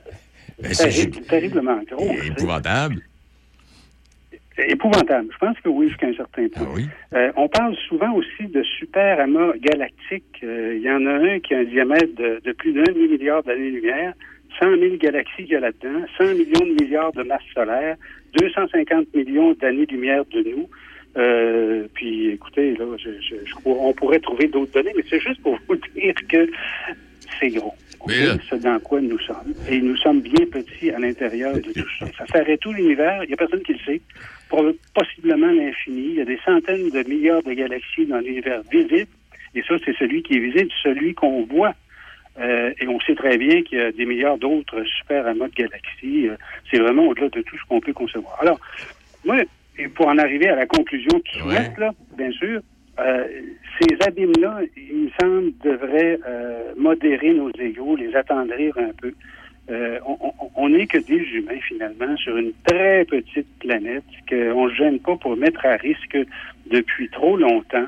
Ben, 0.61 0.71
terrible- 0.71 1.21
terriblement 1.27 1.81
gros. 1.89 2.07
sais. 2.13 2.27
Épouvantable. 2.27 3.01
Épouvantable. 4.57 5.27
Je 5.33 5.37
pense 5.37 5.59
que 5.59 5.67
oui, 5.69 5.89
jusqu'à 5.89 6.07
un 6.07 6.13
certain 6.13 6.47
point. 6.47 6.83
Euh, 7.13 7.31
on 7.35 7.49
parle 7.49 7.75
souvent 7.89 8.13
aussi 8.13 8.47
de 8.47 8.63
super 8.79 9.19
amas 9.19 9.51
galactiques. 9.59 10.39
Euh, 10.43 10.75
Il 10.77 10.81
y 10.81 10.89
en 10.89 11.05
a 11.05 11.11
un 11.13 11.39
qui 11.39 11.53
a 11.53 11.59
un 11.59 11.63
diamètre 11.65 12.15
de, 12.15 12.41
de 12.43 12.51
plus 12.53 12.71
d'un 12.71 12.83
demi-milliard 12.83 13.43
d'années-lumière, 13.43 14.13
100 14.61 14.77
000 14.79 14.95
galaxies 14.95 15.43
qu'il 15.43 15.49
y 15.49 15.55
a 15.55 15.59
là-dedans, 15.59 16.05
100 16.17 16.23
millions 16.35 16.65
de 16.65 16.81
milliards 16.83 17.11
de 17.11 17.23
masses 17.23 17.41
solaires, 17.53 17.97
250 18.39 19.13
millions 19.13 19.53
d'années-lumière 19.59 20.23
de 20.25 20.41
nous. 20.49 20.69
Euh, 21.17 21.87
puis, 21.93 22.29
écoutez, 22.29 22.75
là, 22.75 22.85
je, 22.97 23.09
je, 23.21 23.35
je 23.45 23.53
crois, 23.55 23.75
on 23.79 23.93
pourrait 23.93 24.19
trouver 24.19 24.47
d'autres 24.47 24.73
données, 24.73 24.93
mais 24.95 25.03
c'est 25.09 25.19
juste 25.19 25.41
pour 25.41 25.57
vous 25.67 25.75
dire 25.95 26.13
que 26.27 26.49
c'est 27.39 27.49
gros. 27.49 27.73
C'est 28.07 28.41
ce 28.49 28.55
dans 28.55 28.79
quoi 28.79 29.01
nous 29.01 29.17
sommes. 29.19 29.53
Et 29.69 29.81
nous 29.81 29.97
sommes 29.97 30.21
bien 30.21 30.45
petits 30.51 30.91
à 30.91 30.99
l'intérieur 30.99 31.53
de 31.55 31.61
tout 31.61 31.87
ça. 31.99 32.05
Ça 32.17 32.25
s'arrête 32.27 32.59
tout 32.59 32.71
l'univers. 32.71 33.23
Il 33.23 33.27
n'y 33.27 33.33
a 33.33 33.37
personne 33.37 33.63
qui 33.63 33.73
le 33.73 33.79
sait. 33.79 34.01
Pour 34.47 34.63
possiblement 34.93 35.51
l'infini. 35.51 36.09
Il 36.09 36.15
y 36.15 36.21
a 36.21 36.25
des 36.25 36.39
centaines 36.45 36.89
de 36.91 37.09
milliards 37.09 37.41
de 37.41 37.53
galaxies 37.53 38.05
dans 38.05 38.19
l'univers 38.19 38.61
visible. 38.71 39.09
Et 39.55 39.63
ça, 39.63 39.75
c'est 39.83 39.95
celui 39.97 40.21
qui 40.21 40.35
est 40.35 40.39
visible, 40.39 40.69
celui 40.83 41.15
qu'on 41.15 41.45
voit. 41.45 41.73
Euh, 42.37 42.73
et 42.79 42.87
on 42.87 42.99
sait 42.99 43.15
très 43.15 43.37
bien 43.37 43.63
qu'il 43.63 43.79
y 43.79 43.81
a 43.81 43.91
des 43.91 44.05
milliards 44.05 44.37
d'autres 44.37 44.83
super 44.83 45.25
amas 45.25 45.47
de 45.47 45.55
galaxies. 45.55 46.27
Euh, 46.27 46.35
c'est 46.69 46.79
vraiment 46.79 47.07
au-delà 47.07 47.29
de 47.29 47.41
tout 47.41 47.57
ce 47.57 47.65
qu'on 47.67 47.79
peut 47.79 47.93
concevoir. 47.93 48.37
Alors, 48.41 48.59
moi, 49.23 49.37
et 49.77 49.87
pour 49.87 50.07
en 50.07 50.17
arriver 50.17 50.47
à 50.47 50.55
la 50.55 50.65
conclusion 50.65 51.19
qui 51.19 51.39
souhaite, 51.39 51.77
là, 51.77 51.91
bien 52.17 52.31
sûr, 52.31 52.61
euh, 52.99 53.25
ces 53.79 54.07
abîmes-là, 54.07 54.61
il 54.77 54.95
me 54.95 55.09
semble, 55.19 55.51
devraient 55.63 56.17
euh, 56.27 56.73
modérer 56.77 57.33
nos 57.33 57.51
égaux, 57.59 57.95
les 57.95 58.15
attendrir 58.15 58.77
un 58.77 58.91
peu. 59.01 59.13
Euh, 59.69 59.99
on 60.55 60.69
n'est 60.69 60.85
que 60.85 60.99
des 60.99 61.17
humains, 61.17 61.59
finalement, 61.67 62.15
sur 62.17 62.37
une 62.37 62.53
très 62.65 63.03
petite 63.05 63.47
planète 63.59 64.03
qu'on 64.29 64.67
ne 64.67 64.73
gêne 64.73 64.99
pas 64.99 65.15
pour 65.17 65.35
mettre 65.35 65.65
à 65.65 65.75
risque 65.75 66.17
depuis 66.69 67.09
trop 67.09 67.35
longtemps. 67.35 67.87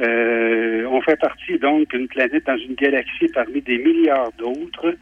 Euh, 0.00 0.86
on 0.90 1.00
fait 1.00 1.18
partie, 1.18 1.58
donc, 1.58 1.88
d'une 1.88 2.06
planète 2.06 2.44
dans 2.46 2.58
une 2.58 2.74
galaxie 2.74 3.28
parmi 3.32 3.62
des 3.62 3.78
milliards 3.78 4.30
d'autres 4.38 4.94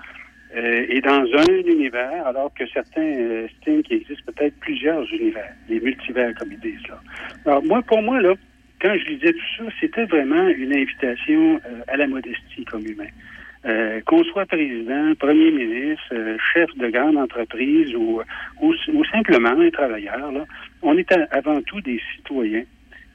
euh, 0.57 0.87
et 0.89 1.01
dans 1.01 1.25
un 1.25 1.59
univers, 1.67 2.27
alors 2.27 2.53
que 2.55 2.67
certains 2.69 3.03
euh, 3.03 3.47
estiment 3.47 3.83
qu'il 3.83 3.97
existe 3.97 4.25
peut-être 4.27 4.55
plusieurs 4.61 5.03
univers, 5.13 5.53
des 5.69 5.81
multivers, 5.81 6.33
comme 6.39 6.53
ils 6.53 6.61
disent 6.61 6.87
là. 6.89 7.01
Alors, 7.47 7.65
moi, 7.65 7.83
pour 7.83 8.03
moi, 8.03 8.21
là, 8.21 8.35
quand 8.81 8.95
je 8.97 9.05
lisais 9.07 9.33
tout 9.33 9.65
ça, 9.65 9.65
c'était 9.81 10.05
vraiment 10.05 10.47
une 10.49 10.73
invitation 10.73 11.61
euh, 11.67 11.81
à 11.89 11.97
la 11.97 12.07
modestie 12.07 12.65
comme 12.65 12.87
humain. 12.87 13.09
Euh, 13.67 14.03
qu'on 14.03 14.23
soit 14.25 14.45
président, 14.45 15.15
premier 15.19 15.51
ministre, 15.51 16.05
euh, 16.13 16.37
chef 16.53 16.69
de 16.77 16.89
grande 16.89 17.17
entreprise 17.17 17.95
ou, 17.95 18.21
ou, 18.61 18.75
ou 18.93 19.05
simplement 19.07 19.59
un 19.59 19.71
travailleur, 19.71 20.31
là, 20.33 20.45
on 20.83 20.99
est 20.99 21.11
avant 21.31 21.63
tout 21.63 21.81
des 21.81 21.99
citoyens, 22.15 22.65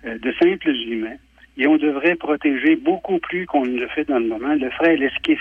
euh, 0.06 0.18
de 0.18 0.34
simples 0.42 0.72
humains, 0.72 1.18
et 1.56 1.68
on 1.68 1.78
devrait 1.78 2.16
protéger 2.16 2.76
beaucoup 2.78 3.20
plus 3.20 3.46
qu'on 3.46 3.66
ne 3.66 3.80
le 3.80 3.88
fait 3.90 4.06
dans 4.06 4.18
le 4.18 4.28
moment 4.28 4.56
le 4.56 4.72
frère 4.72 4.98
l'esquif. 4.98 5.40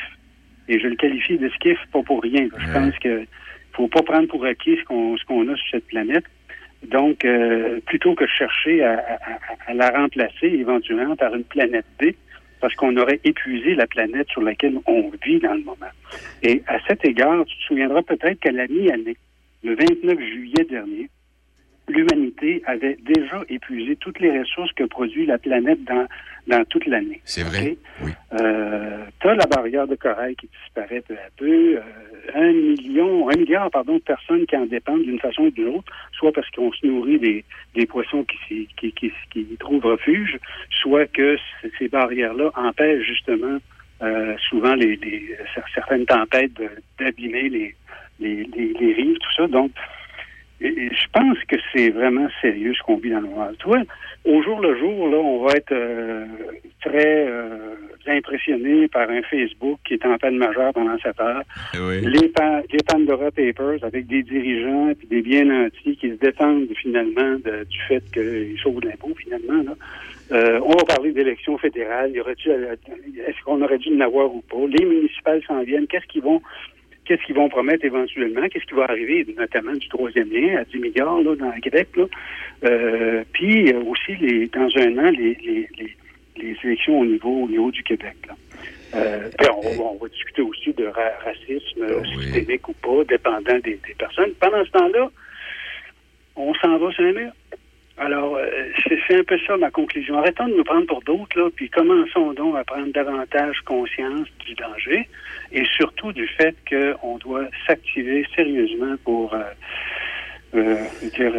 Et 0.68 0.78
je 0.78 0.86
le 0.86 0.96
qualifie 0.96 1.38
d'esquif 1.38 1.78
pas 1.92 2.02
pour 2.02 2.22
rien. 2.22 2.46
Je 2.58 2.72
pense 2.72 2.98
que 2.98 3.22
faut 3.72 3.88
pas 3.88 4.02
prendre 4.02 4.28
pour 4.28 4.44
acquis 4.44 4.76
ce 4.76 4.84
qu'on 4.84 5.48
a 5.48 5.56
sur 5.56 5.66
cette 5.70 5.86
planète. 5.86 6.24
Donc, 6.86 7.24
euh, 7.24 7.80
plutôt 7.86 8.14
que 8.14 8.26
chercher 8.26 8.82
à- 8.84 9.18
à 9.66 9.74
la 9.74 9.90
remplacer 9.90 10.46
éventuellement 10.46 11.16
par 11.16 11.34
une 11.34 11.44
planète 11.44 11.86
B, 12.00 12.10
parce 12.60 12.74
qu'on 12.74 12.96
aurait 12.96 13.20
épuisé 13.24 13.74
la 13.74 13.86
planète 13.86 14.28
sur 14.30 14.42
laquelle 14.42 14.74
on 14.86 15.10
vit 15.24 15.38
dans 15.38 15.54
le 15.54 15.62
moment. 15.62 15.92
Et 16.42 16.62
à 16.66 16.78
cet 16.86 17.04
égard, 17.04 17.44
tu 17.46 17.56
te 17.56 17.62
souviendras 17.62 18.02
peut-être 18.02 18.40
qu'à 18.40 18.50
la 18.52 18.66
mi-année, 18.66 19.16
le 19.64 19.74
29 19.74 20.18
juillet 20.20 20.64
dernier, 20.68 21.08
l'humanité 21.88 22.62
avait 22.66 22.96
déjà 23.02 23.42
épuisé 23.48 23.96
toutes 23.96 24.20
les 24.20 24.38
ressources 24.40 24.72
que 24.72 24.84
produit 24.84 25.26
la 25.26 25.38
planète 25.38 25.82
dans, 25.84 26.06
dans 26.46 26.64
toute 26.66 26.86
l'année. 26.86 27.20
C'est 27.24 27.42
vrai. 27.44 27.76
Euh, 28.40 29.04
tu 29.20 29.28
as 29.28 29.34
la 29.34 29.46
barrière 29.46 29.86
de 29.86 29.94
corail 29.96 30.36
qui 30.36 30.48
disparaît 30.62 31.02
peu 31.06 31.14
à 31.14 31.28
peu. 31.36 31.76
euh, 31.76 31.80
un 32.34 32.52
million, 32.52 33.30
un 33.30 33.36
milliard 33.36 33.70
pardon, 33.70 33.94
de 33.94 34.00
personnes 34.02 34.44
qui 34.46 34.54
en 34.54 34.66
dépendent 34.66 35.02
d'une 35.02 35.18
façon 35.18 35.44
ou 35.44 35.50
d'une 35.50 35.68
autre, 35.68 35.90
soit 36.12 36.30
parce 36.32 36.48
qu'on 36.50 36.70
se 36.72 36.86
nourrit 36.86 37.18
des, 37.18 37.42
des 37.74 37.86
poissons 37.86 38.22
qui, 38.24 38.68
qui, 38.76 38.92
qui, 38.92 39.10
qui 39.30 39.40
y 39.40 39.56
trouvent 39.56 39.84
refuge, 39.86 40.38
soit 40.70 41.06
que 41.06 41.36
ces 41.78 41.88
barrières-là 41.88 42.50
empêchent 42.54 43.06
justement 43.06 43.56
euh, 44.02 44.34
souvent 44.48 44.74
les, 44.74 44.96
les- 44.96 45.36
cer- 45.54 45.64
certaines 45.74 46.04
tempêtes 46.04 46.52
d'abîmer 46.98 47.48
les, 47.48 47.74
les, 48.20 48.44
les, 48.56 48.72
les 48.78 48.92
rives, 48.92 49.16
tout 49.18 49.32
ça. 49.36 49.46
Donc, 49.48 49.70
et- 50.60 50.88
je 50.90 51.06
pense 51.12 51.38
que 51.48 51.56
c'est 51.72 51.90
vraiment 51.90 52.28
sérieux 52.40 52.74
ce 52.74 52.82
qu'on 52.82 52.96
vit 52.96 53.10
dans 53.10 53.20
le 53.20 53.28
monde. 53.28 53.56
Tu 53.58 53.66
vois, 53.66 53.82
au 54.24 54.42
jour 54.42 54.60
le 54.60 54.76
jour, 54.78 55.08
là, 55.08 55.16
on 55.18 55.44
va 55.44 55.52
être 55.54 55.72
euh, 55.72 56.24
très 56.82 57.26
euh, 57.28 57.74
impressionné 58.06 58.88
par 58.88 59.08
un 59.10 59.22
Facebook 59.22 59.78
qui 59.86 59.94
est 59.94 60.04
en 60.06 60.16
peine 60.16 60.36
majeure 60.36 60.72
pendant 60.72 60.96
cette 60.98 61.20
heure. 61.20 61.42
Les, 62.00 62.28
pa- 62.28 62.62
les 62.72 62.78
Pandora 62.86 63.30
Papers 63.30 63.82
avec 63.84 64.06
des 64.06 64.22
dirigeants 64.22 64.90
et 64.90 65.06
des 65.06 65.22
bien 65.22 65.44
nantis 65.44 65.96
qui 65.96 66.08
se 66.10 66.14
défendent 66.14 66.68
finalement 66.80 67.36
de- 67.44 67.64
du 67.64 67.78
fait 67.86 68.02
qu'ils 68.12 68.58
sauvent 68.62 68.80
l'impôt 68.82 69.14
finalement. 69.16 69.62
Là. 69.62 69.72
Euh, 70.32 70.60
on 70.62 70.70
va 70.70 70.84
parler 70.86 71.12
d'élections 71.12 71.56
fédérales. 71.58 72.12
Aurait-tu- 72.20 72.50
Est-ce 72.50 73.42
qu'on 73.44 73.62
aurait 73.62 73.78
dû 73.78 73.94
en 73.94 74.00
avoir 74.00 74.34
ou 74.34 74.42
pas? 74.42 74.56
Les 74.78 74.84
municipales 74.84 75.42
s'en 75.46 75.62
viennent. 75.62 75.86
Qu'est-ce 75.86 76.06
qu'ils 76.06 76.22
vont 76.22 76.42
qu'est-ce 77.08 77.22
qu'ils 77.24 77.34
vont 77.34 77.48
promettre 77.48 77.84
éventuellement, 77.84 78.46
qu'est-ce 78.48 78.66
qui 78.66 78.74
va 78.74 78.84
arriver, 78.84 79.26
notamment 79.36 79.72
du 79.72 79.88
troisième 79.88 80.30
lien 80.30 80.58
à 80.58 80.64
10 80.64 80.78
milliards 80.78 81.20
là, 81.22 81.34
dans 81.34 81.52
le 81.54 81.60
Québec. 81.60 81.88
Là. 81.96 82.04
Euh, 82.64 83.24
puis 83.32 83.72
euh, 83.72 83.80
aussi, 83.80 84.14
les, 84.20 84.46
dans 84.48 84.68
un 84.76 84.98
an, 84.98 85.10
les, 85.10 85.36
les, 85.42 85.68
les, 85.78 85.96
les 86.36 86.56
élections 86.62 87.00
au 87.00 87.04
niveau, 87.06 87.44
au 87.44 87.48
niveau 87.48 87.70
du 87.70 87.82
Québec. 87.82 88.14
Là. 88.28 88.34
Euh, 88.94 89.28
puis 89.38 89.48
on, 89.50 89.60
va- 89.60 89.90
on 89.92 89.98
va 90.02 90.08
discuter 90.08 90.42
aussi 90.42 90.72
de 90.74 90.86
ra- 90.86 91.18
racisme 91.24 91.82
euh, 91.82 92.02
systémique 92.22 92.68
ou 92.68 92.72
pas, 92.74 93.04
dépendant 93.04 93.58
des, 93.64 93.78
des 93.86 93.94
personnes. 93.98 94.32
Pendant 94.40 94.64
ce 94.64 94.70
temps-là, 94.70 95.10
on 96.36 96.54
s'en 96.54 96.78
va 96.78 96.90
sur 96.92 97.04
un 97.04 97.12
mur. 97.12 97.32
Alors, 98.00 98.36
euh, 98.36 98.46
c'est 99.08 99.16
un 99.18 99.24
peu 99.24 99.36
ça 99.46 99.56
ma 99.56 99.70
conclusion. 99.70 100.18
Arrêtons 100.18 100.46
de 100.48 100.54
nous 100.54 100.64
prendre 100.64 100.86
pour 100.86 101.02
d'autres, 101.02 101.38
là, 101.38 101.48
puis 101.54 101.68
commençons 101.68 102.32
donc 102.32 102.56
à 102.56 102.64
prendre 102.64 102.92
davantage 102.92 103.56
conscience 103.64 104.26
du 104.46 104.54
danger 104.54 105.08
et 105.52 105.64
surtout 105.76 106.12
du 106.12 106.26
fait 106.28 106.54
qu'on 106.68 107.18
doit 107.18 107.46
s'activer 107.66 108.24
sérieusement 108.36 108.94
pour 109.04 109.34
euh, 109.34 109.40
euh, 110.54 110.76
dire, 111.16 111.32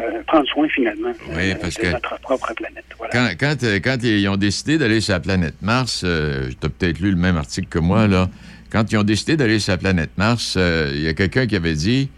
euh, 0.00 0.22
prendre 0.26 0.46
soin 0.48 0.68
finalement 0.68 1.12
Oui, 1.36 1.54
parce 1.60 1.76
de 1.76 1.82
que- 1.82 1.92
notre 1.92 2.18
propre 2.20 2.52
planète. 2.54 2.84
Voilà. 2.98 3.12
Quand, 3.12 3.28
quand, 3.38 3.64
quand 3.82 3.96
ils 4.02 4.28
ont 4.28 4.36
décidé 4.36 4.78
d'aller 4.78 5.00
sur 5.00 5.12
la 5.14 5.20
planète 5.20 5.62
Mars, 5.62 6.02
euh, 6.04 6.48
tu 6.60 6.66
as 6.66 6.70
peut-être 6.70 6.98
lu 6.98 7.10
le 7.10 7.16
même 7.16 7.36
article 7.36 7.68
que 7.68 7.78
moi, 7.78 8.08
là. 8.08 8.28
Quand 8.72 8.90
ils 8.90 8.96
ont 8.96 9.04
décidé 9.04 9.36
d'aller 9.36 9.60
sur 9.60 9.72
la 9.74 9.78
planète 9.78 10.10
Mars, 10.18 10.56
il 10.58 11.00
y 11.02 11.06
a 11.06 11.14
quelqu'un 11.14 11.46
qui 11.46 11.54
avait 11.54 11.74
dit 11.74 12.10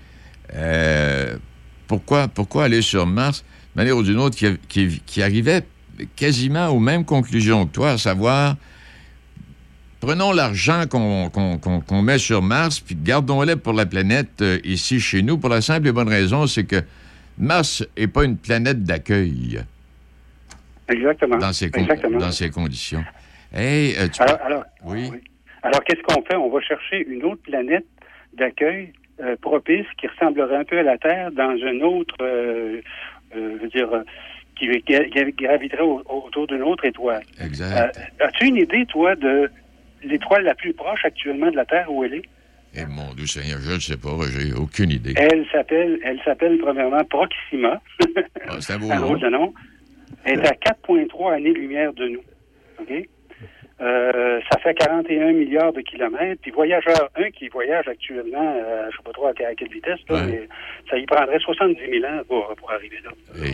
euh, 0.55 1.37
pourquoi, 1.87 2.29
pourquoi 2.29 2.65
aller 2.65 2.81
sur 2.81 3.07
Mars? 3.07 3.45
Manière 3.77 3.97
ou 3.97 4.03
d'une 4.03 4.19
autre 4.19 4.37
qui, 4.37 4.47
qui- 4.69 5.01
qui 5.05 5.23
arrivait 5.23 5.63
quasiment 6.17 6.69
aux 6.69 6.81
mêmes 6.81 7.05
conclusions 7.05 7.67
que 7.67 7.73
toi, 7.73 7.91
à 7.93 7.99
savoir 7.99 8.57
prenons 10.01 10.33
l'argent 10.33 10.85
qu'on 10.89 12.03
met 12.03 12.19
sur 12.19 12.43
Mars, 12.43 12.81
puis 12.81 12.95
gardons-le 12.97 13.57
pour 13.57 13.73
la 13.73 13.87
planète 13.87 14.41
euh, 14.43 14.59
ici 14.65 15.01
chez 15.01 15.23
nous, 15.23 15.37
pour 15.39 15.51
la 15.51 15.61
simple 15.61 15.89
et 15.89 15.93
bonne 15.93 16.09
raison, 16.09 16.47
c'est 16.47 16.65
que 16.65 16.77
Mars 17.39 17.85
n'est 17.99 18.07
pas 18.07 18.25
une 18.25 18.37
planète 18.37 18.83
d'accueil 18.85 19.61
Exactement. 20.89 21.37
dans 21.39 21.53
ces, 21.53 21.71
con- 21.71 21.81
Exactement. 21.81 22.19
dans 22.19 22.31
ces 22.31 22.51
conditions. 22.51 23.05
Hey, 23.53 23.95
euh, 23.99 24.09
tu 24.09 24.23
Alors, 24.23 24.39
alors, 24.45 24.65
oui. 24.85 25.11
Alors, 25.63 25.83
qu'est-ce 25.85 26.03
qu'on 26.03 26.23
fait? 26.23 26.37
On 26.37 26.51
va 26.51 26.61
chercher 26.61 27.05
une 27.09 27.25
autre 27.25 27.43
planète 27.43 27.87
d'accueil 28.35 28.93
euh, 29.21 29.35
propice 29.41 29.87
qui 29.99 30.07
ressemblerait 30.07 30.59
un 30.59 30.65
peu 30.65 30.79
à 30.79 30.83
la 30.85 30.99
Terre 30.99 31.33
dans 31.33 31.57
une 31.57 31.83
autre, 31.83 32.15
euh, 32.21 32.81
je 33.37 33.63
veux 33.63 33.69
dire, 33.69 33.93
euh, 33.93 34.03
qui, 34.59 34.67
graviterait 35.33 35.83
au- 35.83 36.03
autour 36.09 36.47
d'une 36.47 36.63
autre 36.63 36.85
étoile. 36.85 37.23
Exact. 37.43 37.97
Euh, 38.21 38.25
As-tu 38.27 38.47
une 38.47 38.57
idée, 38.57 38.87
toi, 38.87 39.15
de 39.17 39.51
l'étoile 40.03 40.45
la 40.45 40.55
plus 40.55 40.73
proche 40.73 41.05
actuellement 41.05 41.51
de 41.51 41.57
la 41.57 41.65
Terre 41.65 41.93
où 41.93 42.05
elle 42.05 42.15
est? 42.15 42.23
Eh 42.79 42.85
mon 42.87 43.15
Dieu 43.15 43.27
Seigneur, 43.27 43.59
je 43.61 43.73
ne 43.75 43.79
sais 43.79 43.97
pas, 43.97 44.11
j'ai 44.31 44.53
aucune 44.53 44.91
idée. 44.91 45.15
Elle 45.17 45.47
s'appelle, 45.51 45.99
elle 46.05 46.21
s'appelle 46.25 46.59
premièrement 46.59 47.03
Proxima. 47.05 47.81
Ah, 48.49 48.57
c'est 48.61 48.75
un 48.75 48.79
beau 48.79 48.89
nom. 49.31 49.55
Elle 50.25 50.41
est 50.41 50.47
à 50.47 50.53
4,3 50.53 51.35
années-lumière 51.37 51.93
de 51.95 52.09
nous. 52.09 52.21
OK? 52.81 53.09
Euh, 53.81 54.41
ça 54.51 54.59
fait 54.61 54.75
41 54.75 55.33
milliards 55.33 55.73
de 55.73 55.83
kilomètres. 55.83 56.41
Puis 56.41 56.51
voyageur 56.51 57.11
1 57.17 57.31
qui 57.31 57.49
voyage 57.49 57.87
actuellement, 57.89 58.55
euh, 58.57 58.85
je 58.85 58.87
ne 58.87 58.93
sais 58.93 59.03
pas 59.05 59.13
trop 59.13 59.27
à, 59.27 59.31
à 59.31 59.55
quelle 59.55 59.69
vitesse, 59.69 60.01
là, 60.09 60.23
mais 60.27 60.49
ça 60.89 60.97
y 60.97 61.05
prendrait 61.05 61.39
70 61.39 61.79
000 61.79 62.05
ans 62.07 62.23
pour, 62.27 62.55
pour 62.57 62.73
arriver 62.73 62.99
là. 63.05 63.11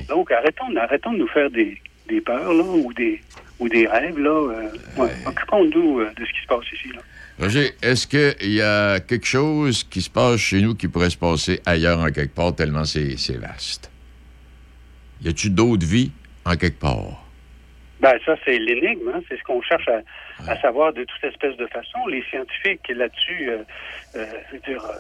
Donc 0.09 0.31
arrêtons, 0.31 0.75
arrêtons 0.77 1.13
de 1.13 1.19
nous 1.19 1.27
faire 1.29 1.51
des, 1.51 1.77
des 2.09 2.21
peurs 2.21 2.53
là, 2.55 2.63
ou 2.63 2.93
des 2.93 3.21
ou 3.59 3.69
des 3.69 3.87
rêves. 3.87 4.19
là. 4.19 4.31
Euh, 4.31 4.69
ouais, 5.03 5.11
Occupons-nous 5.27 6.05
de 6.05 6.25
ce 6.25 6.33
qui 6.33 6.41
se 6.43 6.47
passe 6.47 6.73
ici. 6.73 6.89
Là. 6.95 7.01
Roger, 7.41 7.71
est-ce 7.83 8.07
qu'il 8.07 8.53
y 8.55 8.63
a 8.63 9.01
quelque 9.01 9.27
chose 9.27 9.83
qui 9.83 10.03
se 10.03 10.11
passe 10.11 10.39
chez 10.39 10.61
nous 10.61 10.75
qui 10.77 10.87
pourrait 10.87 11.11
se 11.11 11.19
passer 11.19 11.61
ailleurs 11.67 11.99
en 11.99 12.11
quelque 12.11 12.35
part 12.35 12.55
tellement 12.55 12.85
c'est 12.85 13.17
c'est 13.17 13.39
vaste? 13.39 13.91
Y 15.21 15.29
a-tu 15.31 15.51
d'autres 15.51 15.87
vies 15.87 16.13
en 16.45 16.55
quelque 16.57 16.79
part? 16.79 17.22
Ben, 18.03 18.19
ça, 18.27 18.35
c'est 18.45 18.59
l'énigme. 18.59 19.13
Hein? 19.15 19.21
C'est 19.29 19.39
ce 19.39 19.45
qu'on 19.45 19.63
cherche 19.63 19.87
à, 19.87 20.51
à 20.51 20.61
savoir 20.61 20.93
de 20.93 21.05
toute 21.05 21.23
espèce 21.23 21.57
de 21.57 21.69
façon. 21.69 22.05
Les 22.09 22.25
scientifiques, 22.25 22.89
là-dessus, 22.89 23.49
euh, 23.49 23.59
euh, 24.17 24.27
je 24.49 24.57
veux 24.57 24.63
dire, 24.67 24.85
euh, 24.85 24.95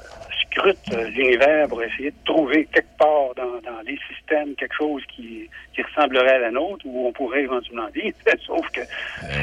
scrutent 0.44 0.78
euh, 0.94 1.08
l'univers 1.08 1.66
pour 1.66 1.82
essayer 1.82 2.12
de 2.12 2.16
trouver 2.24 2.68
quelque 2.72 2.96
part 2.96 3.34
dans, 3.36 3.60
dans 3.68 3.80
les 3.84 3.98
systèmes 4.08 4.54
quelque 4.54 4.76
chose 4.78 5.02
qui, 5.14 5.50
qui 5.74 5.82
ressemblerait 5.82 6.34
à 6.34 6.38
la 6.38 6.50
nôtre 6.52 6.84
où 6.84 7.08
on 7.08 7.12
pourrait 7.12 7.42
éventuellement 7.42 7.88
vivre. 7.92 8.16
Sauf 8.46 8.64
que 8.72 8.82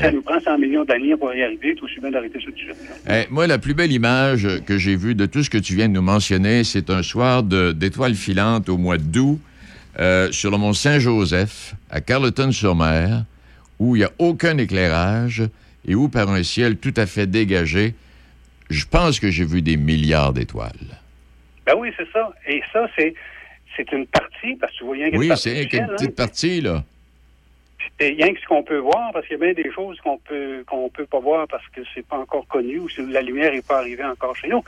ça 0.02 0.10
nous 0.10 0.22
prend 0.22 0.40
100 0.40 0.58
millions 0.58 0.86
d'années 0.86 1.18
pour 1.18 1.34
y 1.34 1.44
arriver. 1.44 1.76
Tout 1.76 1.84
aussi 1.84 2.00
bien 2.00 2.12
d'arrêter 2.12 2.40
ça 2.40 2.46
tout 2.46 2.52
de 2.52 2.58
suite. 2.58 2.78
Eh, 3.10 3.28
moi, 3.30 3.46
la 3.46 3.58
plus 3.58 3.74
belle 3.74 3.92
image 3.92 4.48
que 4.66 4.78
j'ai 4.78 4.96
vue 4.96 5.16
de 5.16 5.26
tout 5.26 5.44
ce 5.44 5.50
que 5.50 5.58
tu 5.58 5.76
viens 5.76 5.90
de 5.90 5.94
nous 5.96 6.02
mentionner, 6.02 6.64
c'est 6.64 6.90
un 6.90 7.04
soir 7.04 7.44
d'étoiles 7.44 8.16
filantes 8.16 8.70
au 8.70 8.78
mois 8.78 8.98
d'août 8.98 9.42
sur 10.32 10.50
le 10.50 10.58
mont 10.58 10.72
Saint-Joseph, 10.72 11.74
à 11.92 12.00
Carleton-sur-Mer, 12.00 13.26
où 13.80 13.96
il 13.96 14.00
n'y 14.00 14.06
a 14.06 14.12
aucun 14.20 14.58
éclairage 14.58 15.44
et 15.88 15.96
où, 15.96 16.10
par 16.10 16.30
un 16.30 16.44
ciel 16.44 16.78
tout 16.78 16.94
à 16.98 17.06
fait 17.06 17.28
dégagé, 17.28 17.96
je 18.70 18.86
pense 18.86 19.20
que 19.20 19.32
j'ai 19.32 19.46
vu 19.46 19.62
des 19.62 19.78
milliards 19.78 20.34
d'étoiles. 20.34 21.00
Ben 21.66 21.74
oui, 21.78 21.92
c'est 21.98 22.10
ça. 22.12 22.32
Et 22.48 22.62
ça, 22.72 22.88
c'est 22.96 23.14
c'est 23.76 23.92
une 23.94 24.08
partie, 24.08 24.56
parce 24.56 24.74
que 24.74 24.78
tu 24.80 24.84
vois 24.84 24.96
rien 24.96 25.10
Oui, 25.14 25.32
c'est 25.36 25.62
du 25.62 25.68
qu'une 25.70 25.84
hein. 25.84 25.88
petite 25.96 26.16
partie, 26.16 26.60
là. 26.60 26.84
C'est 27.98 28.10
rien 28.10 28.34
que 28.34 28.40
ce 28.40 28.46
qu'on 28.46 28.64
peut 28.64 28.78
voir, 28.78 29.12
parce 29.14 29.26
qu'il 29.26 29.38
y 29.38 29.42
a 29.42 29.46
bien 29.46 29.54
des 29.54 29.72
choses 29.72 30.00
qu'on 30.02 30.18
peut 30.18 30.64
qu'on 30.68 30.90
peut 30.90 31.06
pas 31.06 31.20
voir 31.20 31.48
parce 31.48 31.68
que 31.70 31.82
c'est 31.94 32.06
pas 32.06 32.18
encore 32.18 32.48
connu 32.48 32.80
ou 32.80 32.90
si 32.90 33.06
la 33.06 33.22
lumière 33.22 33.52
n'est 33.52 33.62
pas 33.62 33.80
arrivée 33.80 34.04
encore 34.04 34.36
chez 34.36 34.48
nous. 34.48 34.64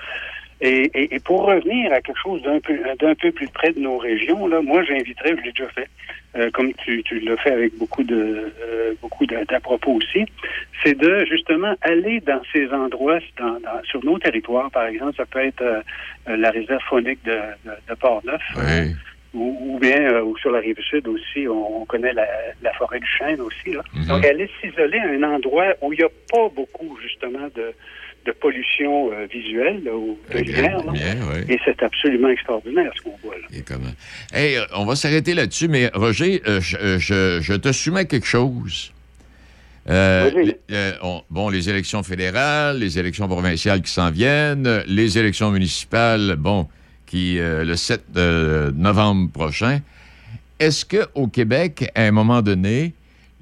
Et, 0.61 0.91
et- 0.93 1.15
et 1.15 1.19
pour 1.19 1.45
revenir 1.45 1.91
à 1.91 2.01
quelque 2.01 2.19
chose 2.21 2.41
d'un 2.43 2.59
peu 2.59 2.77
d'un 2.99 3.15
peu 3.15 3.31
plus 3.31 3.47
près 3.47 3.71
de 3.71 3.79
nos 3.79 3.97
régions, 3.97 4.47
là, 4.47 4.61
moi 4.61 4.83
j'inviterais, 4.83 5.35
je 5.37 5.41
l'ai 5.43 5.51
déjà 5.51 5.67
fait, 5.69 5.87
euh, 6.37 6.51
comme 6.51 6.71
tu, 6.75 7.01
tu 7.03 7.19
l'as 7.19 7.37
fait 7.37 7.51
avec 7.51 7.75
beaucoup 7.77 8.03
de 8.03 8.51
euh, 8.61 8.93
beaucoup 9.01 9.25
de- 9.25 9.43
d'à 9.49 9.59
propos 9.59 9.93
aussi, 9.93 10.25
c'est 10.83 10.95
de 10.97 11.25
justement 11.25 11.73
aller 11.81 12.19
dans 12.19 12.41
ces 12.53 12.69
endroits, 12.71 13.19
dans, 13.39 13.59
dans- 13.59 13.83
sur 13.85 14.05
nos 14.05 14.19
territoires, 14.19 14.69
par 14.69 14.85
exemple, 14.85 15.15
ça 15.17 15.25
peut 15.25 15.39
être 15.39 15.61
euh, 15.63 15.81
euh, 16.29 16.37
la 16.37 16.51
réserve 16.51 16.81
faunique 16.89 17.23
de, 17.25 17.31
de, 17.65 17.71
de 17.89 17.93
Port-Neuf. 17.95 18.41
Oui. 18.57 18.93
Ou, 19.33 19.57
ou 19.75 19.79
bien 19.79 19.97
euh, 20.11 20.21
ou 20.23 20.37
sur 20.37 20.51
la 20.51 20.59
rive 20.59 20.77
sud 20.81 21.07
aussi, 21.07 21.47
on, 21.47 21.81
on 21.83 21.85
connaît 21.85 22.11
la, 22.11 22.27
la 22.61 22.73
forêt 22.73 22.99
du 22.99 23.07
chêne 23.07 23.39
aussi. 23.39 23.71
Là. 23.71 23.81
Mhm. 23.95 24.07
Donc, 24.09 24.25
aller 24.25 24.49
s'isoler 24.59 24.97
à 24.99 25.07
un 25.07 25.23
endroit 25.23 25.73
où 25.81 25.93
il 25.93 25.99
n'y 25.99 26.03
a 26.05 26.09
pas 26.29 26.49
beaucoup, 26.53 26.97
justement, 27.01 27.47
de, 27.55 27.73
de 28.25 28.31
pollution 28.33 29.11
euh, 29.11 29.25
visuelle 29.31 29.81
là, 29.83 29.95
ou 29.95 30.17
de 30.33 30.37
lumière. 30.39 30.81
oui. 30.87 31.53
Et 31.53 31.59
c'est 31.65 31.81
absolument 31.81 32.29
extraordinaire 32.29 32.91
ce 32.95 33.01
qu'on 33.01 33.17
voit 33.23 33.35
là. 33.35 33.47
Et 33.57 33.61
comment? 33.61 33.91
Hey, 34.33 34.57
euh, 34.57 34.65
on 34.75 34.85
va 34.85 34.95
s'arrêter 34.95 35.33
là-dessus, 35.33 35.67
mais 35.67 35.89
Roger, 35.93 36.41
euh, 36.47 36.61
je, 36.61 36.77
euh, 36.77 36.99
je- 36.99 37.39
je 37.41 37.53
te 37.53 37.71
soumets 37.71 38.05
quelque 38.05 38.27
chose. 38.27 38.91
Euh, 39.89 40.51
on- 41.01 41.23
bon, 41.31 41.49
les 41.49 41.67
élections 41.69 42.03
fédérales, 42.03 42.77
les 42.77 42.99
élections 42.99 43.27
provinciales 43.27 43.81
qui 43.81 43.91
s'en 43.91 44.11
viennent, 44.11 44.83
les 44.85 45.17
élections 45.17 45.49
municipales, 45.49 46.35
bon, 46.37 46.67
qui 47.07 47.37
le 47.39 47.75
7 47.75 48.03
euh, 48.15 48.71
novembre 48.75 49.31
prochain. 49.31 49.79
Est-ce 50.59 50.85
qu'au 50.85 51.25
Québec, 51.27 51.89
à 51.95 52.03
un 52.03 52.11
moment 52.11 52.43
donné, 52.43 52.93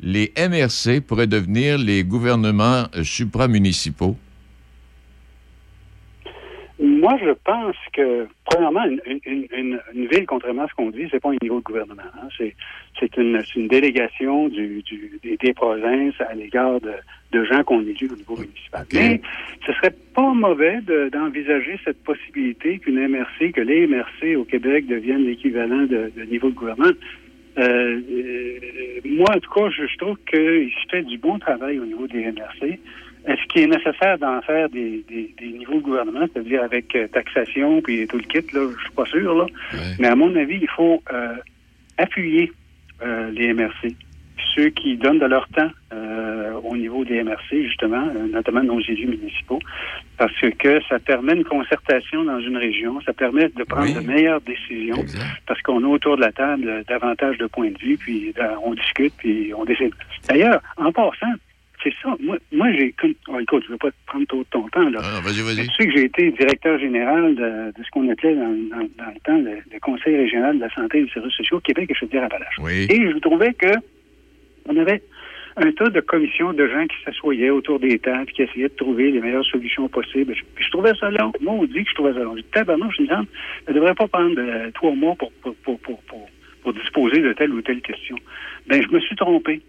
les 0.02 0.32
MRC 0.38 1.02
pourraient 1.02 1.28
devenir 1.28 1.78
les 1.78 2.06
gouvernements 2.06 2.86
supramunicipaux? 3.04 4.16
Moi, 6.82 7.18
je 7.22 7.32
pense 7.44 7.76
que, 7.92 8.26
premièrement, 8.46 8.86
une, 8.86 9.02
une, 9.26 9.46
une, 9.52 9.80
une 9.94 10.08
ville, 10.08 10.26
contrairement 10.26 10.64
à 10.64 10.68
ce 10.70 10.74
qu'on 10.76 10.92
dit, 10.92 11.08
c'est 11.12 11.20
pas 11.22 11.30
un 11.32 11.36
niveau 11.42 11.60
de 11.60 11.64
gouvernement. 11.64 12.02
hein. 12.16 12.28
C'est, 12.38 12.56
c'est 13.00 13.18
une, 13.18 13.42
c'est 13.44 13.60
une 13.60 13.68
délégation 13.68 14.48
du, 14.48 14.82
du, 14.84 15.20
des, 15.22 15.54
provinces 15.54 16.20
à 16.22 16.34
l'égard 16.36 16.80
de, 16.80 16.94
de 17.34 17.44
gens 17.44 17.64
qu'on 17.64 17.82
élit 17.82 18.08
au 18.10 18.16
niveau 18.16 18.38
municipal. 18.38 18.86
Mais 18.94 19.20
ce 19.66 19.74
serait 19.74 19.94
pas 20.16 20.34
mauvais 20.34 20.80
de- 20.82 21.10
d'envisager 21.10 21.78
cette 21.84 22.02
possibilité 22.04 22.80
qu'une 22.80 23.06
MRC, 23.08 23.52
que 23.52 23.62
les 23.62 23.86
MRC 23.86 24.38
au 24.38 24.46
Québec 24.46 24.88
deviennent 24.88 25.26
l'équivalent 25.26 25.84
de, 25.86 26.12
de 26.16 26.24
niveau 26.32 26.50
de 26.50 26.56
gouvernement. 26.56 26.92
Euh, 27.58 28.00
euh, 28.10 28.60
moi, 29.04 29.28
en 29.36 29.40
tout 29.40 29.52
cas, 29.52 29.70
je, 29.70 29.86
je 29.86 29.98
trouve 29.98 30.18
qu'il 30.30 30.72
se 30.72 30.90
fait 30.90 31.04
du 31.04 31.18
bon 31.18 31.40
travail 31.40 31.78
au 31.80 31.86
niveau 31.86 32.08
des 32.08 32.24
MRC. 32.32 32.80
Est-ce 33.26 33.44
qu'il 33.48 33.64
est 33.64 33.68
nécessaire 33.68 34.18
d'en 34.18 34.42
faire 34.42 34.70
des, 34.70 35.04
des, 35.08 35.34
des 35.38 35.58
niveaux 35.58 35.76
de 35.76 35.82
gouvernement, 35.82 36.26
c'est-à-dire 36.34 36.64
avec 36.64 36.96
euh, 36.96 37.08
taxation 37.08 37.82
puis 37.82 38.08
tout 38.08 38.18
le 38.18 38.24
kit, 38.24 38.46
là, 38.54 38.68
je 38.76 38.82
suis 38.82 38.94
pas 38.96 39.06
sûr, 39.06 39.36
là. 39.36 39.46
Mais 40.00 40.08
à 40.08 40.16
mon 40.16 40.36
avis, 40.36 40.60
il 40.62 40.70
faut 40.70 41.04
euh, 41.12 41.36
appuyer 41.98 42.52
euh, 43.02 43.30
les 43.32 43.54
MRC. 43.54 43.96
Ceux 44.56 44.70
qui 44.70 44.98
donnent 44.98 45.20
de 45.20 45.26
leur 45.26 45.48
temps 45.50 45.70
euh, 45.94 46.54
au 46.64 46.76
niveau 46.78 47.04
des 47.04 47.22
MRC, 47.24 47.64
justement, 47.64 48.08
euh, 48.16 48.28
notamment 48.28 48.64
nos 48.64 48.80
élus 48.80 49.08
municipaux, 49.08 49.60
parce 50.18 50.34
que 50.58 50.82
ça 50.88 50.98
permet 51.00 51.34
une 51.34 51.44
concertation 51.44 52.24
dans 52.24 52.40
une 52.40 52.58
région, 52.58 53.00
ça 53.02 53.14
permet 53.14 53.50
de 53.50 53.64
prendre 53.64 53.94
de 53.94 54.06
meilleures 54.06 54.42
décisions, 54.42 55.04
parce 55.46 55.62
qu'on 55.62 55.84
a 55.84 55.88
autour 55.88 56.16
de 56.16 56.22
la 56.22 56.32
table 56.32 56.68
euh, 56.68 56.84
davantage 56.88 57.38
de 57.38 57.48
points 57.48 57.72
de 57.72 57.78
vue, 57.78 57.98
puis 57.98 58.34
euh, 58.40 58.56
on 58.64 58.74
discute, 58.74 59.14
puis 59.18 59.54
on 59.56 59.66
décide. 59.66 59.94
D'ailleurs, 60.28 60.62
en 60.78 60.92
passant, 60.92 61.34
c'est 61.84 61.94
ça. 62.02 62.16
Moi, 62.20 62.38
moi 62.52 62.72
j'ai. 62.74 62.92
comme- 62.94 63.14
oh, 63.30 63.40
écoute, 63.40 63.64
je 63.64 63.70
ne 63.70 63.74
vais 63.74 63.78
pas 63.80 63.92
te 63.92 63.96
prendre 64.06 64.26
trop 64.28 64.40
de 64.44 64.50
ton 64.52 64.68
temps. 64.70 64.90
Là. 64.90 65.00
Ah, 65.04 65.20
vas-y, 65.24 65.42
vas-y. 65.42 65.68
Tu 65.68 65.74
sais 65.76 65.86
que 65.88 65.92
j'ai 65.96 66.04
été 66.06 66.32
directeur 66.32 66.78
général 66.80 67.36
de, 67.36 67.72
de 67.78 67.84
ce 67.84 67.90
qu'on 67.92 68.10
appelait 68.10 68.36
dans, 68.36 68.50
dans- 68.50 68.90
dans 68.98 69.12
le 69.14 69.20
temps 69.24 69.38
le, 69.38 69.58
le 69.72 69.80
Conseil 69.80 70.16
régional 70.18 70.56
de 70.58 70.62
la 70.62 70.70
santé 70.74 71.00
et 71.00 71.04
des 71.06 71.10
services 71.12 71.34
sociaux 71.34 71.58
au 71.58 71.62
Québec 71.62 71.90
et 71.90 71.94
Chaudière-Appalaches. 71.96 72.58
Oui. 72.60 72.88
Et 72.90 73.12
je 73.12 73.18
trouvais 73.20 73.54
que 73.54 73.72
on 74.68 74.76
avait 74.78 75.02
un 75.58 75.72
tas 75.74 75.90
de 75.90 76.00
commissions 76.00 76.54
de 76.54 76.68
gens 76.68 76.86
qui 76.88 76.96
s'assoyaient 77.04 77.50
autour 77.50 77.80
des 77.80 78.00
tables, 78.00 78.32
qui 78.32 78.44
essayaient 78.44 78.70
de 78.70 78.76
trouver 78.76 79.12
les 79.12 79.20
meilleures 79.20 79.44
solutions 79.46 79.90
possibles. 79.90 80.34
Je, 80.58 80.70
trouvais 80.70 80.94
ça 81.00 81.10
long. 81.10 81.34
Moi, 81.42 81.54
on 81.54 81.64
dit 81.66 81.84
que 81.84 81.90
je 81.90 81.96
trouvais 81.96 82.14
ça 82.14 82.20
long. 82.20 82.36
Je 82.38 82.42
dis, 82.44 82.48
tabarnak, 82.54 82.92
je 82.96 83.02
me 83.02 83.08
disais, 83.08 83.20
ça 83.66 83.72
ne 83.72 83.74
devrait 83.74 83.96
pas 83.96 84.08
prendre 84.08 84.36
euh, 84.38 84.72
trois 84.72 84.94
mois 84.96 85.16
pour, 85.16 85.32
pour, 85.42 85.56
pour, 85.56 85.80
pour, 85.80 86.02
pour, 86.04 86.30
pour 86.62 86.74
disposer 86.74 87.22
de 87.22 87.34
telle 87.34 87.52
ou 87.52 87.62
telle 87.62 87.82
question. 87.82 88.16
Ben, 88.68 88.82
je 88.82 88.88
me 88.94 89.00
suis 89.02 89.16
trompé. 89.18 89.62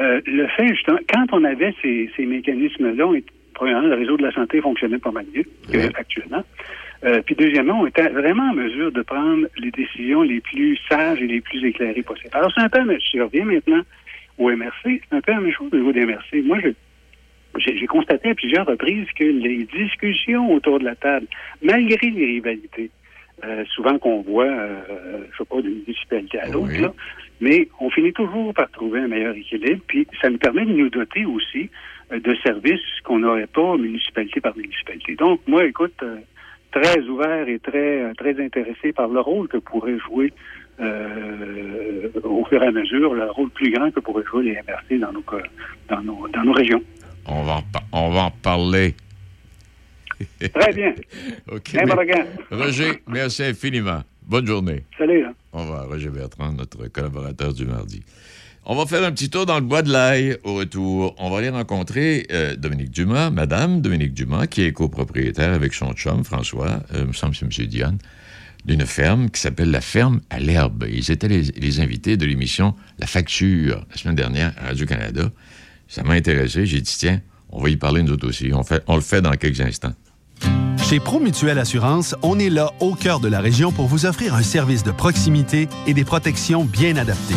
Euh, 0.00 0.20
le 0.26 0.46
fait, 0.48 0.68
justement, 0.68 0.98
quand 1.12 1.26
on 1.32 1.44
avait 1.44 1.74
ces, 1.82 2.10
ces 2.16 2.24
mécanismes-là, 2.24 3.06
on 3.06 3.14
premièrement, 3.54 3.88
le 3.88 3.94
réseau 3.94 4.16
de 4.16 4.22
la 4.22 4.32
santé 4.32 4.60
fonctionnait 4.62 4.98
pas 4.98 5.10
mal 5.10 5.26
mieux 5.34 5.44
qu'actuellement. 5.70 6.42
Euh, 7.04 7.20
puis 7.24 7.34
deuxièmement, 7.34 7.80
on 7.80 7.86
était 7.86 8.08
vraiment 8.08 8.50
en 8.50 8.54
mesure 8.54 8.90
de 8.90 9.02
prendre 9.02 9.46
les 9.58 9.70
décisions 9.70 10.22
les 10.22 10.40
plus 10.40 10.78
sages 10.88 11.20
et 11.20 11.26
les 11.26 11.42
plus 11.42 11.62
éclairées 11.64 12.02
possibles. 12.02 12.30
Alors, 12.32 12.50
c'est 12.54 12.62
un 12.62 12.68
peu, 12.70 12.80
je 13.12 13.20
reviens 13.20 13.44
maintenant 13.44 13.82
au 14.38 14.50
MRC, 14.50 14.72
c'est 14.84 15.16
un 15.16 15.20
peu 15.20 15.32
la 15.32 15.40
même 15.40 15.52
chose 15.52 15.68
au 15.72 15.76
niveau 15.76 15.92
des 15.92 16.06
MRC. 16.06 16.42
Moi, 16.44 16.58
je, 16.62 16.70
j'ai 17.58 17.86
constaté 17.86 18.30
à 18.30 18.34
plusieurs 18.34 18.66
reprises 18.66 19.08
que 19.14 19.24
les 19.24 19.64
discussions 19.64 20.52
autour 20.52 20.78
de 20.78 20.84
la 20.84 20.94
table, 20.94 21.26
malgré 21.62 22.10
les 22.10 22.26
rivalités, 22.26 22.90
euh, 23.44 23.64
souvent 23.74 23.98
qu'on 23.98 24.22
voit, 24.22 24.44
euh, 24.44 25.24
je 25.32 25.38
sais 25.38 25.44
pas, 25.44 25.60
d'une 25.60 25.80
municipalité 25.86 26.38
à 26.38 26.48
l'autre, 26.48 26.94
mais 27.40 27.68
on 27.80 27.90
finit 27.90 28.12
toujours 28.12 28.52
par 28.54 28.70
trouver 28.70 29.00
un 29.00 29.08
meilleur 29.08 29.34
équilibre, 29.34 29.82
puis 29.86 30.06
ça 30.20 30.28
nous 30.30 30.38
permet 30.38 30.64
de 30.64 30.72
nous 30.72 30.90
doter 30.90 31.24
aussi 31.24 31.70
euh, 32.12 32.20
de 32.20 32.34
services 32.44 32.80
qu'on 33.04 33.18
n'aurait 33.20 33.46
pas 33.46 33.76
municipalité 33.76 34.40
par 34.40 34.56
municipalité. 34.56 35.14
Donc, 35.16 35.40
moi, 35.46 35.64
écoute, 35.64 35.94
euh, 36.02 36.16
très 36.72 37.00
ouvert 37.02 37.48
et 37.48 37.58
très 37.58 38.02
euh, 38.02 38.12
très 38.14 38.40
intéressé 38.44 38.92
par 38.92 39.08
le 39.08 39.20
rôle 39.20 39.48
que 39.48 39.56
pourrait 39.58 39.98
jouer 39.98 40.32
euh, 40.80 42.08
au 42.24 42.44
fur 42.46 42.62
et 42.62 42.66
à 42.66 42.70
mesure, 42.70 43.14
le 43.14 43.30
rôle 43.30 43.50
plus 43.50 43.70
grand 43.70 43.90
que 43.90 44.00
pourraient 44.00 44.24
jouer 44.24 44.44
les 44.44 44.52
MRC 44.66 44.98
dans 44.98 45.12
nos, 45.12 45.24
dans 45.88 46.02
nos, 46.02 46.28
dans 46.28 46.42
nos 46.44 46.52
régions. 46.52 46.82
On 47.26 47.42
va 47.42 47.56
en, 47.56 47.62
on 47.92 48.10
va 48.10 48.20
en 48.24 48.30
parler. 48.30 48.94
Très 50.54 50.72
bien. 50.72 50.94
OK. 51.52 51.72
Bien, 51.72 51.84
mais- 51.86 51.94
Morgan. 51.94 52.26
Roger, 52.50 52.92
merci 53.06 53.42
infiniment. 53.44 54.00
Bonne 54.30 54.46
journée. 54.46 54.84
Salut. 54.96 55.24
Hein. 55.24 55.34
Au 55.52 55.58
revoir, 55.58 55.88
Roger 55.88 56.10
Bertrand, 56.10 56.52
notre 56.52 56.86
collaborateur 56.86 57.52
du 57.52 57.66
mardi. 57.66 58.04
On 58.64 58.76
va 58.76 58.86
faire 58.86 59.02
un 59.02 59.10
petit 59.10 59.28
tour 59.28 59.44
dans 59.44 59.56
le 59.56 59.64
bois 59.64 59.82
de 59.82 59.90
l'ail 59.90 60.36
au 60.44 60.54
retour. 60.54 61.16
On 61.18 61.30
va 61.30 61.38
aller 61.38 61.48
rencontrer 61.48 62.28
euh, 62.30 62.54
Dominique 62.54 62.92
Dumas, 62.92 63.30
Madame 63.30 63.80
Dominique 63.80 64.14
Dumas, 64.14 64.46
qui 64.46 64.62
est 64.62 64.72
copropriétaire 64.72 65.52
avec 65.52 65.74
son 65.74 65.94
chum 65.94 66.22
François, 66.22 66.80
euh, 66.94 67.06
me 67.06 67.12
semble 67.12 67.32
que 67.32 67.38
c'est 67.40 67.62
M. 67.62 67.66
Diane, 67.66 67.98
d'une 68.64 68.86
ferme 68.86 69.30
qui 69.30 69.40
s'appelle 69.40 69.72
la 69.72 69.80
Ferme 69.80 70.20
à 70.30 70.38
l'herbe. 70.38 70.84
Ils 70.88 71.10
étaient 71.10 71.26
les, 71.26 71.42
les 71.42 71.80
invités 71.80 72.16
de 72.16 72.24
l'émission 72.24 72.76
La 73.00 73.08
Facture 73.08 73.84
la 73.90 73.96
semaine 73.96 74.14
dernière 74.14 74.54
à 74.58 74.66
Radio-Canada. 74.66 75.32
Ça 75.88 76.04
m'a 76.04 76.12
intéressé. 76.12 76.66
J'ai 76.66 76.80
dit, 76.80 76.96
tiens, 76.96 77.20
on 77.48 77.60
va 77.60 77.68
y 77.68 77.76
parler 77.76 78.04
nous 78.04 78.12
autres 78.12 78.28
aussi. 78.28 78.52
On, 78.54 78.62
fait, 78.62 78.84
on 78.86 78.94
le 78.94 79.02
fait 79.02 79.22
dans 79.22 79.32
quelques 79.32 79.60
instants. 79.60 79.94
Chez 80.90 80.98
Promutuelle 80.98 81.60
Assurance, 81.60 82.16
on 82.20 82.40
est 82.40 82.50
là 82.50 82.72
au 82.80 82.96
cœur 82.96 83.20
de 83.20 83.28
la 83.28 83.38
région 83.38 83.70
pour 83.70 83.86
vous 83.86 84.06
offrir 84.06 84.34
un 84.34 84.42
service 84.42 84.82
de 84.82 84.90
proximité 84.90 85.68
et 85.86 85.94
des 85.94 86.02
protections 86.02 86.64
bien 86.64 86.96
adaptées. 86.96 87.36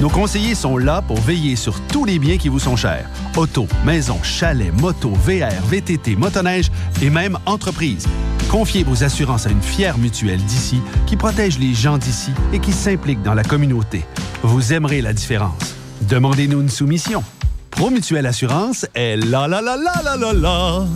Nos 0.00 0.08
conseillers 0.08 0.54
sont 0.54 0.76
là 0.76 1.02
pour 1.02 1.18
veiller 1.18 1.56
sur 1.56 1.80
tous 1.88 2.04
les 2.04 2.20
biens 2.20 2.36
qui 2.36 2.48
vous 2.48 2.60
sont 2.60 2.76
chers. 2.76 3.10
Auto, 3.36 3.66
maison, 3.84 4.22
chalet, 4.22 4.72
moto, 4.72 5.10
VR, 5.10 5.60
VTT, 5.68 6.14
motoneige 6.14 6.70
et 7.02 7.10
même 7.10 7.36
entreprise. 7.46 8.06
Confiez 8.48 8.84
vos 8.84 9.02
assurances 9.02 9.48
à 9.48 9.50
une 9.50 9.60
fière 9.60 9.98
mutuelle 9.98 10.44
d'ici 10.44 10.80
qui 11.08 11.16
protège 11.16 11.58
les 11.58 11.74
gens 11.74 11.98
d'ici 11.98 12.30
et 12.52 12.60
qui 12.60 12.70
s'implique 12.70 13.22
dans 13.22 13.34
la 13.34 13.42
communauté. 13.42 14.04
Vous 14.44 14.72
aimerez 14.72 15.02
la 15.02 15.12
différence. 15.12 15.74
Demandez-nous 16.02 16.60
une 16.60 16.68
soumission. 16.68 17.24
Promutuelle 17.72 18.26
Assurance 18.26 18.86
est 18.94 19.16
la 19.16 19.48
la 19.48 19.60
la 19.60 19.76
la 19.76 20.00
la 20.04 20.16
la 20.16 20.32
la. 20.32 20.86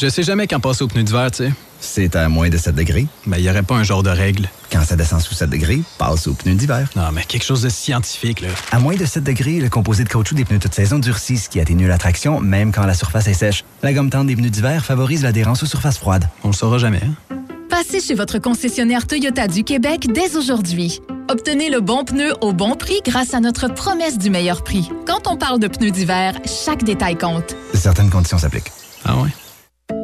Je 0.00 0.08
sais 0.08 0.22
jamais 0.22 0.46
quand 0.46 0.60
passer 0.60 0.82
au 0.82 0.88
pneu 0.88 1.02
d'hiver, 1.02 1.30
tu 1.30 1.44
sais. 1.44 1.52
C'est 1.78 2.16
à 2.16 2.26
moins 2.30 2.48
de 2.48 2.56
7 2.56 2.74
degrés. 2.74 3.06
Mais 3.26 3.38
il 3.38 3.42
n'y 3.42 3.50
aurait 3.50 3.62
pas 3.62 3.74
un 3.74 3.82
genre 3.82 4.02
de 4.02 4.08
règle. 4.08 4.48
Quand 4.72 4.82
ça 4.82 4.96
descend 4.96 5.20
sous 5.20 5.34
7 5.34 5.50
degrés, 5.50 5.82
passe 5.98 6.26
au 6.26 6.32
pneu 6.32 6.54
d'hiver. 6.54 6.88
Non, 6.96 7.12
mais 7.12 7.22
quelque 7.24 7.44
chose 7.44 7.60
de 7.60 7.68
scientifique, 7.68 8.40
là. 8.40 8.48
À 8.72 8.78
moins 8.78 8.94
de 8.94 9.04
7 9.04 9.22
degrés, 9.22 9.60
le 9.60 9.68
composé 9.68 10.04
de 10.04 10.08
caoutchouc 10.08 10.34
des 10.36 10.46
pneus 10.46 10.58
toute 10.58 10.72
saison 10.72 10.98
durcit, 10.98 11.36
ce 11.36 11.50
qui 11.50 11.60
atténue 11.60 11.86
la 11.86 11.98
traction, 11.98 12.40
même 12.40 12.72
quand 12.72 12.86
la 12.86 12.94
surface 12.94 13.26
est 13.26 13.34
sèche. 13.34 13.62
La 13.82 13.92
gomme 13.92 14.08
tendre 14.08 14.24
des 14.24 14.36
pneus 14.36 14.48
d'hiver 14.48 14.86
favorise 14.86 15.22
l'adhérence 15.22 15.62
aux 15.64 15.66
surfaces 15.66 15.98
froides. 15.98 16.26
On 16.44 16.48
le 16.48 16.54
saura 16.54 16.78
jamais, 16.78 17.02
hein? 17.04 17.36
Passez 17.68 18.00
chez 18.00 18.14
votre 18.14 18.38
concessionnaire 18.38 19.06
Toyota 19.06 19.48
du 19.48 19.64
Québec 19.64 20.06
dès 20.14 20.34
aujourd'hui. 20.34 21.00
Obtenez 21.28 21.68
le 21.68 21.82
bon 21.82 22.04
pneu 22.04 22.32
au 22.40 22.54
bon 22.54 22.74
prix 22.74 23.02
grâce 23.04 23.34
à 23.34 23.40
notre 23.40 23.68
promesse 23.68 24.16
du 24.16 24.30
meilleur 24.30 24.64
prix. 24.64 24.88
Quand 25.06 25.26
on 25.26 25.36
parle 25.36 25.58
de 25.58 25.68
pneus 25.68 25.90
d'hiver, 25.90 26.36
chaque 26.46 26.84
détail 26.84 27.18
compte. 27.18 27.54
Certaines 27.74 28.08
conditions 28.08 28.38
s'appliquent. 28.38 28.72
Ah 29.04 29.18
ouais? 29.18 29.28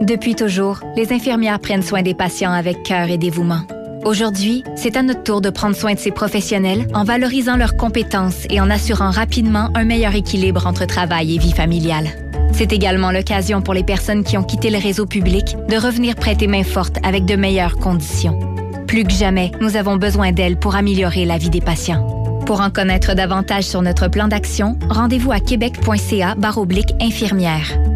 Depuis 0.00 0.34
toujours, 0.34 0.80
les 0.96 1.12
infirmières 1.12 1.60
prennent 1.60 1.82
soin 1.82 2.02
des 2.02 2.14
patients 2.14 2.52
avec 2.52 2.82
cœur 2.82 3.08
et 3.08 3.18
dévouement. 3.18 3.62
Aujourd'hui, 4.04 4.62
c'est 4.76 4.96
à 4.96 5.02
notre 5.02 5.24
tour 5.24 5.40
de 5.40 5.50
prendre 5.50 5.74
soin 5.74 5.94
de 5.94 5.98
ces 5.98 6.12
professionnels 6.12 6.86
en 6.94 7.02
valorisant 7.02 7.56
leurs 7.56 7.76
compétences 7.76 8.46
et 8.50 8.60
en 8.60 8.70
assurant 8.70 9.10
rapidement 9.10 9.70
un 9.74 9.84
meilleur 9.84 10.14
équilibre 10.14 10.66
entre 10.66 10.86
travail 10.86 11.34
et 11.34 11.38
vie 11.38 11.52
familiale. 11.52 12.08
C'est 12.52 12.72
également 12.72 13.10
l'occasion 13.10 13.62
pour 13.62 13.74
les 13.74 13.82
personnes 13.82 14.22
qui 14.22 14.38
ont 14.38 14.44
quitté 14.44 14.70
le 14.70 14.78
réseau 14.78 15.06
public 15.06 15.56
de 15.68 15.76
revenir 15.76 16.14
prêter 16.14 16.46
main 16.46 16.62
forte 16.62 16.98
avec 17.02 17.24
de 17.24 17.34
meilleures 17.34 17.76
conditions. 17.76 18.38
Plus 18.86 19.04
que 19.04 19.12
jamais, 19.12 19.50
nous 19.60 19.76
avons 19.76 19.96
besoin 19.96 20.30
d'elles 20.30 20.56
pour 20.56 20.76
améliorer 20.76 21.24
la 21.24 21.38
vie 21.38 21.50
des 21.50 21.60
patients. 21.60 22.06
Pour 22.46 22.60
en 22.60 22.70
connaître 22.70 23.14
davantage 23.14 23.64
sur 23.64 23.82
notre 23.82 24.08
plan 24.08 24.28
d'action, 24.28 24.78
rendez-vous 24.88 25.32
à 25.32 25.40
québec.ca 25.40 26.36
infirmière. 27.00 27.95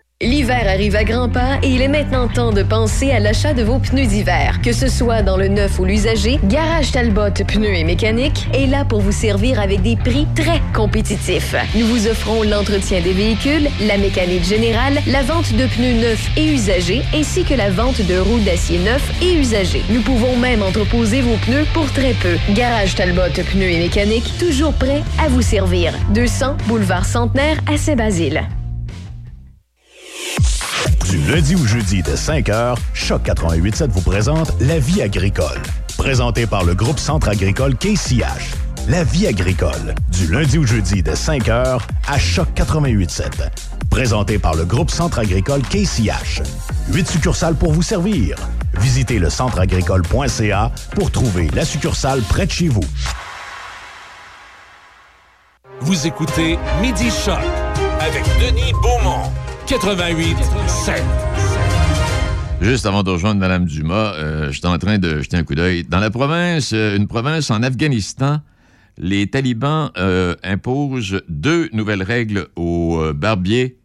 L'hiver 0.21 0.67
arrive 0.67 0.95
à 0.95 1.03
grands 1.03 1.29
pas 1.29 1.57
et 1.63 1.69
il 1.69 1.81
est 1.81 1.87
maintenant 1.87 2.27
temps 2.27 2.51
de 2.51 2.61
penser 2.61 3.09
à 3.09 3.19
l'achat 3.19 3.53
de 3.53 3.63
vos 3.63 3.79
pneus 3.79 4.05
d'hiver. 4.05 4.59
Que 4.61 4.71
ce 4.71 4.87
soit 4.87 5.23
dans 5.23 5.35
le 5.35 5.47
neuf 5.47 5.79
ou 5.79 5.85
l'usager, 5.85 6.39
Garage 6.43 6.91
Talbot 6.91 7.31
Pneus 7.47 7.73
et 7.73 7.83
Mécanique 7.83 8.47
est 8.53 8.67
là 8.67 8.85
pour 8.85 9.01
vous 9.01 9.11
servir 9.11 9.59
avec 9.59 9.81
des 9.81 9.95
prix 9.95 10.27
très 10.35 10.61
compétitifs. 10.75 11.55
Nous 11.73 11.87
vous 11.87 12.07
offrons 12.07 12.43
l'entretien 12.43 13.01
des 13.01 13.13
véhicules, 13.13 13.67
la 13.87 13.97
mécanique 13.97 14.43
générale, 14.43 15.01
la 15.07 15.23
vente 15.23 15.53
de 15.53 15.65
pneus 15.65 15.99
neufs 15.99 16.29
et 16.37 16.53
usagés, 16.53 17.01
ainsi 17.15 17.43
que 17.43 17.55
la 17.55 17.71
vente 17.71 18.05
de 18.05 18.19
roues 18.19 18.41
d'acier 18.41 18.77
neufs 18.77 19.11
et 19.23 19.33
usagés. 19.33 19.81
Nous 19.89 20.01
pouvons 20.01 20.37
même 20.37 20.61
entreposer 20.61 21.21
vos 21.21 21.37
pneus 21.37 21.65
pour 21.73 21.91
très 21.93 22.13
peu. 22.13 22.37
Garage 22.51 22.93
Talbot 22.93 23.33
Pneus 23.33 23.71
et 23.71 23.79
Mécanique, 23.79 24.31
toujours 24.37 24.73
prêt 24.73 25.01
à 25.19 25.29
vous 25.29 25.41
servir. 25.41 25.93
200 26.13 26.57
Boulevard 26.67 27.05
Centenaire 27.05 27.57
à 27.65 27.75
Saint-Basile. 27.75 28.43
Du 31.11 31.19
lundi 31.29 31.55
au 31.55 31.65
jeudi 31.65 32.01
de 32.01 32.15
5h, 32.15 32.77
Choc 32.93 33.23
88.7 33.25 33.89
vous 33.89 33.99
présente 33.99 34.53
La 34.61 34.79
vie 34.79 35.01
agricole. 35.01 35.61
Présenté 35.97 36.47
par 36.47 36.63
le 36.63 36.73
groupe 36.73 36.99
Centre 36.99 37.27
agricole 37.27 37.75
KCH. 37.75 38.55
La 38.87 39.03
vie 39.03 39.27
agricole. 39.27 39.93
Du 40.07 40.27
lundi 40.27 40.57
au 40.57 40.65
jeudi 40.65 41.03
de 41.03 41.11
5h 41.11 41.81
à 42.07 42.17
Choc 42.17 42.47
88.7. 42.55 43.23
Présenté 43.89 44.39
par 44.39 44.55
le 44.55 44.63
groupe 44.63 44.89
Centre 44.89 45.19
agricole 45.19 45.63
KCH. 45.63 46.43
Huit 46.93 47.09
succursales 47.09 47.55
pour 47.55 47.73
vous 47.73 47.83
servir. 47.83 48.37
Visitez 48.79 49.19
le 49.19 49.29
centreagricole.ca 49.29 50.71
pour 50.95 51.11
trouver 51.11 51.49
la 51.53 51.65
succursale 51.65 52.21
près 52.21 52.45
de 52.45 52.51
chez 52.51 52.69
vous. 52.69 52.85
Vous 55.81 56.07
écoutez 56.07 56.57
Midi 56.81 57.11
Choc 57.11 57.41
avec 57.99 58.23
Denis 58.39 58.71
Beaumont. 58.81 59.29
88 59.71 60.35
7. 60.67 61.01
Juste 62.59 62.85
avant 62.85 63.03
de 63.03 63.09
rejoindre 63.09 63.39
Mme 63.39 63.63
Dumas, 63.63 64.15
euh, 64.15 64.51
j'étais 64.51 64.67
en 64.67 64.77
train 64.77 64.97
de 64.97 65.21
jeter 65.21 65.37
un 65.37 65.45
coup 65.45 65.55
d'œil. 65.55 65.85
Dans 65.85 66.01
la 66.01 66.09
province, 66.09 66.73
euh, 66.73 66.97
une 66.97 67.07
province 67.07 67.49
en 67.51 67.63
Afghanistan, 67.63 68.41
les 68.97 69.27
talibans 69.27 69.89
euh, 69.97 70.35
imposent 70.43 71.21
deux 71.29 71.69
nouvelles 71.71 72.03
règles 72.03 72.49
aux 72.57 73.13
barbiers. 73.13 73.77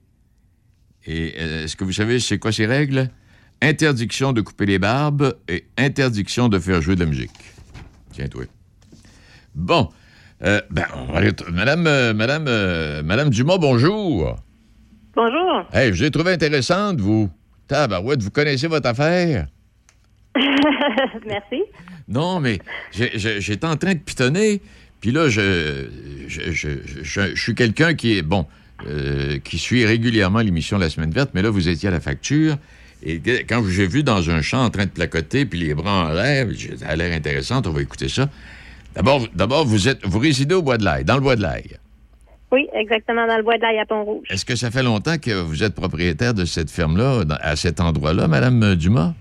Et 1.06 1.36
est-ce 1.36 1.76
que 1.76 1.84
vous 1.84 1.92
savez 1.92 2.18
c'est 2.18 2.40
quoi 2.40 2.50
ces 2.50 2.66
règles? 2.66 3.08
Interdiction 3.62 4.32
de 4.32 4.40
couper 4.40 4.66
les 4.66 4.80
barbes 4.80 5.36
et 5.46 5.66
interdiction 5.78 6.48
de 6.48 6.58
faire 6.58 6.82
jouer 6.82 6.96
de 6.96 7.00
la 7.04 7.06
musique. 7.06 7.30
Tiens-toi. 8.12 8.46
Bon. 9.54 9.88
Euh, 10.42 10.60
ben, 10.68 10.86
on 10.96 11.12
va 11.12 11.20
Madame, 11.52 12.12
Madame, 12.12 13.02
Madame 13.04 13.30
Dumas, 13.30 13.58
bonjour. 13.58 14.36
Bonjour. 15.16 15.64
Hey, 15.72 15.92
je 15.92 15.98
vous 15.98 16.04
ai 16.04 16.10
trouvé 16.10 16.32
intéressante, 16.32 17.00
vous. 17.00 17.30
Tabarouette, 17.68 18.22
vous 18.22 18.30
connaissez 18.30 18.66
votre 18.68 18.88
affaire? 18.88 19.46
Merci. 21.26 21.62
Non, 22.08 22.38
mais 22.38 22.58
j'étais 22.92 23.66
en 23.66 23.76
train 23.76 23.94
de 23.94 23.98
pitonner, 23.98 24.60
puis 25.00 25.10
là, 25.10 25.28
je, 25.28 25.86
je, 26.28 26.52
je- 26.52 26.68
je- 27.02 27.34
je 27.34 27.40
suis 27.42 27.54
quelqu'un 27.54 27.94
qui 27.94 28.18
est, 28.18 28.22
bon, 28.22 28.46
euh, 28.86 29.38
qui 29.42 29.58
suit 29.58 29.84
régulièrement 29.86 30.40
l'émission 30.40 30.78
La 30.78 30.90
Semaine 30.90 31.10
Verte, 31.10 31.30
mais 31.34 31.42
là, 31.42 31.50
vous 31.50 31.68
étiez 31.68 31.88
à 31.88 31.92
la 31.92 32.00
facture, 32.00 32.58
et 33.02 33.20
quand 33.48 33.64
j'ai 33.68 33.86
vu 33.86 34.02
dans 34.02 34.30
un 34.30 34.42
champ 34.42 34.62
en 34.64 34.70
train 34.70 34.84
de 34.84 34.90
placoter, 34.90 35.46
puis 35.46 35.58
les 35.58 35.74
bras 35.74 36.06
en 36.06 36.12
l'air, 36.12 36.46
j'ai 36.52 36.68
dit, 36.74 36.78
ça 36.78 36.88
a 36.90 36.96
l'air 36.96 37.16
intéressant, 37.16 37.62
on 37.64 37.70
va 37.70 37.80
écouter 37.82 38.08
ça. 38.08 38.28
D'abord, 38.94 39.26
d'abord 39.34 39.64
vous, 39.66 39.88
êtes, 39.88 40.04
vous 40.06 40.18
résidez 40.18 40.54
au 40.54 40.62
Bois 40.62 40.78
de 40.78 40.84
l'Aille, 40.84 41.04
dans 41.04 41.14
le 41.16 41.20
Bois 41.22 41.36
de 41.36 41.42
l'Aille. 41.42 41.76
Oui, 42.52 42.68
exactement, 42.74 43.26
dans 43.26 43.36
le 43.36 43.42
bois 43.42 43.56
de 43.56 43.62
l'ail 43.62 43.78
à 43.78 43.86
Pont-Rouge. 43.86 44.26
Est-ce 44.30 44.44
que 44.44 44.54
ça 44.56 44.70
fait 44.70 44.82
longtemps 44.82 45.16
que 45.18 45.32
vous 45.42 45.64
êtes 45.64 45.74
propriétaire 45.74 46.32
de 46.32 46.44
cette 46.44 46.70
ferme-là, 46.70 47.22
à 47.42 47.56
cet 47.56 47.80
endroit-là, 47.80 48.28
Madame 48.28 48.76
Dumas? 48.76 49.12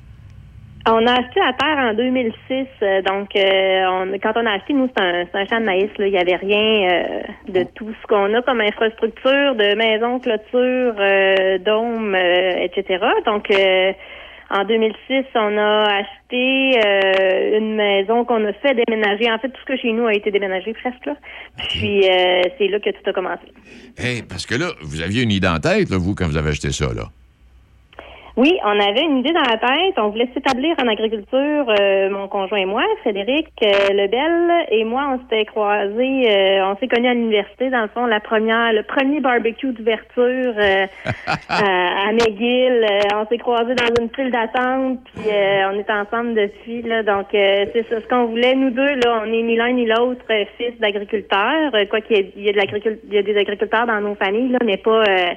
On 0.87 1.03
a 1.07 1.13
acheté 1.13 1.39
la 1.39 1.53
terre 1.53 1.77
en 1.79 1.93
2006, 1.95 2.67
euh, 2.83 3.01
donc 3.01 3.35
euh, 3.35 3.85
on- 3.89 4.19
quand 4.21 4.33
on 4.35 4.45
a 4.45 4.51
acheté, 4.51 4.73
nous, 4.73 4.87
c'est 4.95 5.01
un, 5.03 5.45
champ 5.47 5.59
de 5.59 5.65
maïs. 5.65 5.89
Là. 5.97 6.05
Il 6.05 6.11
n'y 6.11 6.19
avait 6.19 6.35
rien 6.35 6.91
euh, 6.91 7.21
de 7.51 7.63
tout 7.73 7.89
ce 7.99 8.07
qu'on 8.07 8.31
a 8.35 8.41
comme 8.43 8.61
infrastructure, 8.61 9.55
de 9.55 9.73
maisons, 9.75 10.19
clôtures, 10.19 10.93
euh, 10.99 11.57
dômes, 11.57 12.13
euh, 12.13 12.65
etc. 12.67 13.03
Donc, 13.25 13.49
euh, 13.49 13.93
en 14.49 14.63
2006, 14.63 15.25
on 15.35 15.57
a 15.57 16.01
acheté 16.01 16.79
euh, 16.79 17.57
une 17.57 17.75
maison 17.75 18.25
qu'on 18.25 18.45
a 18.45 18.53
fait 18.53 18.75
déménager. 18.87 19.31
En 19.31 19.39
fait, 19.39 19.49
tout 19.49 19.59
ce 19.61 19.73
que 19.73 19.77
chez 19.77 19.91
nous 19.91 20.05
a 20.05 20.13
été 20.13 20.31
déménagé 20.31 20.73
presque. 20.73 21.05
Là. 21.05 21.15
Puis, 21.69 22.07
euh, 22.09 22.41
c'est 22.57 22.67
là 22.67 22.79
que 22.79 22.89
tout 22.91 23.09
a 23.09 23.13
commencé. 23.13 23.51
Hey, 23.97 24.23
parce 24.23 24.45
que 24.45 24.55
là, 24.55 24.71
vous 24.81 25.01
aviez 25.01 25.23
une 25.23 25.31
idée 25.31 25.47
en 25.47 25.59
tête, 25.59 25.89
là, 25.89 25.97
vous, 25.97 26.15
quand 26.15 26.27
vous 26.27 26.37
avez 26.37 26.49
acheté 26.49 26.71
ça, 26.71 26.93
là. 26.93 27.05
Oui, 28.37 28.51
on 28.65 28.79
avait 28.81 29.01
une 29.03 29.19
idée 29.19 29.31
dans 29.31 29.39
la 29.49 29.57
tête. 29.57 29.93
On 29.97 30.09
voulait 30.09 30.27
s'établir 30.33 30.75
en 30.83 30.89
agriculture, 30.89 31.65
euh, 31.79 32.09
mon 32.09 32.27
conjoint 32.27 32.57
et 32.57 32.65
moi, 32.65 32.83
Frédéric 32.99 33.47
euh, 33.63 33.93
Lebel 33.93 34.65
et 34.71 34.83
moi, 34.83 35.03
on 35.13 35.19
s'était 35.19 35.45
croisés, 35.45 36.29
euh, 36.29 36.65
on 36.69 36.75
s'est 36.75 36.89
connus 36.89 37.07
à 37.07 37.13
l'université, 37.13 37.69
dans 37.69 37.83
le 37.83 37.87
fond, 37.87 38.05
la 38.05 38.19
première, 38.19 38.73
le 38.73 38.83
premier 38.83 39.21
barbecue 39.21 39.71
d'ouverture 39.71 40.53
euh, 40.57 40.85
à, 41.47 42.09
à 42.09 42.11
McGill. 42.11 42.83
Euh, 42.83 42.99
on 43.21 43.25
s'est 43.27 43.37
croisés 43.37 43.73
dans 43.75 44.03
une 44.03 44.09
file 44.13 44.31
d'attente, 44.31 44.99
puis 45.15 45.31
euh, 45.31 45.69
on 45.71 45.79
est 45.79 45.89
ensemble 45.89 46.33
depuis. 46.33 46.81
Là, 46.81 47.03
donc, 47.03 47.27
euh, 47.33 47.65
c'est 47.71 47.87
ce 47.89 48.05
qu'on 48.09 48.25
voulait. 48.25 48.53
Nous 48.55 48.71
deux, 48.71 48.95
là, 48.95 49.21
on 49.23 49.31
est 49.31 49.43
ni 49.43 49.55
l'un 49.55 49.71
ni 49.71 49.85
l'autre 49.85 50.25
euh, 50.29 50.43
fils 50.57 50.77
d'agriculteurs. 50.81 51.73
Euh, 51.73 51.85
quoi 51.85 52.01
qu'il 52.01 52.17
y 52.17 52.19
ait, 52.19 52.31
il 52.35 52.43
y 52.43 52.49
a 52.49 52.51
de 52.51 52.57
l'agricul- 52.57 52.99
il 53.07 53.13
y 53.13 53.17
a 53.17 53.21
des 53.23 53.37
agriculteurs 53.37 53.87
dans 53.87 54.01
nos 54.01 54.15
familles, 54.15 54.49
là, 54.51 54.59
mais 54.65 54.75
pas. 54.75 55.03
euh, 55.07 55.33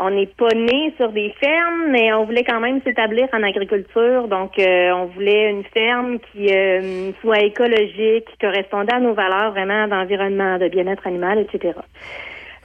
on 0.00 0.10
n'est 0.10 0.26
pas 0.26 0.54
nés 0.54 0.92
sur 0.98 1.08
des 1.12 1.32
fermes, 1.40 1.86
mais 1.88 2.12
on 2.12 2.25
voulait 2.26 2.44
quand 2.44 2.60
même 2.60 2.80
s'établir 2.82 3.28
en 3.32 3.42
agriculture. 3.42 4.28
Donc, 4.28 4.58
euh, 4.58 4.90
on 4.92 5.06
voulait 5.06 5.50
une 5.50 5.64
ferme 5.64 6.18
qui 6.18 6.52
euh, 6.52 7.12
soit 7.20 7.40
écologique, 7.40 8.26
qui 8.26 8.38
correspondait 8.40 8.94
à 8.94 9.00
nos 9.00 9.14
valeurs 9.14 9.52
vraiment 9.52 9.88
d'environnement, 9.88 10.58
de 10.58 10.68
bien-être 10.68 11.06
animal, 11.06 11.38
etc. 11.38 11.74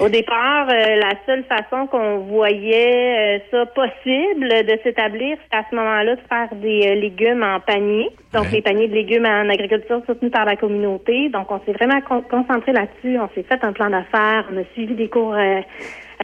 Au 0.01 0.09
départ, 0.09 0.67
euh, 0.69 0.95
la 0.95 1.11
seule 1.27 1.43
façon 1.43 1.85
qu'on 1.87 2.17
voyait 2.19 3.37
euh, 3.37 3.39
ça 3.51 3.65
possible 3.67 4.47
de 4.49 4.79
s'établir, 4.83 5.37
c'est 5.43 5.57
à 5.57 5.63
ce 5.69 5.75
moment-là 5.75 6.15
de 6.15 6.21
faire 6.27 6.49
des 6.55 6.87
euh, 6.87 6.95
légumes 6.95 7.43
en 7.43 7.59
panier. 7.59 8.09
Donc, 8.33 8.51
les 8.51 8.61
paniers 8.61 8.87
de 8.87 8.95
légumes 8.95 9.25
en 9.27 9.47
agriculture 9.47 10.01
soutenus 10.07 10.31
par 10.31 10.45
la 10.45 10.55
communauté. 10.55 11.29
Donc, 11.29 11.51
on 11.51 11.59
s'est 11.65 11.73
vraiment 11.73 12.01
con- 12.01 12.23
concentré 12.29 12.71
là-dessus. 12.71 13.19
On 13.19 13.29
s'est 13.35 13.43
fait 13.43 13.63
un 13.63 13.73
plan 13.73 13.89
d'affaires. 13.89 14.45
On 14.51 14.57
a 14.57 14.63
suivi 14.73 14.95
des 14.95 15.07
cours 15.07 15.35
euh, 15.35 15.61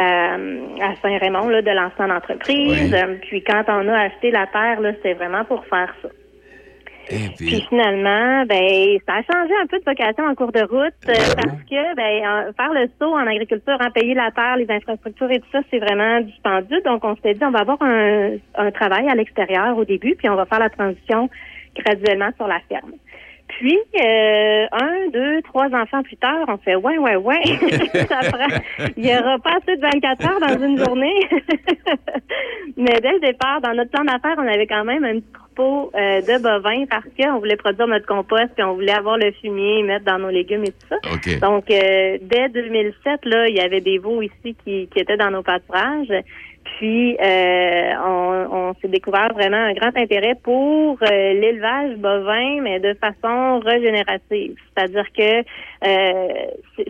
euh, 0.01 0.59
à 0.81 0.95
Saint-Raymond 1.01 1.49
là, 1.49 1.61
de 1.61 1.71
lancement 1.71 2.07
d'entreprise. 2.07 2.95
Puis, 3.29 3.43
quand 3.43 3.63
on 3.67 3.87
a 3.89 3.99
acheté 3.99 4.31
la 4.31 4.47
terre, 4.47 4.81
là, 4.81 4.93
c'était 4.93 5.13
vraiment 5.13 5.45
pour 5.45 5.65
faire 5.67 5.93
ça. 6.01 6.09
Puis 7.37 7.65
finalement, 7.69 8.45
ben 8.45 8.97
ça 9.07 9.15
a 9.15 9.21
changé 9.23 9.53
un 9.61 9.67
peu 9.67 9.79
de 9.79 9.83
vocation 9.85 10.25
en 10.25 10.35
cours 10.35 10.51
de 10.51 10.61
route 10.61 10.93
euh, 11.07 11.13
parce 11.35 11.63
que 11.69 11.95
ben 11.95 12.27
en- 12.27 12.53
faire 12.53 12.73
le 12.73 12.87
saut 12.99 13.13
en 13.13 13.25
agriculture, 13.27 13.77
en 13.79 13.91
payer 13.91 14.13
la 14.13 14.31
terre, 14.31 14.57
les 14.57 14.69
infrastructures 14.69 15.31
et 15.31 15.39
tout 15.39 15.47
ça, 15.51 15.59
c'est 15.71 15.79
vraiment 15.79 16.19
dispendieux. 16.21 16.81
Donc 16.85 17.03
on 17.05 17.15
s'est 17.17 17.33
dit 17.33 17.43
on 17.45 17.51
va 17.51 17.59
avoir 17.59 17.81
un, 17.81 18.31
un 18.55 18.71
travail 18.71 19.07
à 19.09 19.15
l'extérieur 19.15 19.77
au 19.77 19.85
début, 19.85 20.15
puis 20.15 20.29
on 20.29 20.35
va 20.35 20.45
faire 20.45 20.59
la 20.59 20.69
transition 20.69 21.29
graduellement 21.75 22.29
sur 22.35 22.47
la 22.47 22.59
ferme. 22.67 22.91
Puis 23.47 23.77
euh, 24.03 24.65
un, 24.73 25.07
deux, 25.13 25.41
trois 25.43 25.67
enfants 25.73 26.03
plus 26.03 26.17
tard, 26.17 26.43
on 26.49 26.57
fait 26.57 26.75
ouais, 26.75 26.97
ouais, 26.97 27.15
ouais. 27.15 27.41
ça 28.09 28.19
prend. 28.29 28.59
Il 28.97 29.05
y 29.05 29.17
aura 29.17 29.37
pas 29.39 29.51
assez 29.61 29.77
de 29.77 29.81
24 29.81 30.25
heures 30.25 30.39
dans 30.41 30.65
une 30.65 30.77
journée. 30.77 31.15
Mais 32.77 32.99
dès 33.01 33.13
le 33.13 33.19
départ, 33.21 33.61
dans 33.61 33.73
notre 33.73 33.91
plan 33.91 34.03
d'affaires, 34.03 34.35
on 34.37 34.47
avait 34.47 34.67
quand 34.67 34.83
même 34.83 35.03
un 35.05 35.13
petit 35.19 35.31
euh, 35.59 36.21
de 36.21 36.41
bovins 36.41 36.85
parce 36.89 37.05
qu'on 37.19 37.39
voulait 37.39 37.55
produire 37.55 37.87
notre 37.87 38.05
compost 38.05 38.49
puis 38.55 38.63
on 38.63 38.73
voulait 38.75 38.91
avoir 38.93 39.17
le 39.17 39.31
fumier, 39.41 39.83
mettre 39.83 40.05
dans 40.05 40.19
nos 40.19 40.29
légumes 40.29 40.63
et 40.65 40.71
tout 40.71 40.87
ça. 40.89 40.95
Donc, 41.39 41.69
euh, 41.71 42.17
dès 42.21 42.49
2007, 42.49 43.25
là, 43.25 43.47
il 43.47 43.55
y 43.55 43.59
avait 43.61 43.81
des 43.81 43.97
veaux 43.97 44.21
ici 44.21 44.55
qui, 44.63 44.87
qui 44.87 44.99
étaient 44.99 45.17
dans 45.17 45.31
nos 45.31 45.43
pâturages. 45.43 46.11
Puis, 46.79 47.15
euh, 47.23 47.91
on, 48.05 48.47
on 48.51 48.73
s'est 48.81 48.89
découvert 48.89 49.29
vraiment 49.33 49.55
un 49.57 49.73
grand 49.73 49.95
intérêt 49.95 50.35
pour 50.43 50.97
euh, 51.01 51.07
l'élevage 51.33 51.95
bovin, 51.97 52.61
mais 52.61 52.79
de 52.81 52.93
façon 52.95 53.59
régénérative. 53.59 54.55
C'est-à-dire 54.75 55.05
que 55.17 55.39
euh, 55.39 56.27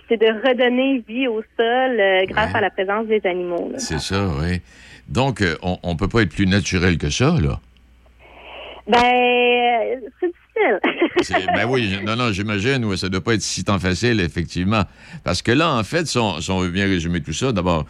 c'est- 0.10 0.18
de 0.18 0.26
redonner 0.48 1.04
vie 1.08 1.28
au 1.28 1.42
sol 1.56 2.02
grâce 2.28 2.56
à 2.56 2.60
la 2.62 2.72
présence 2.72 3.06
des 3.06 3.22
animaux. 3.26 3.72
C'est 3.78 4.00
ça, 4.00 4.28
oui. 4.42 4.62
Donc, 5.08 5.42
on 5.62 5.94
ne 5.94 5.98
peut 5.98 6.08
pas 6.10 6.24
être 6.24 6.34
plus 6.34 6.48
naturel 6.48 6.98
que 6.98 7.10
ça, 7.10 7.36
là. 7.40 7.60
Ben, 8.88 8.98
euh, 8.98 10.10
c'est 10.20 10.28
difficile. 10.28 11.46
Ben 11.54 11.66
oui, 11.70 11.98
non, 12.04 12.16
non, 12.16 12.32
j'imagine, 12.32 12.84
ouais, 12.86 12.98
ça 12.98 13.08
ne 13.08 13.12
doit 13.12 13.24
pas 13.24 13.34
être 13.34 13.42
si 13.42 13.64
tant 13.64 13.80
facile, 13.80 14.20
effectivement. 14.22 14.84
Parce 15.24 15.42
que 15.42 15.52
là, 15.52 15.72
en 15.74 15.84
fait, 15.84 16.08
si 16.08 16.18
on, 16.18 16.60
veut 16.60 16.70
bien 16.70 16.86
résumer 16.86 17.22
tout 17.22 17.34
ça, 17.34 17.52
d'abord, 17.52 17.86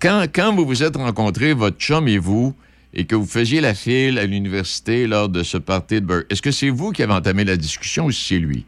quand, 0.00 0.26
quand 0.32 0.54
vous 0.54 0.64
vous 0.64 0.82
êtes 0.82 0.96
rencontrés, 0.96 1.52
votre 1.52 1.78
chum 1.78 2.08
et 2.08 2.18
vous, 2.18 2.54
et 2.94 3.06
que 3.06 3.14
vous 3.14 3.26
faisiez 3.26 3.60
la 3.60 3.74
file 3.74 4.18
à 4.18 4.24
l'université 4.24 5.06
lors 5.06 5.28
de 5.28 5.42
ce 5.42 5.58
party 5.58 5.96
de 5.96 6.06
Burke, 6.06 6.26
est-ce 6.30 6.42
que 6.42 6.52
c'est 6.52 6.70
vous 6.70 6.92
qui 6.92 7.02
avez 7.02 7.12
entamé 7.12 7.44
la 7.44 7.56
discussion 7.56 8.06
ou 8.06 8.12
c'est 8.12 8.38
lui? 8.38 8.64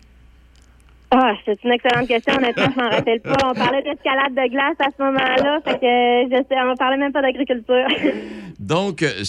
Ah, 1.11 1.33
c'est 1.45 1.63
une 1.63 1.73
excellente 1.73 2.09
question. 2.09 2.35
Honnêtement, 2.37 2.67
je 2.75 2.81
m'en 2.81 2.91
rappelle 2.91 3.21
pas. 3.21 3.37
On 3.45 3.55
parlait 3.55 3.83
d'escalade 3.83 4.35
de 4.35 4.51
glace 4.51 4.77
à 4.81 4.89
ce 4.97 5.03
moment-là, 5.03 5.61
fait 5.65 5.79
que 5.79 6.37
je 6.37 6.43
sais, 6.49 6.57
on 6.61 6.77
parlait 6.77 6.97
même 6.97 7.13
pas 7.13 7.23
d'agriculture. 7.23 7.87
Donc, 8.59 9.03
euh, 9.03 9.23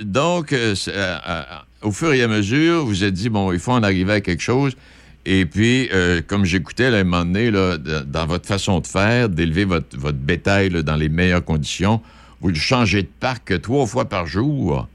donc 0.00 0.52
euh, 0.52 0.74
euh, 0.88 1.18
euh, 1.28 1.42
au 1.82 1.90
fur 1.90 2.12
et 2.12 2.22
à 2.22 2.28
mesure, 2.28 2.84
vous 2.84 3.02
êtes 3.02 3.14
dit, 3.14 3.28
bon, 3.30 3.50
il 3.52 3.58
faut 3.58 3.72
en 3.72 3.82
arriver 3.82 4.12
à 4.12 4.20
quelque 4.20 4.42
chose. 4.42 4.76
Et 5.24 5.46
puis, 5.46 5.88
euh, 5.92 6.20
comme 6.26 6.44
j'écoutais 6.44 6.86
à 6.86 6.94
un 6.94 7.04
moment 7.04 7.24
donné, 7.24 7.50
là, 7.50 7.76
dans 7.78 8.26
votre 8.26 8.46
façon 8.46 8.80
de 8.80 8.86
faire, 8.86 9.28
d'élever 9.28 9.64
votre, 9.64 9.98
votre 9.98 10.18
bétail 10.18 10.70
dans 10.70 10.96
les 10.96 11.08
meilleures 11.08 11.44
conditions, 11.44 12.00
vous 12.40 12.48
le 12.48 12.54
changez 12.54 13.02
de 13.02 13.10
parc 13.20 13.60
trois 13.60 13.86
fois 13.86 14.04
par 14.04 14.26
jour. 14.26 14.86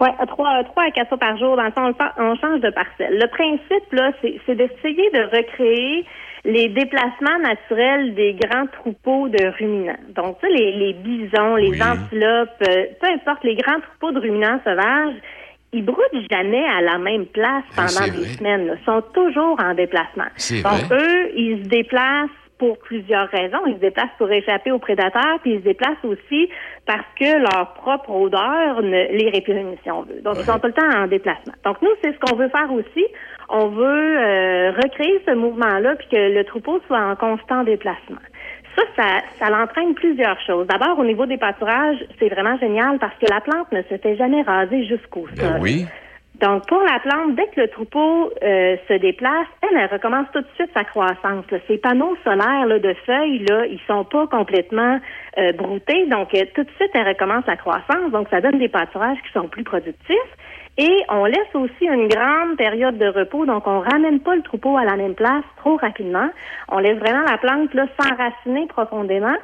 Oui, 0.00 0.08
trois, 0.28 0.62
trois 0.64 0.84
à 0.84 0.90
quatre 0.90 1.08
fois 1.08 1.18
par 1.18 1.36
jour. 1.38 1.56
Dans 1.56 1.64
le 1.64 1.72
fond, 1.72 1.92
on, 2.18 2.34
change 2.36 2.60
de 2.60 2.70
parcelle. 2.70 3.18
Le 3.18 3.26
principe, 3.28 3.92
là, 3.92 4.12
c'est 4.22 4.40
c'est 4.46 4.54
d'essayer 4.54 5.10
de 5.10 5.22
recréer 5.36 6.04
les 6.44 6.68
déplacements 6.68 7.38
naturels 7.42 8.14
des 8.14 8.34
grands 8.34 8.66
troupeaux 8.68 9.28
de 9.28 9.44
ruminants. 9.58 9.98
Donc, 10.14 10.38
tu 10.40 10.46
sais, 10.46 10.52
les, 10.52 10.72
les 10.72 10.92
bisons, 10.92 11.56
les 11.56 11.82
antilopes, 11.82 12.62
euh, 12.68 12.84
peu 13.00 13.08
importe, 13.08 13.42
les 13.42 13.56
grands 13.56 13.80
troupeaux 13.80 14.12
de 14.12 14.20
ruminants 14.20 14.60
sauvages, 14.64 15.16
ils 15.72 15.84
broutent 15.84 15.98
jamais 16.30 16.64
à 16.64 16.80
la 16.80 16.98
même 16.98 17.26
place 17.26 17.64
pendant 17.74 17.88
c'est 17.88 18.10
des 18.10 18.18
vrai. 18.18 18.28
semaines. 18.28 18.76
Ils 18.80 18.84
sont 18.84 19.02
toujours 19.12 19.58
en 19.60 19.74
déplacement. 19.74 20.28
C'est 20.36 20.62
Donc, 20.62 20.84
vrai. 20.84 20.96
eux, 20.96 21.30
ils 21.36 21.64
se 21.64 21.68
déplacent 21.68 22.30
pour 22.58 22.78
plusieurs 22.78 23.28
raisons. 23.28 23.64
Ils 23.66 23.74
se 23.74 23.80
déplacent 23.80 24.16
pour 24.18 24.30
échapper 24.30 24.70
aux 24.70 24.78
prédateurs, 24.78 25.38
puis 25.42 25.54
ils 25.54 25.58
se 25.60 25.64
déplacent 25.64 26.04
aussi 26.04 26.50
parce 26.86 27.06
que 27.18 27.38
leur 27.38 27.74
propre 27.74 28.10
odeur 28.10 28.82
ne 28.82 29.16
les 29.16 29.30
répugne, 29.30 29.76
si 29.82 29.90
on 29.90 30.02
veut. 30.02 30.20
Donc, 30.22 30.36
ils 30.38 30.44
sont 30.44 30.58
tout 30.58 30.66
le 30.66 30.72
temps 30.72 30.98
en 30.98 31.06
déplacement. 31.06 31.54
Donc, 31.64 31.80
nous, 31.82 31.90
c'est 32.02 32.12
ce 32.12 32.18
qu'on 32.18 32.36
veut 32.36 32.48
faire 32.48 32.70
aussi. 32.72 33.06
On 33.48 33.68
veut 33.68 34.18
euh, 34.18 34.72
recréer 34.72 35.22
ce 35.26 35.34
mouvement-là, 35.34 35.96
puis 35.96 36.08
que 36.08 36.16
le 36.16 36.44
troupeau 36.44 36.80
soit 36.86 37.00
en 37.00 37.16
constant 37.16 37.64
déplacement. 37.64 38.20
Ça, 38.76 38.82
ça, 38.96 39.04
ça 39.38 39.50
l'entraîne 39.50 39.94
plusieurs 39.94 40.38
choses. 40.42 40.66
D'abord, 40.66 40.98
au 40.98 41.04
niveau 41.04 41.26
des 41.26 41.38
pâturages, 41.38 41.98
c'est 42.18 42.28
vraiment 42.28 42.56
génial 42.58 42.98
parce 42.98 43.14
que 43.18 43.26
la 43.30 43.40
plante 43.40 43.72
ne 43.72 43.82
se 43.82 43.96
fait 43.96 44.16
jamais 44.16 44.42
raser 44.42 44.84
jusqu'au 44.84 45.26
sol. 45.28 45.54
Ben 45.54 45.58
oui. 45.60 45.86
Donc, 46.40 46.68
pour 46.68 46.80
la 46.82 47.00
plante, 47.00 47.34
dès 47.34 47.48
que 47.48 47.62
le 47.62 47.68
troupeau 47.68 48.30
euh, 48.44 48.76
se 48.86 48.94
déplace, 48.94 49.48
elle, 49.62 49.76
elle 49.76 49.90
recommence 49.90 50.26
tout 50.32 50.40
de 50.40 50.46
suite 50.54 50.70
sa 50.72 50.84
croissance. 50.84 51.44
Ces 51.66 51.78
panneaux 51.78 52.16
solaires 52.22 52.68
de 52.68 52.94
feuilles, 53.04 53.44
là, 53.48 53.66
ils 53.66 53.80
sont 53.88 54.04
pas 54.04 54.28
complètement 54.28 55.00
euh, 55.36 55.52
broutés. 55.52 56.06
Donc, 56.06 56.32
euh, 56.34 56.44
tout 56.54 56.62
de 56.62 56.70
suite, 56.76 56.90
elle 56.94 57.08
recommence 57.08 57.44
la 57.48 57.56
croissance. 57.56 58.12
Donc, 58.12 58.28
ça 58.30 58.40
donne 58.40 58.58
des 58.60 58.68
pâturages 58.68 59.18
qui 59.26 59.32
sont 59.32 59.48
plus 59.48 59.64
productifs. 59.64 60.16
Et 60.76 61.02
on 61.08 61.24
laisse 61.24 61.54
aussi 61.54 61.86
une 61.86 62.06
grande 62.06 62.56
période 62.56 62.98
de 62.98 63.08
repos. 63.08 63.44
Donc, 63.44 63.66
on 63.66 63.80
ramène 63.80 64.20
pas 64.20 64.36
le 64.36 64.42
troupeau 64.42 64.76
à 64.76 64.84
la 64.84 64.94
même 64.94 65.16
place 65.16 65.44
trop 65.56 65.76
rapidement. 65.76 66.28
On 66.68 66.78
laisse 66.78 66.98
vraiment 66.98 67.24
la 67.28 67.38
plante 67.38 67.74
là, 67.74 67.86
s'enraciner 67.98 68.68
profondément. 68.68 69.36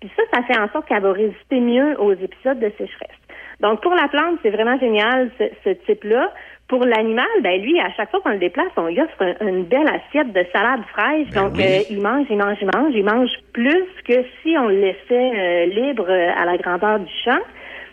Puis 0.00 0.10
ça, 0.14 0.22
ça 0.34 0.42
fait 0.42 0.60
en 0.60 0.68
sorte 0.68 0.86
qu'elle 0.86 1.00
va 1.00 1.12
résister 1.12 1.58
mieux 1.58 1.98
aux 1.98 2.12
épisodes 2.12 2.58
de 2.58 2.70
sécheresse. 2.76 3.23
Donc, 3.64 3.80
pour 3.80 3.94
la 3.94 4.08
plante, 4.08 4.38
c'est 4.42 4.50
vraiment 4.50 4.78
génial, 4.78 5.30
ce, 5.38 5.44
ce 5.64 5.70
type-là. 5.86 6.30
Pour 6.68 6.84
l'animal, 6.84 7.26
ben 7.42 7.60
lui, 7.62 7.80
à 7.80 7.90
chaque 7.96 8.10
fois 8.10 8.20
qu'on 8.20 8.30
le 8.30 8.38
déplace, 8.38 8.72
on 8.76 8.86
lui 8.88 9.00
offre 9.00 9.22
un- 9.22 9.46
une 9.48 9.64
belle 9.64 9.88
assiette 9.88 10.32
de 10.34 10.44
salade 10.52 10.82
fraîche. 10.92 11.30
Donc, 11.32 11.54
oui. 11.56 11.64
euh, 11.64 11.82
il 11.88 12.00
mange, 12.02 12.26
il 12.28 12.36
mange, 12.36 12.58
il 12.60 12.68
mange. 12.76 12.92
Il 12.94 13.04
mange 13.04 13.30
plus 13.54 13.86
que 14.06 14.18
si 14.42 14.54
on 14.58 14.68
le 14.68 14.80
laissait 14.80 15.32
euh, 15.34 15.66
libre 15.80 16.06
euh, 16.08 16.30
à 16.36 16.44
la 16.44 16.56
grandeur 16.58 16.98
du 17.00 17.12
champ. 17.24 17.40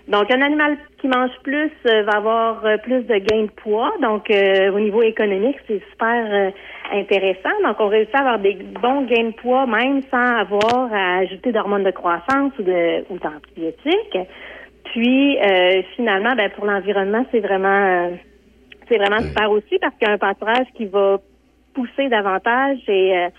Donc, 0.09 0.29
un 0.35 0.41
animal 0.41 0.77
qui 0.99 1.07
mange 1.07 1.31
plus 1.43 1.71
euh, 1.85 2.03
va 2.03 2.17
avoir 2.17 2.65
euh, 2.65 2.77
plus 2.77 3.03
de 3.03 3.15
gain 3.15 3.43
de 3.43 3.51
poids. 3.63 3.93
Donc, 4.01 4.29
euh, 4.29 4.71
au 4.73 4.79
niveau 4.79 5.01
économique, 5.03 5.57
c'est 5.67 5.81
super 5.91 6.25
euh, 6.33 6.49
intéressant. 6.91 7.55
Donc, 7.63 7.77
on 7.79 7.87
réussit 7.87 8.15
à 8.15 8.19
avoir 8.19 8.39
des 8.39 8.55
bons 8.81 9.03
gains 9.03 9.29
de 9.29 9.35
poids 9.35 9.65
même 9.67 10.01
sans 10.11 10.35
avoir 10.45 10.89
à 10.93 11.19
ajouter 11.19 11.51
d'hormones 11.53 11.83
de 11.85 11.91
croissance 11.91 12.51
ou 12.59 12.63
de 12.63 13.05
ou 13.09 13.17
d'antibiotiques. 13.19 14.17
Puis, 14.91 15.37
euh, 15.39 15.81
finalement, 15.95 16.35
ben, 16.35 16.49
pour 16.51 16.65
l'environnement, 16.65 17.25
c'est 17.31 17.39
vraiment, 17.39 18.09
euh, 18.09 18.15
c'est 18.89 18.97
vraiment 18.97 19.21
super 19.23 19.49
aussi 19.51 19.79
parce 19.79 19.95
qu'il 19.95 20.07
y 20.07 20.11
a 20.11 20.13
un 20.13 20.17
pâturage 20.17 20.67
qui 20.75 20.85
va 20.85 21.17
pousser 21.73 22.09
davantage 22.09 22.79
et 22.89 23.17
euh, 23.17 23.29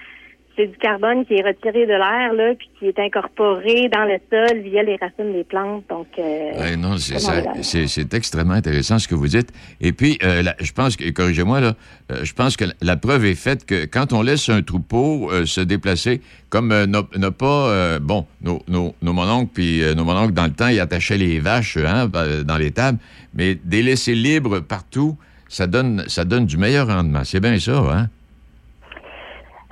c'est 0.57 0.67
du 0.67 0.77
carbone 0.77 1.25
qui 1.25 1.35
est 1.35 1.43
retiré 1.43 1.87
de 1.87 1.93
l'air 1.93 2.33
là, 2.35 2.55
puis 2.59 2.69
qui 2.79 2.87
est 2.87 2.99
incorporé 2.99 3.89
dans 3.89 4.05
le 4.05 4.19
sol 4.31 4.59
via 4.63 4.83
les 4.83 4.97
racines 4.97 5.33
des 5.33 5.45
plantes. 5.45 5.85
Donc, 5.89 6.07
euh, 6.19 6.53
Ouais, 6.61 6.77
non, 6.77 6.97
c'est 6.99 8.15
extrêmement 8.15 8.55
intéressant 8.55 8.99
ce 8.99 9.09
que 9.09 9.15
vous 9.15 9.29
dites. 9.29 9.51
Et 9.81 9.93
puis, 9.93 10.19
euh, 10.23 10.43
la- 10.43 10.55
je 10.61 10.73
pense 10.73 10.97
que, 10.97 11.09
corrigez-moi 11.11 11.61
là, 11.61 11.75
euh, 12.11 12.21
je 12.25 12.33
pense 12.35 12.57
que 12.57 12.67
la, 12.67 12.73
la 12.83 12.97
preuve 12.97 13.25
est 13.25 13.35
faite 13.35 13.65
que 13.65 13.87
quand 13.87 14.13
on 14.13 14.23
laisse 14.23 14.49
un 14.49 14.63
troupeau 14.63 15.31
euh, 15.31 15.47
se 15.47 15.61
déplacer, 15.61 16.21
comme 16.51 16.69
n'a 16.85 17.31
pas, 17.31 17.69
euh, 17.71 17.99
bon, 17.99 18.27
nos, 18.43 18.61
nos, 18.69 18.95
nos 19.01 19.13
mononcles, 19.13 19.51
puis 19.55 19.83
nos 19.97 20.05
mononcles 20.05 20.35
dans 20.35 20.45
le 20.45 20.53
temps, 20.53 20.69
ils 20.69 20.81
attachaient 20.81 21.17
les 21.19 21.39
vaches 21.41 21.79
hein, 21.79 22.09
dans 22.45 22.59
les 22.59 22.71
tables, 22.73 22.99
mais 23.35 23.55
des 23.55 23.83
laisser 23.83 24.15
libres 24.15 24.61
partout, 24.61 25.17
ça 25.49 25.67
donne, 25.67 26.05
ça 26.09 26.25
donne 26.25 26.45
du 26.47 26.57
meilleur 26.59 26.89
rendement. 26.89 27.25
C'est 27.25 27.41
bien 27.41 27.59
ça, 27.59 27.79
hein? 27.79 28.09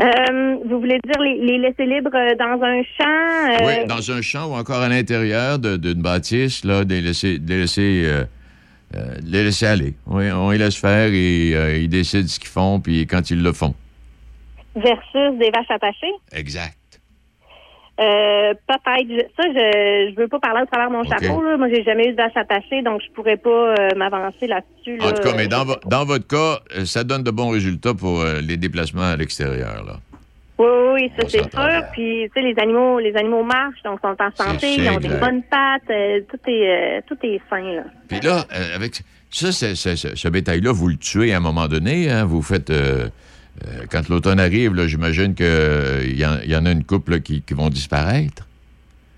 Euh, 0.00 0.56
vous 0.66 0.80
voulez 0.80 0.98
dire 1.04 1.20
les, 1.20 1.38
les 1.44 1.58
laisser 1.58 1.84
libres 1.84 2.10
euh, 2.14 2.34
dans 2.36 2.62
un 2.64 2.82
champ? 2.82 3.62
euh, 3.62 3.66
Oui, 3.66 3.86
dans 3.86 4.10
un 4.10 4.22
champ 4.22 4.46
ou 4.50 4.54
encore 4.54 4.80
à 4.80 4.88
l'intérieur 4.88 5.58
d'une 5.58 6.00
bâtisse, 6.00 6.64
là, 6.64 6.84
de 6.84 6.94
les 6.94 7.00
laisser, 7.02 7.38
de 7.38 7.48
les 7.48 7.60
laisser, 7.60 8.02
euh, 8.06 8.24
de 8.94 9.30
les 9.30 9.44
laisser 9.44 9.66
aller. 9.66 9.94
Oui, 10.06 10.30
on 10.32 10.50
les 10.50 10.58
laisse 10.58 10.76
faire 10.76 11.10
et 11.12 11.82
ils 11.82 11.88
décident 11.88 12.26
ce 12.28 12.38
qu'ils 12.40 12.48
font, 12.48 12.80
puis 12.80 13.06
quand 13.06 13.30
ils 13.30 13.42
le 13.42 13.52
font. 13.52 13.74
versus 14.74 15.38
des 15.38 15.50
vaches 15.50 15.70
attachées? 15.70 16.14
Exact. 16.32 16.76
Euh, 18.00 18.54
peut-être. 18.66 19.28
Ça, 19.36 19.42
je 19.54 20.10
je 20.10 20.16
veux 20.20 20.28
pas 20.28 20.38
parler 20.40 20.62
au 20.62 20.66
travers 20.66 20.88
de 20.88 20.94
mon 20.96 21.04
chapeau. 21.04 21.42
Là. 21.42 21.56
Moi, 21.58 21.68
j'ai 21.68 21.82
jamais 21.84 22.08
eu 22.08 22.12
de 22.12 22.16
vache 22.16 22.36
attachée, 22.36 22.80
donc 22.82 23.02
je 23.06 23.12
pourrais 23.12 23.36
pas 23.36 23.50
euh, 23.50 23.88
m'avancer 23.96 24.46
là-dessus. 24.46 24.98
En 25.02 25.12
tout 25.12 25.22
cas, 25.22 25.34
mais 25.36 25.48
dans, 25.48 25.64
vo- 25.66 25.76
dans 25.86 26.04
votre 26.06 26.26
cas, 26.26 26.60
euh, 26.78 26.84
ça 26.86 27.04
donne 27.04 27.22
de 27.22 27.30
bons 27.30 27.50
résultats 27.50 27.92
pour 27.92 28.22
euh, 28.22 28.40
les 28.40 28.56
déplacements 28.56 29.02
à 29.10 29.16
l'extérieur. 29.16 29.84
là. 29.86 29.94
Oui, 30.58 30.66
oui, 30.94 31.12
ça 31.18 31.26
c'est 31.28 31.50
sûr. 31.50 31.82
Puis, 31.92 32.28
tu 32.34 32.40
sais, 32.40 32.46
les 32.46 32.58
animaux, 32.60 32.98
les 33.00 33.14
animaux 33.16 33.42
marchent, 33.42 33.82
donc 33.84 33.98
sont 34.02 34.16
en 34.18 34.30
santé, 34.34 34.74
ils 34.76 34.88
ont 34.90 34.98
des 34.98 35.08
bonnes 35.08 35.42
pattes, 35.42 35.82
tout 36.30 36.50
est, 36.50 37.02
tout 37.06 37.16
est 37.22 37.40
sain, 37.50 37.62
là. 37.62 37.82
Puis 38.08 38.20
là, 38.20 38.44
euh, 38.54 38.76
avec 38.76 39.00
ça, 39.30 39.52
c'est- 39.52 39.74
ce 39.74 40.28
bétail-là, 40.28 40.72
vous 40.72 40.88
le 40.88 40.96
tuez 40.96 41.32
à 41.32 41.38
un 41.38 41.40
moment 41.40 41.66
donné. 41.68 42.10
hein? 42.10 42.24
Vous 42.24 42.42
faites. 42.42 42.70
Euh, 43.66 43.82
euh, 43.82 43.86
quand 43.90 44.08
l'automne 44.08 44.40
arrive, 44.40 44.72
j'imagine 44.86 45.34
qu'il 45.34 46.18
y, 46.18 46.24
en- 46.26 46.40
y 46.44 46.56
en 46.56 46.66
a 46.66 46.70
une 46.72 46.84
couple 46.84 47.12
là, 47.12 47.18
qui, 47.20 47.42
qui 47.42 47.54
vont 47.54 47.68
disparaître. 47.68 48.46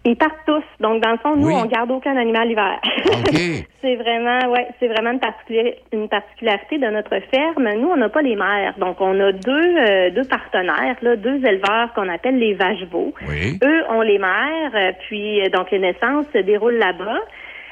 Ils 0.05 0.17
partent 0.17 0.35
tous. 0.47 0.65
Donc, 0.81 1.01
dans 1.01 1.13
le 1.13 1.19
fond, 1.19 1.37
nous, 1.37 1.47
Oui. 1.47 1.55
on 1.57 1.67
garde 1.67 1.89
aucun 1.93 2.17
animal 2.17 2.49
l'hiver. 2.49 2.81
OK. 3.07 3.31
c'est 3.81 3.95
vraiment, 3.95 4.51
ouais, 4.51 4.67
c'est 4.81 4.89
vraiment 4.89 5.13
une, 5.13 6.09
particularité 6.09 6.79
de 6.79 6.87
notre 6.89 7.21
ferme. 7.33 7.69
Nous, 7.81 7.87
on 7.89 7.97
n'a 7.97 8.09
pas 8.09 8.21
les 8.23 8.35
mères. 8.35 8.75
Donc, 8.79 9.01
on 9.01 9.19
a 9.21 9.31
deux, 9.31 9.77
euh, 9.79 10.11
deux 10.11 10.25
partenaires, 10.25 10.97
là, 11.03 11.15
deux 11.15 11.37
éleveurs 11.47 11.93
qu'on 11.95 12.09
appelle 12.09 12.37
les 12.37 12.55
vaches 12.55 12.83
veaux. 12.91 13.15
Oui. 13.29 13.61
Eux 13.63 13.83
ont 13.91 14.01
les 14.01 14.19
mères, 14.19 14.73
euh, 14.75 14.91
puis 15.07 15.41
euh, 15.41 15.49
donc 15.51 15.71
les 15.71 15.79
naissances 15.79 16.27
se 16.35 16.39
déroulent 16.39 16.79
là-bas. 16.79 17.21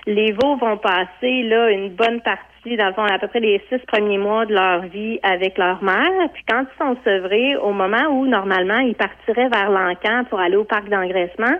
Les 0.07 0.31
veaux 0.31 0.57
vont 0.57 0.77
passer 0.77 1.43
là 1.43 1.71
une 1.71 1.89
bonne 1.91 2.21
partie, 2.21 2.45
dans 2.65 2.89
le 2.89 2.93
fond, 2.93 3.05
à 3.05 3.19
peu 3.19 3.29
près 3.29 3.41
les 3.41 3.61
six 3.69 3.79
premiers 3.87 4.19
mois 4.19 4.47
de 4.47 4.55
leur 4.55 4.83
vie 4.83 5.19
avec 5.23 5.57
leur 5.59 5.83
mère. 5.83 6.29
Puis 6.35 6.45
quand 6.49 6.63
ils 6.63 6.79
sont 6.79 6.97
sevrés, 7.05 7.57
au 7.57 7.73
moment 7.73 8.09
où 8.11 8.27
normalement 8.27 8.79
ils 8.79 8.95
partiraient 8.95 9.49
vers 9.49 9.71
l'encan 9.71 10.25
pour 10.29 10.41
aller 10.41 10.57
au 10.57 10.65
parc 10.65 10.89
d'engraissement, 10.89 11.57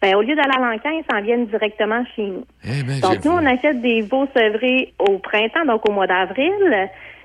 ben 0.00 0.14
au 0.16 0.22
lieu 0.22 0.34
d'aller 0.34 0.56
à 0.56 0.60
l'encan, 0.60 0.90
ils 0.90 1.04
s'en 1.10 1.22
viennent 1.22 1.46
directement 1.46 2.04
chez 2.14 2.22
nous. 2.22 2.44
Eh 2.64 2.82
ben, 2.82 3.00
Donc, 3.00 3.24
nous, 3.24 3.32
on 3.32 3.46
achète 3.46 3.80
des 3.80 4.02
veaux 4.02 4.26
sevrés 4.36 4.92
au 4.98 5.18
printemps, 5.18 5.64
donc 5.66 5.88
au 5.88 5.92
mois 5.92 6.06
d'avril. 6.06 6.52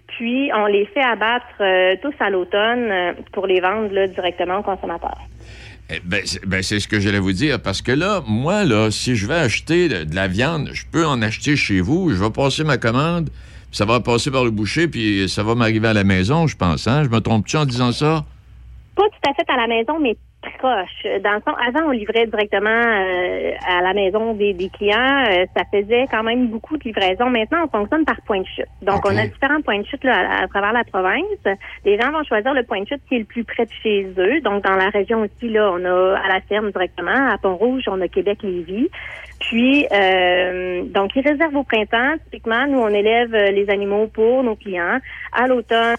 Puis, 0.08 0.50
on 0.56 0.66
les 0.66 0.86
fait 0.86 1.04
abattre 1.04 1.46
euh, 1.62 1.96
tous 2.02 2.14
à 2.20 2.30
l'automne 2.30 2.90
euh, 2.90 3.14
pour 3.32 3.48
les 3.48 3.60
vendre 3.60 3.94
là, 3.94 4.08
directement 4.08 4.60
aux 4.60 4.64
consommateurs. 4.64 5.20
Eh 5.92 6.00
ben, 6.04 6.22
c'est 6.24 6.46
ben, 6.46 6.62
c'est 6.62 6.80
ce 6.80 6.88
que 6.88 7.00
j'allais 7.00 7.20
vous 7.20 7.32
dire, 7.32 7.60
parce 7.60 7.82
que 7.82 7.92
là, 7.92 8.22
moi, 8.28 8.64
là, 8.64 8.92
si 8.92 9.16
je 9.16 9.26
vais 9.26 9.36
acheter 9.36 9.90
de, 9.90 10.16
la 10.16 10.28
viande, 10.28 10.70
je 10.72 10.84
peux 10.92 11.06
en 11.06 11.22
acheter 11.24 11.56
chez 11.56 11.82
vous, 11.82 12.12
je 12.12 12.24
vais 12.24 12.30
passer 12.30 12.64
ma 12.64 12.78
commande, 12.78 13.32
ça 13.72 13.86
va 13.86 14.00
passer 14.00 14.30
par 14.30 14.44
le 14.44 14.52
boucher, 14.52 14.88
puis 14.88 15.28
ça 15.28 15.42
va 15.42 15.56
m'arriver 15.56 15.88
à 15.88 15.94
la 15.94 16.04
maison, 16.04 16.46
je 16.46 16.56
pense. 16.56 16.88
Hein? 16.88 17.04
Je 17.06 17.10
me 17.10 17.20
trompe-tu 17.20 17.58
en 17.58 17.66
disant 17.66 17.92
ça? 17.92 18.24
Pas 18.96 19.04
tout 19.04 19.30
à 19.30 19.34
fait 19.34 19.52
à 19.52 19.58
la 19.58 19.68
maison, 19.68 20.00
mais 20.00 20.16
proche. 20.58 21.22
Dans 21.24 21.34
le 21.34 21.42
fond, 21.42 21.54
avant, 21.54 21.88
on 21.88 21.92
livrait 21.92 22.26
directement 22.26 22.70
euh, 22.70 23.52
à 23.68 23.82
la 23.82 23.94
maison 23.94 24.34
des, 24.34 24.54
des 24.54 24.70
clients. 24.70 25.26
Euh, 25.30 25.46
ça 25.56 25.64
faisait 25.72 26.06
quand 26.10 26.24
même 26.24 26.48
beaucoup 26.48 26.78
de 26.78 26.84
livraisons. 26.84 27.30
Maintenant, 27.30 27.66
on 27.66 27.78
fonctionne 27.78 28.06
par 28.06 28.22
point 28.22 28.42
de 28.42 28.46
chute. 28.46 28.66
Donc, 28.82 29.06
on 29.06 29.18
a 29.18 29.28
différents 29.28 29.62
points 29.62 29.80
de 29.80 29.86
chute 29.86 30.04
là, 30.04 30.18
à, 30.18 30.44
à 30.44 30.48
travers 30.48 30.74
la 30.74 30.84
province. 30.84 31.58
Les 31.86 32.00
gens 32.00 32.12
vont 32.12 32.24
choisir 32.24 32.54
le 32.54 32.64
point 32.64 32.82
de 32.82 32.88
chute 32.88 33.02
qui 33.08 33.16
est 33.16 33.20
le 33.20 33.26
plus 33.26 33.44
près 33.44 33.66
de 33.66 33.72
chez 33.84 34.08
eux. 34.18 34.42
Donc, 34.42 34.64
dans 34.64 34.76
la 34.76 34.90
région 34.90 35.22
aussi, 35.22 35.50
là, 35.50 35.72
on 35.74 35.84
a 35.84 36.18
à 36.18 36.28
la 36.28 36.42
ferme 36.42 36.72
directement. 36.72 37.30
À 37.32 37.38
Pont-Rouge, 37.38 37.84
on 37.88 38.00
a 38.02 38.08
Québec-Lévis. 38.08 38.90
Puis, 39.40 39.88
euh, 39.92 40.84
donc, 40.84 41.16
ils 41.16 41.28
réservent 41.28 41.56
au 41.56 41.64
printemps. 41.64 42.16
Typiquement, 42.26 42.68
nous, 42.68 42.80
on 42.80 42.90
élève 42.90 43.34
euh, 43.34 43.52
les 43.52 43.70
animaux 43.70 44.08
pour 44.08 44.44
nos 44.44 44.56
clients. 44.56 45.00
À 45.34 45.48
l'automne, 45.48 45.96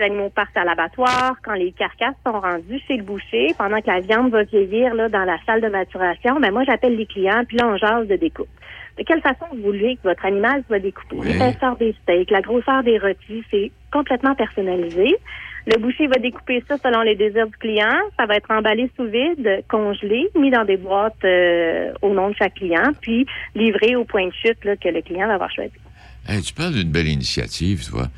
animaux 0.00 0.30
partent 0.30 0.56
à 0.56 0.64
l'abattoir. 0.64 1.36
Quand 1.42 1.54
les 1.54 1.72
carcasses 1.72 2.14
sont 2.26 2.40
rendues 2.40 2.80
chez 2.86 2.96
le 2.96 3.02
boucher, 3.02 3.54
pendant 3.58 3.80
que 3.80 3.86
la 3.86 4.00
viande 4.00 4.30
va 4.30 4.42
vieillir 4.44 4.94
là, 4.94 5.08
dans 5.08 5.24
la 5.24 5.38
salle 5.46 5.60
de 5.60 5.68
maturation, 5.68 6.40
ben 6.40 6.52
moi, 6.52 6.64
j'appelle 6.64 6.96
les 6.96 7.06
clients, 7.06 7.42
puis 7.46 7.56
là, 7.56 7.68
on 7.68 7.76
jase 7.76 8.08
de 8.08 8.16
découpe. 8.16 8.48
De 8.98 9.04
quelle 9.04 9.20
façon 9.20 9.46
vous 9.52 9.62
voulez 9.62 9.96
que 9.96 10.08
votre 10.08 10.24
animal 10.26 10.62
soit 10.66 10.78
découpé? 10.78 11.16
L'épaisseur 11.22 11.76
des 11.76 11.94
steaks, 12.02 12.30
la 12.30 12.42
grosseur 12.42 12.82
des 12.82 12.98
rôtis, 12.98 13.42
c'est 13.50 13.70
complètement 13.92 14.34
personnalisé. 14.34 15.16
Le 15.66 15.78
boucher 15.78 16.06
va 16.06 16.16
découper 16.16 16.62
ça 16.66 16.76
selon 16.78 17.02
les 17.02 17.14
désirs 17.16 17.46
du 17.46 17.56
client. 17.56 17.94
Ça 18.18 18.26
va 18.26 18.36
être 18.36 18.50
emballé 18.50 18.90
sous 18.96 19.04
vide, 19.04 19.62
congelé, 19.68 20.28
mis 20.34 20.50
dans 20.50 20.64
des 20.64 20.76
boîtes 20.76 21.24
euh, 21.24 21.92
au 22.02 22.12
nom 22.12 22.30
de 22.30 22.34
chaque 22.34 22.54
client, 22.54 22.92
puis 23.00 23.26
livré 23.54 23.94
au 23.96 24.04
point 24.04 24.26
de 24.26 24.32
chute 24.32 24.64
là, 24.64 24.76
que 24.76 24.88
le 24.88 25.02
client 25.02 25.28
va 25.28 25.34
avoir 25.34 25.50
choisi. 25.50 25.72
Hey, 26.28 26.42
tu 26.42 26.52
parles 26.54 26.74
d'une 26.74 26.90
belle 26.90 27.08
initiative, 27.08 27.84
tu 27.84 27.92
vois. 27.92 28.08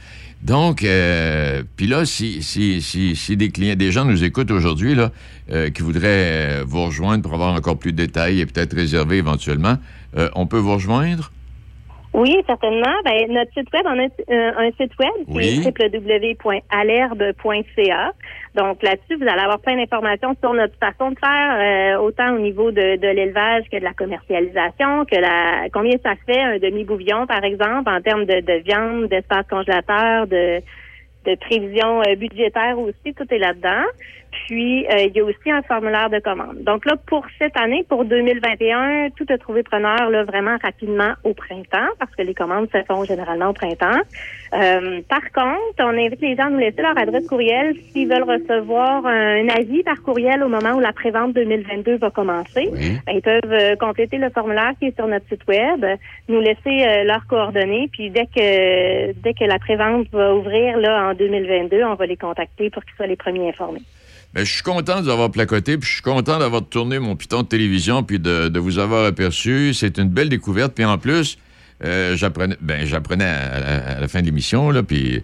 Donc, 0.42 0.82
euh, 0.82 1.62
puis 1.76 1.86
là, 1.86 2.04
si, 2.04 2.42
si, 2.42 2.82
si, 2.82 3.36
des 3.36 3.50
clients, 3.50 3.76
des 3.76 3.92
gens 3.92 4.04
nous 4.04 4.24
écoutent 4.24 4.50
aujourd'hui, 4.50 4.94
là, 4.94 5.12
euh, 5.50 5.70
qui 5.70 5.82
voudraient 5.82 6.60
euh, 6.60 6.64
vous 6.66 6.84
rejoindre 6.84 7.22
pour 7.22 7.34
avoir 7.34 7.54
encore 7.54 7.78
plus 7.78 7.92
de 7.92 7.96
détails 7.98 8.40
et 8.40 8.46
peut-être 8.46 8.74
réserver 8.74 9.18
éventuellement, 9.18 9.78
euh, 10.16 10.28
on 10.34 10.46
peut 10.46 10.58
vous 10.58 10.74
rejoindre? 10.74 11.30
Oui, 12.14 12.36
certainement. 12.46 12.92
Ben, 13.04 13.32
notre 13.32 13.50
site 13.52 13.72
web, 13.72 13.84
on 13.86 13.98
a 13.98 14.02
euh, 14.04 14.52
un 14.58 14.70
site 14.72 14.92
web 14.98 15.10
qui 15.26 15.32
Oui. 15.32 15.62
est 15.66 15.78
www.alerbe.ca. 16.74 18.12
Donc 18.54 18.82
là-dessus, 18.82 19.16
vous 19.16 19.26
allez 19.26 19.40
avoir 19.40 19.60
plein 19.60 19.76
d'informations 19.76 20.36
sur 20.40 20.52
notre 20.52 20.76
façon 20.78 21.10
de 21.12 21.18
faire, 21.18 21.96
euh, 21.96 21.96
autant 22.02 22.34
au 22.34 22.38
niveau 22.38 22.70
de, 22.70 22.96
de 22.96 23.08
l'élevage 23.08 23.64
que 23.72 23.78
de 23.78 23.84
la 23.84 23.94
commercialisation, 23.94 25.06
que 25.06 25.16
la 25.18 25.70
combien 25.72 25.96
ça 26.04 26.12
fait 26.26 26.38
un 26.40 26.58
demi-bouillon, 26.58 27.26
par 27.26 27.44
exemple, 27.44 27.88
en 27.88 28.02
termes 28.02 28.26
de, 28.26 28.40
de 28.40 28.62
viande, 28.62 29.08
d'espace 29.08 29.46
congélateur, 29.48 30.26
de 30.26 30.60
de 31.24 31.36
prévision 31.36 32.00
euh, 32.02 32.16
budgétaire 32.16 32.78
aussi, 32.78 33.14
tout 33.14 33.26
est 33.32 33.38
là-dedans. 33.38 33.84
Puis, 34.32 34.86
euh, 34.86 35.04
il 35.06 35.12
y 35.14 35.20
a 35.20 35.24
aussi 35.24 35.50
un 35.50 35.62
formulaire 35.62 36.08
de 36.08 36.18
commande. 36.18 36.62
Donc 36.64 36.86
là, 36.86 36.94
pour 37.06 37.24
cette 37.38 37.56
année, 37.56 37.84
pour 37.88 38.04
2021, 38.04 39.10
tout 39.10 39.26
a 39.28 39.36
trouvé 39.36 39.62
preneur 39.62 40.08
là, 40.08 40.24
vraiment 40.24 40.56
rapidement 40.62 41.12
au 41.22 41.34
printemps, 41.34 41.88
parce 41.98 42.14
que 42.16 42.22
les 42.22 42.34
commandes 42.34 42.68
se 42.72 42.82
font 42.84 43.04
généralement 43.04 43.50
au 43.50 43.52
printemps. 43.52 44.00
Euh, 44.54 45.00
par 45.08 45.22
contre, 45.32 45.80
on 45.80 45.96
invite 45.98 46.20
les 46.20 46.34
gens 46.34 46.46
à 46.46 46.50
nous 46.50 46.58
laisser 46.58 46.80
leur 46.80 46.96
adresse 46.98 47.26
courriel 47.26 47.74
s'ils 47.92 48.08
veulent 48.08 48.28
recevoir 48.28 49.04
un 49.06 49.48
avis 49.48 49.82
par 49.82 50.02
courriel 50.02 50.42
au 50.42 50.48
moment 50.48 50.72
où 50.72 50.80
la 50.80 50.92
prévente 50.92 51.34
2022 51.34 51.96
va 51.96 52.10
commencer. 52.10 52.70
Ben, 53.06 53.14
ils 53.14 53.22
peuvent 53.22 53.40
euh, 53.52 53.76
compléter 53.76 54.18
le 54.18 54.30
formulaire 54.30 54.72
qui 54.78 54.86
est 54.86 54.96
sur 54.96 55.06
notre 55.06 55.26
site 55.28 55.46
web, 55.46 55.84
nous 56.28 56.40
laisser 56.40 56.86
euh, 56.86 57.04
leurs 57.04 57.26
coordonnées, 57.26 57.88
puis 57.92 58.10
dès 58.10 58.26
que 58.26 59.12
dès 59.12 59.34
que 59.34 59.44
la 59.44 59.58
prévente 59.58 60.08
va 60.12 60.34
ouvrir 60.34 60.78
là 60.78 61.10
en 61.10 61.14
2022, 61.14 61.82
on 61.84 61.94
va 61.94 62.06
les 62.06 62.16
contacter 62.16 62.70
pour 62.70 62.84
qu'ils 62.84 62.94
soient 62.94 63.06
les 63.06 63.16
premiers 63.16 63.48
informés. 63.48 63.82
Ben, 64.34 64.44
je 64.44 64.52
suis 64.52 64.62
content 64.62 64.98
de 65.00 65.04
vous 65.04 65.10
avoir 65.10 65.30
placoté, 65.30 65.76
puis 65.76 65.86
je 65.88 65.94
suis 65.94 66.02
content 66.02 66.38
d'avoir 66.38 66.64
tourné 66.66 66.98
mon 66.98 67.16
piton 67.16 67.42
de 67.42 67.46
télévision, 67.48 68.02
puis 68.02 68.18
de, 68.18 68.48
de 68.48 68.58
vous 68.58 68.78
avoir 68.78 69.04
aperçu. 69.04 69.74
C'est 69.74 69.98
une 69.98 70.08
belle 70.08 70.30
découverte. 70.30 70.72
Puis 70.74 70.84
en 70.86 70.96
plus, 70.96 71.36
euh, 71.84 72.16
j'apprenais, 72.16 72.56
ben, 72.60 72.86
à, 72.94 74.00
la 74.00 74.08
fin 74.08 74.20
de 74.20 74.26
l'émission, 74.26 74.72
puis 74.82 75.22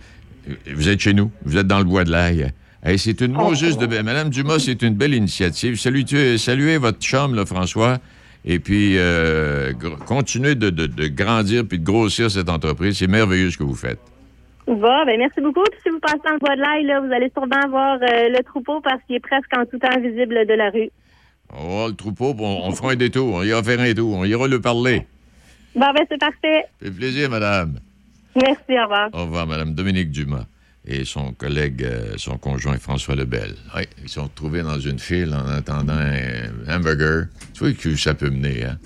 euh, 0.49 0.53
vous 0.75 0.89
êtes 0.89 1.01
chez 1.01 1.15
nous. 1.15 1.31
Vous 1.45 1.57
êtes 1.57 1.67
dans 1.67 1.79
le 1.79 1.85
bois 1.85 2.05
de 2.05 2.11
l'ail. 2.11 2.53
Hey, 2.85 2.99
c'est 2.99 3.21
une 3.23 3.33
Moses 3.33 3.79
de... 3.79 3.87
ben, 3.87 4.05
Madame 4.05 4.29
Dumas, 4.29 4.59
c'est 4.59 4.83
une 4.83 4.95
belle 4.95 5.15
initiative. 5.15 5.77
Saluez, 5.81 6.37
saluez 6.37 6.77
votre 6.77 6.99
là, 7.35 7.47
François. 7.47 7.99
Et 8.45 8.59
puis, 8.59 8.99
euh, 8.99 9.73
continuez 10.07 10.55
de, 10.55 10.71
de- 10.71 10.87
de 10.87 11.07
grandir 11.09 11.65
puis 11.67 11.79
de 11.79 11.85
grossir 11.85 12.31
cette 12.31 12.49
entreprise. 12.49 12.99
C'est 12.99 13.07
merveilleux 13.09 13.51
ce 13.51 13.59
que 13.59 13.65
vous 13.65 13.75
faites. 13.75 13.99
Bon, 14.69 15.05
ben 15.07 15.19
merci 15.19 15.41
beaucoup. 15.41 15.63
Puis 15.71 15.81
si 15.83 15.89
vous 15.89 15.99
passez 15.99 16.19
dans 16.25 16.33
le 16.35 16.39
bois 16.39 16.55
de 16.55 16.61
l'ail, 16.61 16.85
là, 16.85 17.01
vous 17.01 17.11
allez 17.13 17.31
sûrement 17.33 17.69
voir 17.71 17.95
euh, 18.03 18.29
le 18.29 18.43
troupeau 18.45 18.81
parce 18.83 19.03
qu'il 19.07 19.17
est 19.17 19.21
presque 19.21 19.51
en 19.57 19.65
tout 19.65 19.79
temps 19.79 19.99
visible 19.99 20.47
de 20.47 20.55
la 20.55 20.69
rue. 20.71 20.91
On 21.51 21.57
va 21.63 21.65
voir 21.69 21.89
le 21.89 21.95
troupeau, 21.95 22.35
on, 22.39 22.67
on 22.69 22.71
fera 22.73 22.93
un 22.93 22.97
détour. 22.97 23.35
On 23.37 23.43
ira 23.43 23.63
faire 23.63 23.81
un 23.81 23.95
tour. 23.95 24.15
On 24.15 24.25
ira 24.25 24.47
le 24.47 24.61
parler. 24.61 25.07
Bon, 25.75 25.87
ben 25.95 26.05
c'est 26.11 26.19
parfait. 26.21 26.65
Fait 26.83 26.91
plaisir, 26.91 27.31
madame. 27.31 27.79
Merci, 28.37 28.79
au 28.79 28.83
revoir. 28.83 29.09
Au 29.15 29.23
revoir, 29.23 29.47
Mme 29.47 29.75
Dominique 29.75 30.11
Dumas 30.11 30.45
et 30.87 31.05
son 31.05 31.33
collègue, 31.33 31.83
euh, 31.85 32.15
son 32.17 32.39
conjoint 32.39 32.79
François 32.79 33.15
Lebel. 33.15 33.55
Oui, 33.77 33.83
ils 34.03 34.09
sont 34.09 34.25
retrouvés 34.25 34.63
dans 34.63 34.79
une 34.79 34.99
file 34.99 35.35
en 35.35 35.47
attendant 35.49 35.95
un 35.95 36.77
hamburger. 36.77 37.27
Tu 37.55 37.65
vois 37.65 37.73
que 37.73 37.95
ça 37.97 38.15
peut 38.15 38.31
mener, 38.31 38.65
hein? 38.65 38.79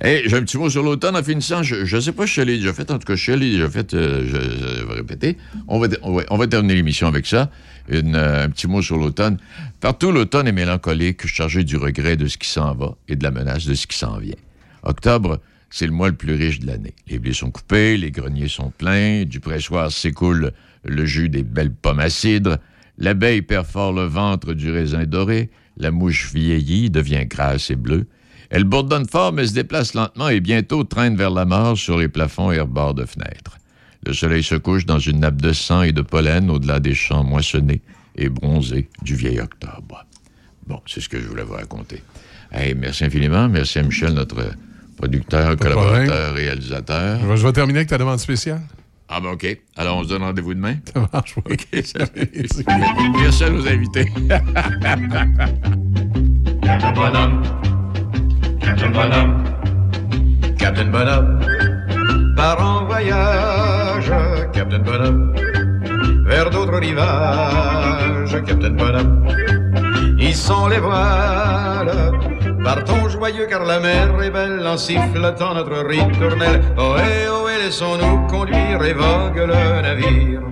Hey, 0.00 0.22
j'ai 0.26 0.36
un 0.36 0.42
petit 0.42 0.58
mot 0.58 0.70
sur 0.70 0.82
l'automne 0.82 1.16
en 1.16 1.22
finissant. 1.22 1.62
Je 1.62 1.94
ne 1.94 2.00
sais 2.00 2.12
pas 2.12 2.26
si 2.26 2.60
je 2.60 2.72
fait. 2.72 2.90
En 2.90 2.98
tout 2.98 3.06
cas, 3.06 3.16
je 3.16 3.32
l'ai 3.32 3.50
déjà 3.50 3.68
fait. 3.68 3.94
euh, 3.94 4.26
je, 4.26 4.86
vais 4.86 4.94
répéter. 4.94 5.36
On 5.66 5.78
va, 5.78 5.88
on 6.02 6.36
va, 6.36 6.46
terminer 6.46 6.74
l'émission 6.74 7.06
avec 7.06 7.26
ça. 7.26 7.50
Euh, 7.92 8.44
un 8.44 8.50
petit 8.50 8.66
mot 8.66 8.82
sur 8.82 8.98
l'automne. 8.98 9.38
Partout, 9.80 10.12
l'automne 10.12 10.46
est 10.48 10.52
mélancolique, 10.52 11.26
chargé 11.26 11.64
du 11.64 11.76
regret 11.76 12.16
de 12.16 12.26
ce 12.26 12.38
qui 12.38 12.48
s'en 12.48 12.74
va 12.74 12.96
et 13.08 13.16
de 13.16 13.22
la 13.24 13.30
menace 13.30 13.66
de 13.66 13.74
ce 13.74 13.86
qui 13.86 13.96
s'en 13.96 14.18
vient. 14.18 14.36
Octobre, 14.82 15.40
c'est 15.70 15.86
le 15.86 15.92
mois 15.92 16.08
le 16.08 16.14
plus 16.14 16.34
riche 16.34 16.60
de 16.60 16.66
l'année. 16.66 16.94
Les 17.08 17.18
blés 17.18 17.32
sont 17.32 17.50
coupés, 17.50 17.96
les 17.96 18.10
greniers 18.10 18.48
sont 18.48 18.70
pleins, 18.70 19.24
du 19.24 19.40
pressoir 19.40 19.90
s'écoule 19.90 20.52
le 20.84 21.04
jus 21.04 21.28
des 21.28 21.42
belles 21.42 21.72
pommes 21.72 22.00
à 22.00 22.10
cidre, 22.10 22.58
l'abeille 22.98 23.42
perfore 23.42 23.92
le 23.92 24.04
ventre 24.04 24.54
du 24.54 24.70
raisin 24.70 25.04
doré, 25.04 25.50
la 25.76 25.90
mouche 25.90 26.32
vieillit, 26.32 26.90
devient 26.90 27.26
grasse 27.26 27.70
et 27.70 27.76
bleue. 27.76 28.06
Elle 28.50 28.64
bourdonne 28.64 29.06
fort, 29.06 29.32
mais 29.32 29.46
se 29.46 29.52
déplace 29.52 29.94
lentement 29.94 30.28
et 30.28 30.40
bientôt 30.40 30.84
traîne 30.84 31.16
vers 31.16 31.30
la 31.30 31.44
mort 31.44 31.76
sur 31.76 31.98
les 31.98 32.08
plafonds 32.08 32.50
et 32.50 32.60
rebords 32.60 32.94
de 32.94 33.04
fenêtres. 33.04 33.58
Le 34.06 34.12
soleil 34.12 34.42
se 34.42 34.54
couche 34.54 34.86
dans 34.86 34.98
une 34.98 35.20
nappe 35.20 35.42
de 35.42 35.52
sang 35.52 35.82
et 35.82 35.92
de 35.92 36.02
pollen 36.02 36.50
au-delà 36.50 36.80
des 36.80 36.94
champs 36.94 37.24
moissonnés 37.24 37.82
et 38.16 38.28
bronzés 38.28 38.88
du 39.02 39.14
vieil 39.14 39.40
octobre. 39.40 40.04
Bon, 40.66 40.80
c'est 40.86 41.00
ce 41.00 41.08
que 41.08 41.20
je 41.20 41.26
voulais 41.26 41.42
vous 41.42 41.54
raconter. 41.54 42.02
Hey, 42.52 42.74
merci 42.74 43.04
infiniment. 43.04 43.48
Merci 43.48 43.78
à 43.78 43.82
Michel, 43.82 44.14
notre 44.14 44.42
producteur, 44.96 45.56
Pas 45.56 45.56
collaborateur, 45.56 46.34
réalisateur. 46.34 47.20
Je 47.20 47.26
vais, 47.26 47.36
je 47.36 47.46
vais 47.46 47.52
terminer 47.52 47.80
avec 47.80 47.88
ta 47.88 47.98
demande 47.98 48.18
spéciale. 48.18 48.62
Ah 49.08 49.20
ben 49.20 49.30
OK. 49.30 49.46
Alors, 49.76 49.96
on 49.96 50.04
se 50.04 50.08
donne 50.08 50.22
rendez-vous 50.22 50.54
demain? 50.54 50.76
Ça 50.94 51.08
marche, 51.12 51.34
oui. 51.36 51.54
OK, 51.54 51.84
salut. 51.84 52.30
Merci 53.18 53.44
à 53.44 53.50
nos 53.50 53.66
invités. 53.66 54.06
Captain 58.68 58.90
Bonhomme, 58.90 59.44
Captain 60.58 60.90
Bonhomme, 60.90 61.40
part 62.36 62.60
en 62.60 62.84
voyage, 62.84 64.12
Captain 64.52 64.80
Bonhomme, 64.80 65.34
vers 66.26 66.50
d'autres 66.50 66.78
rivages, 66.78 68.44
Captain 68.46 68.72
Bonhomme. 68.72 69.26
Ils 70.18 70.36
sont 70.36 70.68
les 70.68 70.80
voiles, 70.80 72.12
partons 72.62 73.08
joyeux 73.08 73.46
car 73.48 73.64
la 73.64 73.80
mer 73.80 74.22
est 74.22 74.30
belle 74.30 74.66
en 74.66 74.76
sifflotant 74.76 75.54
notre 75.54 75.86
ritournelle. 75.86 76.60
Ohé, 76.76 77.26
ohé, 77.30 77.64
laissons-nous 77.64 78.26
conduire 78.26 78.84
et 78.84 78.92
vogue 78.92 79.46
le 79.48 79.80
navire. 79.80 80.42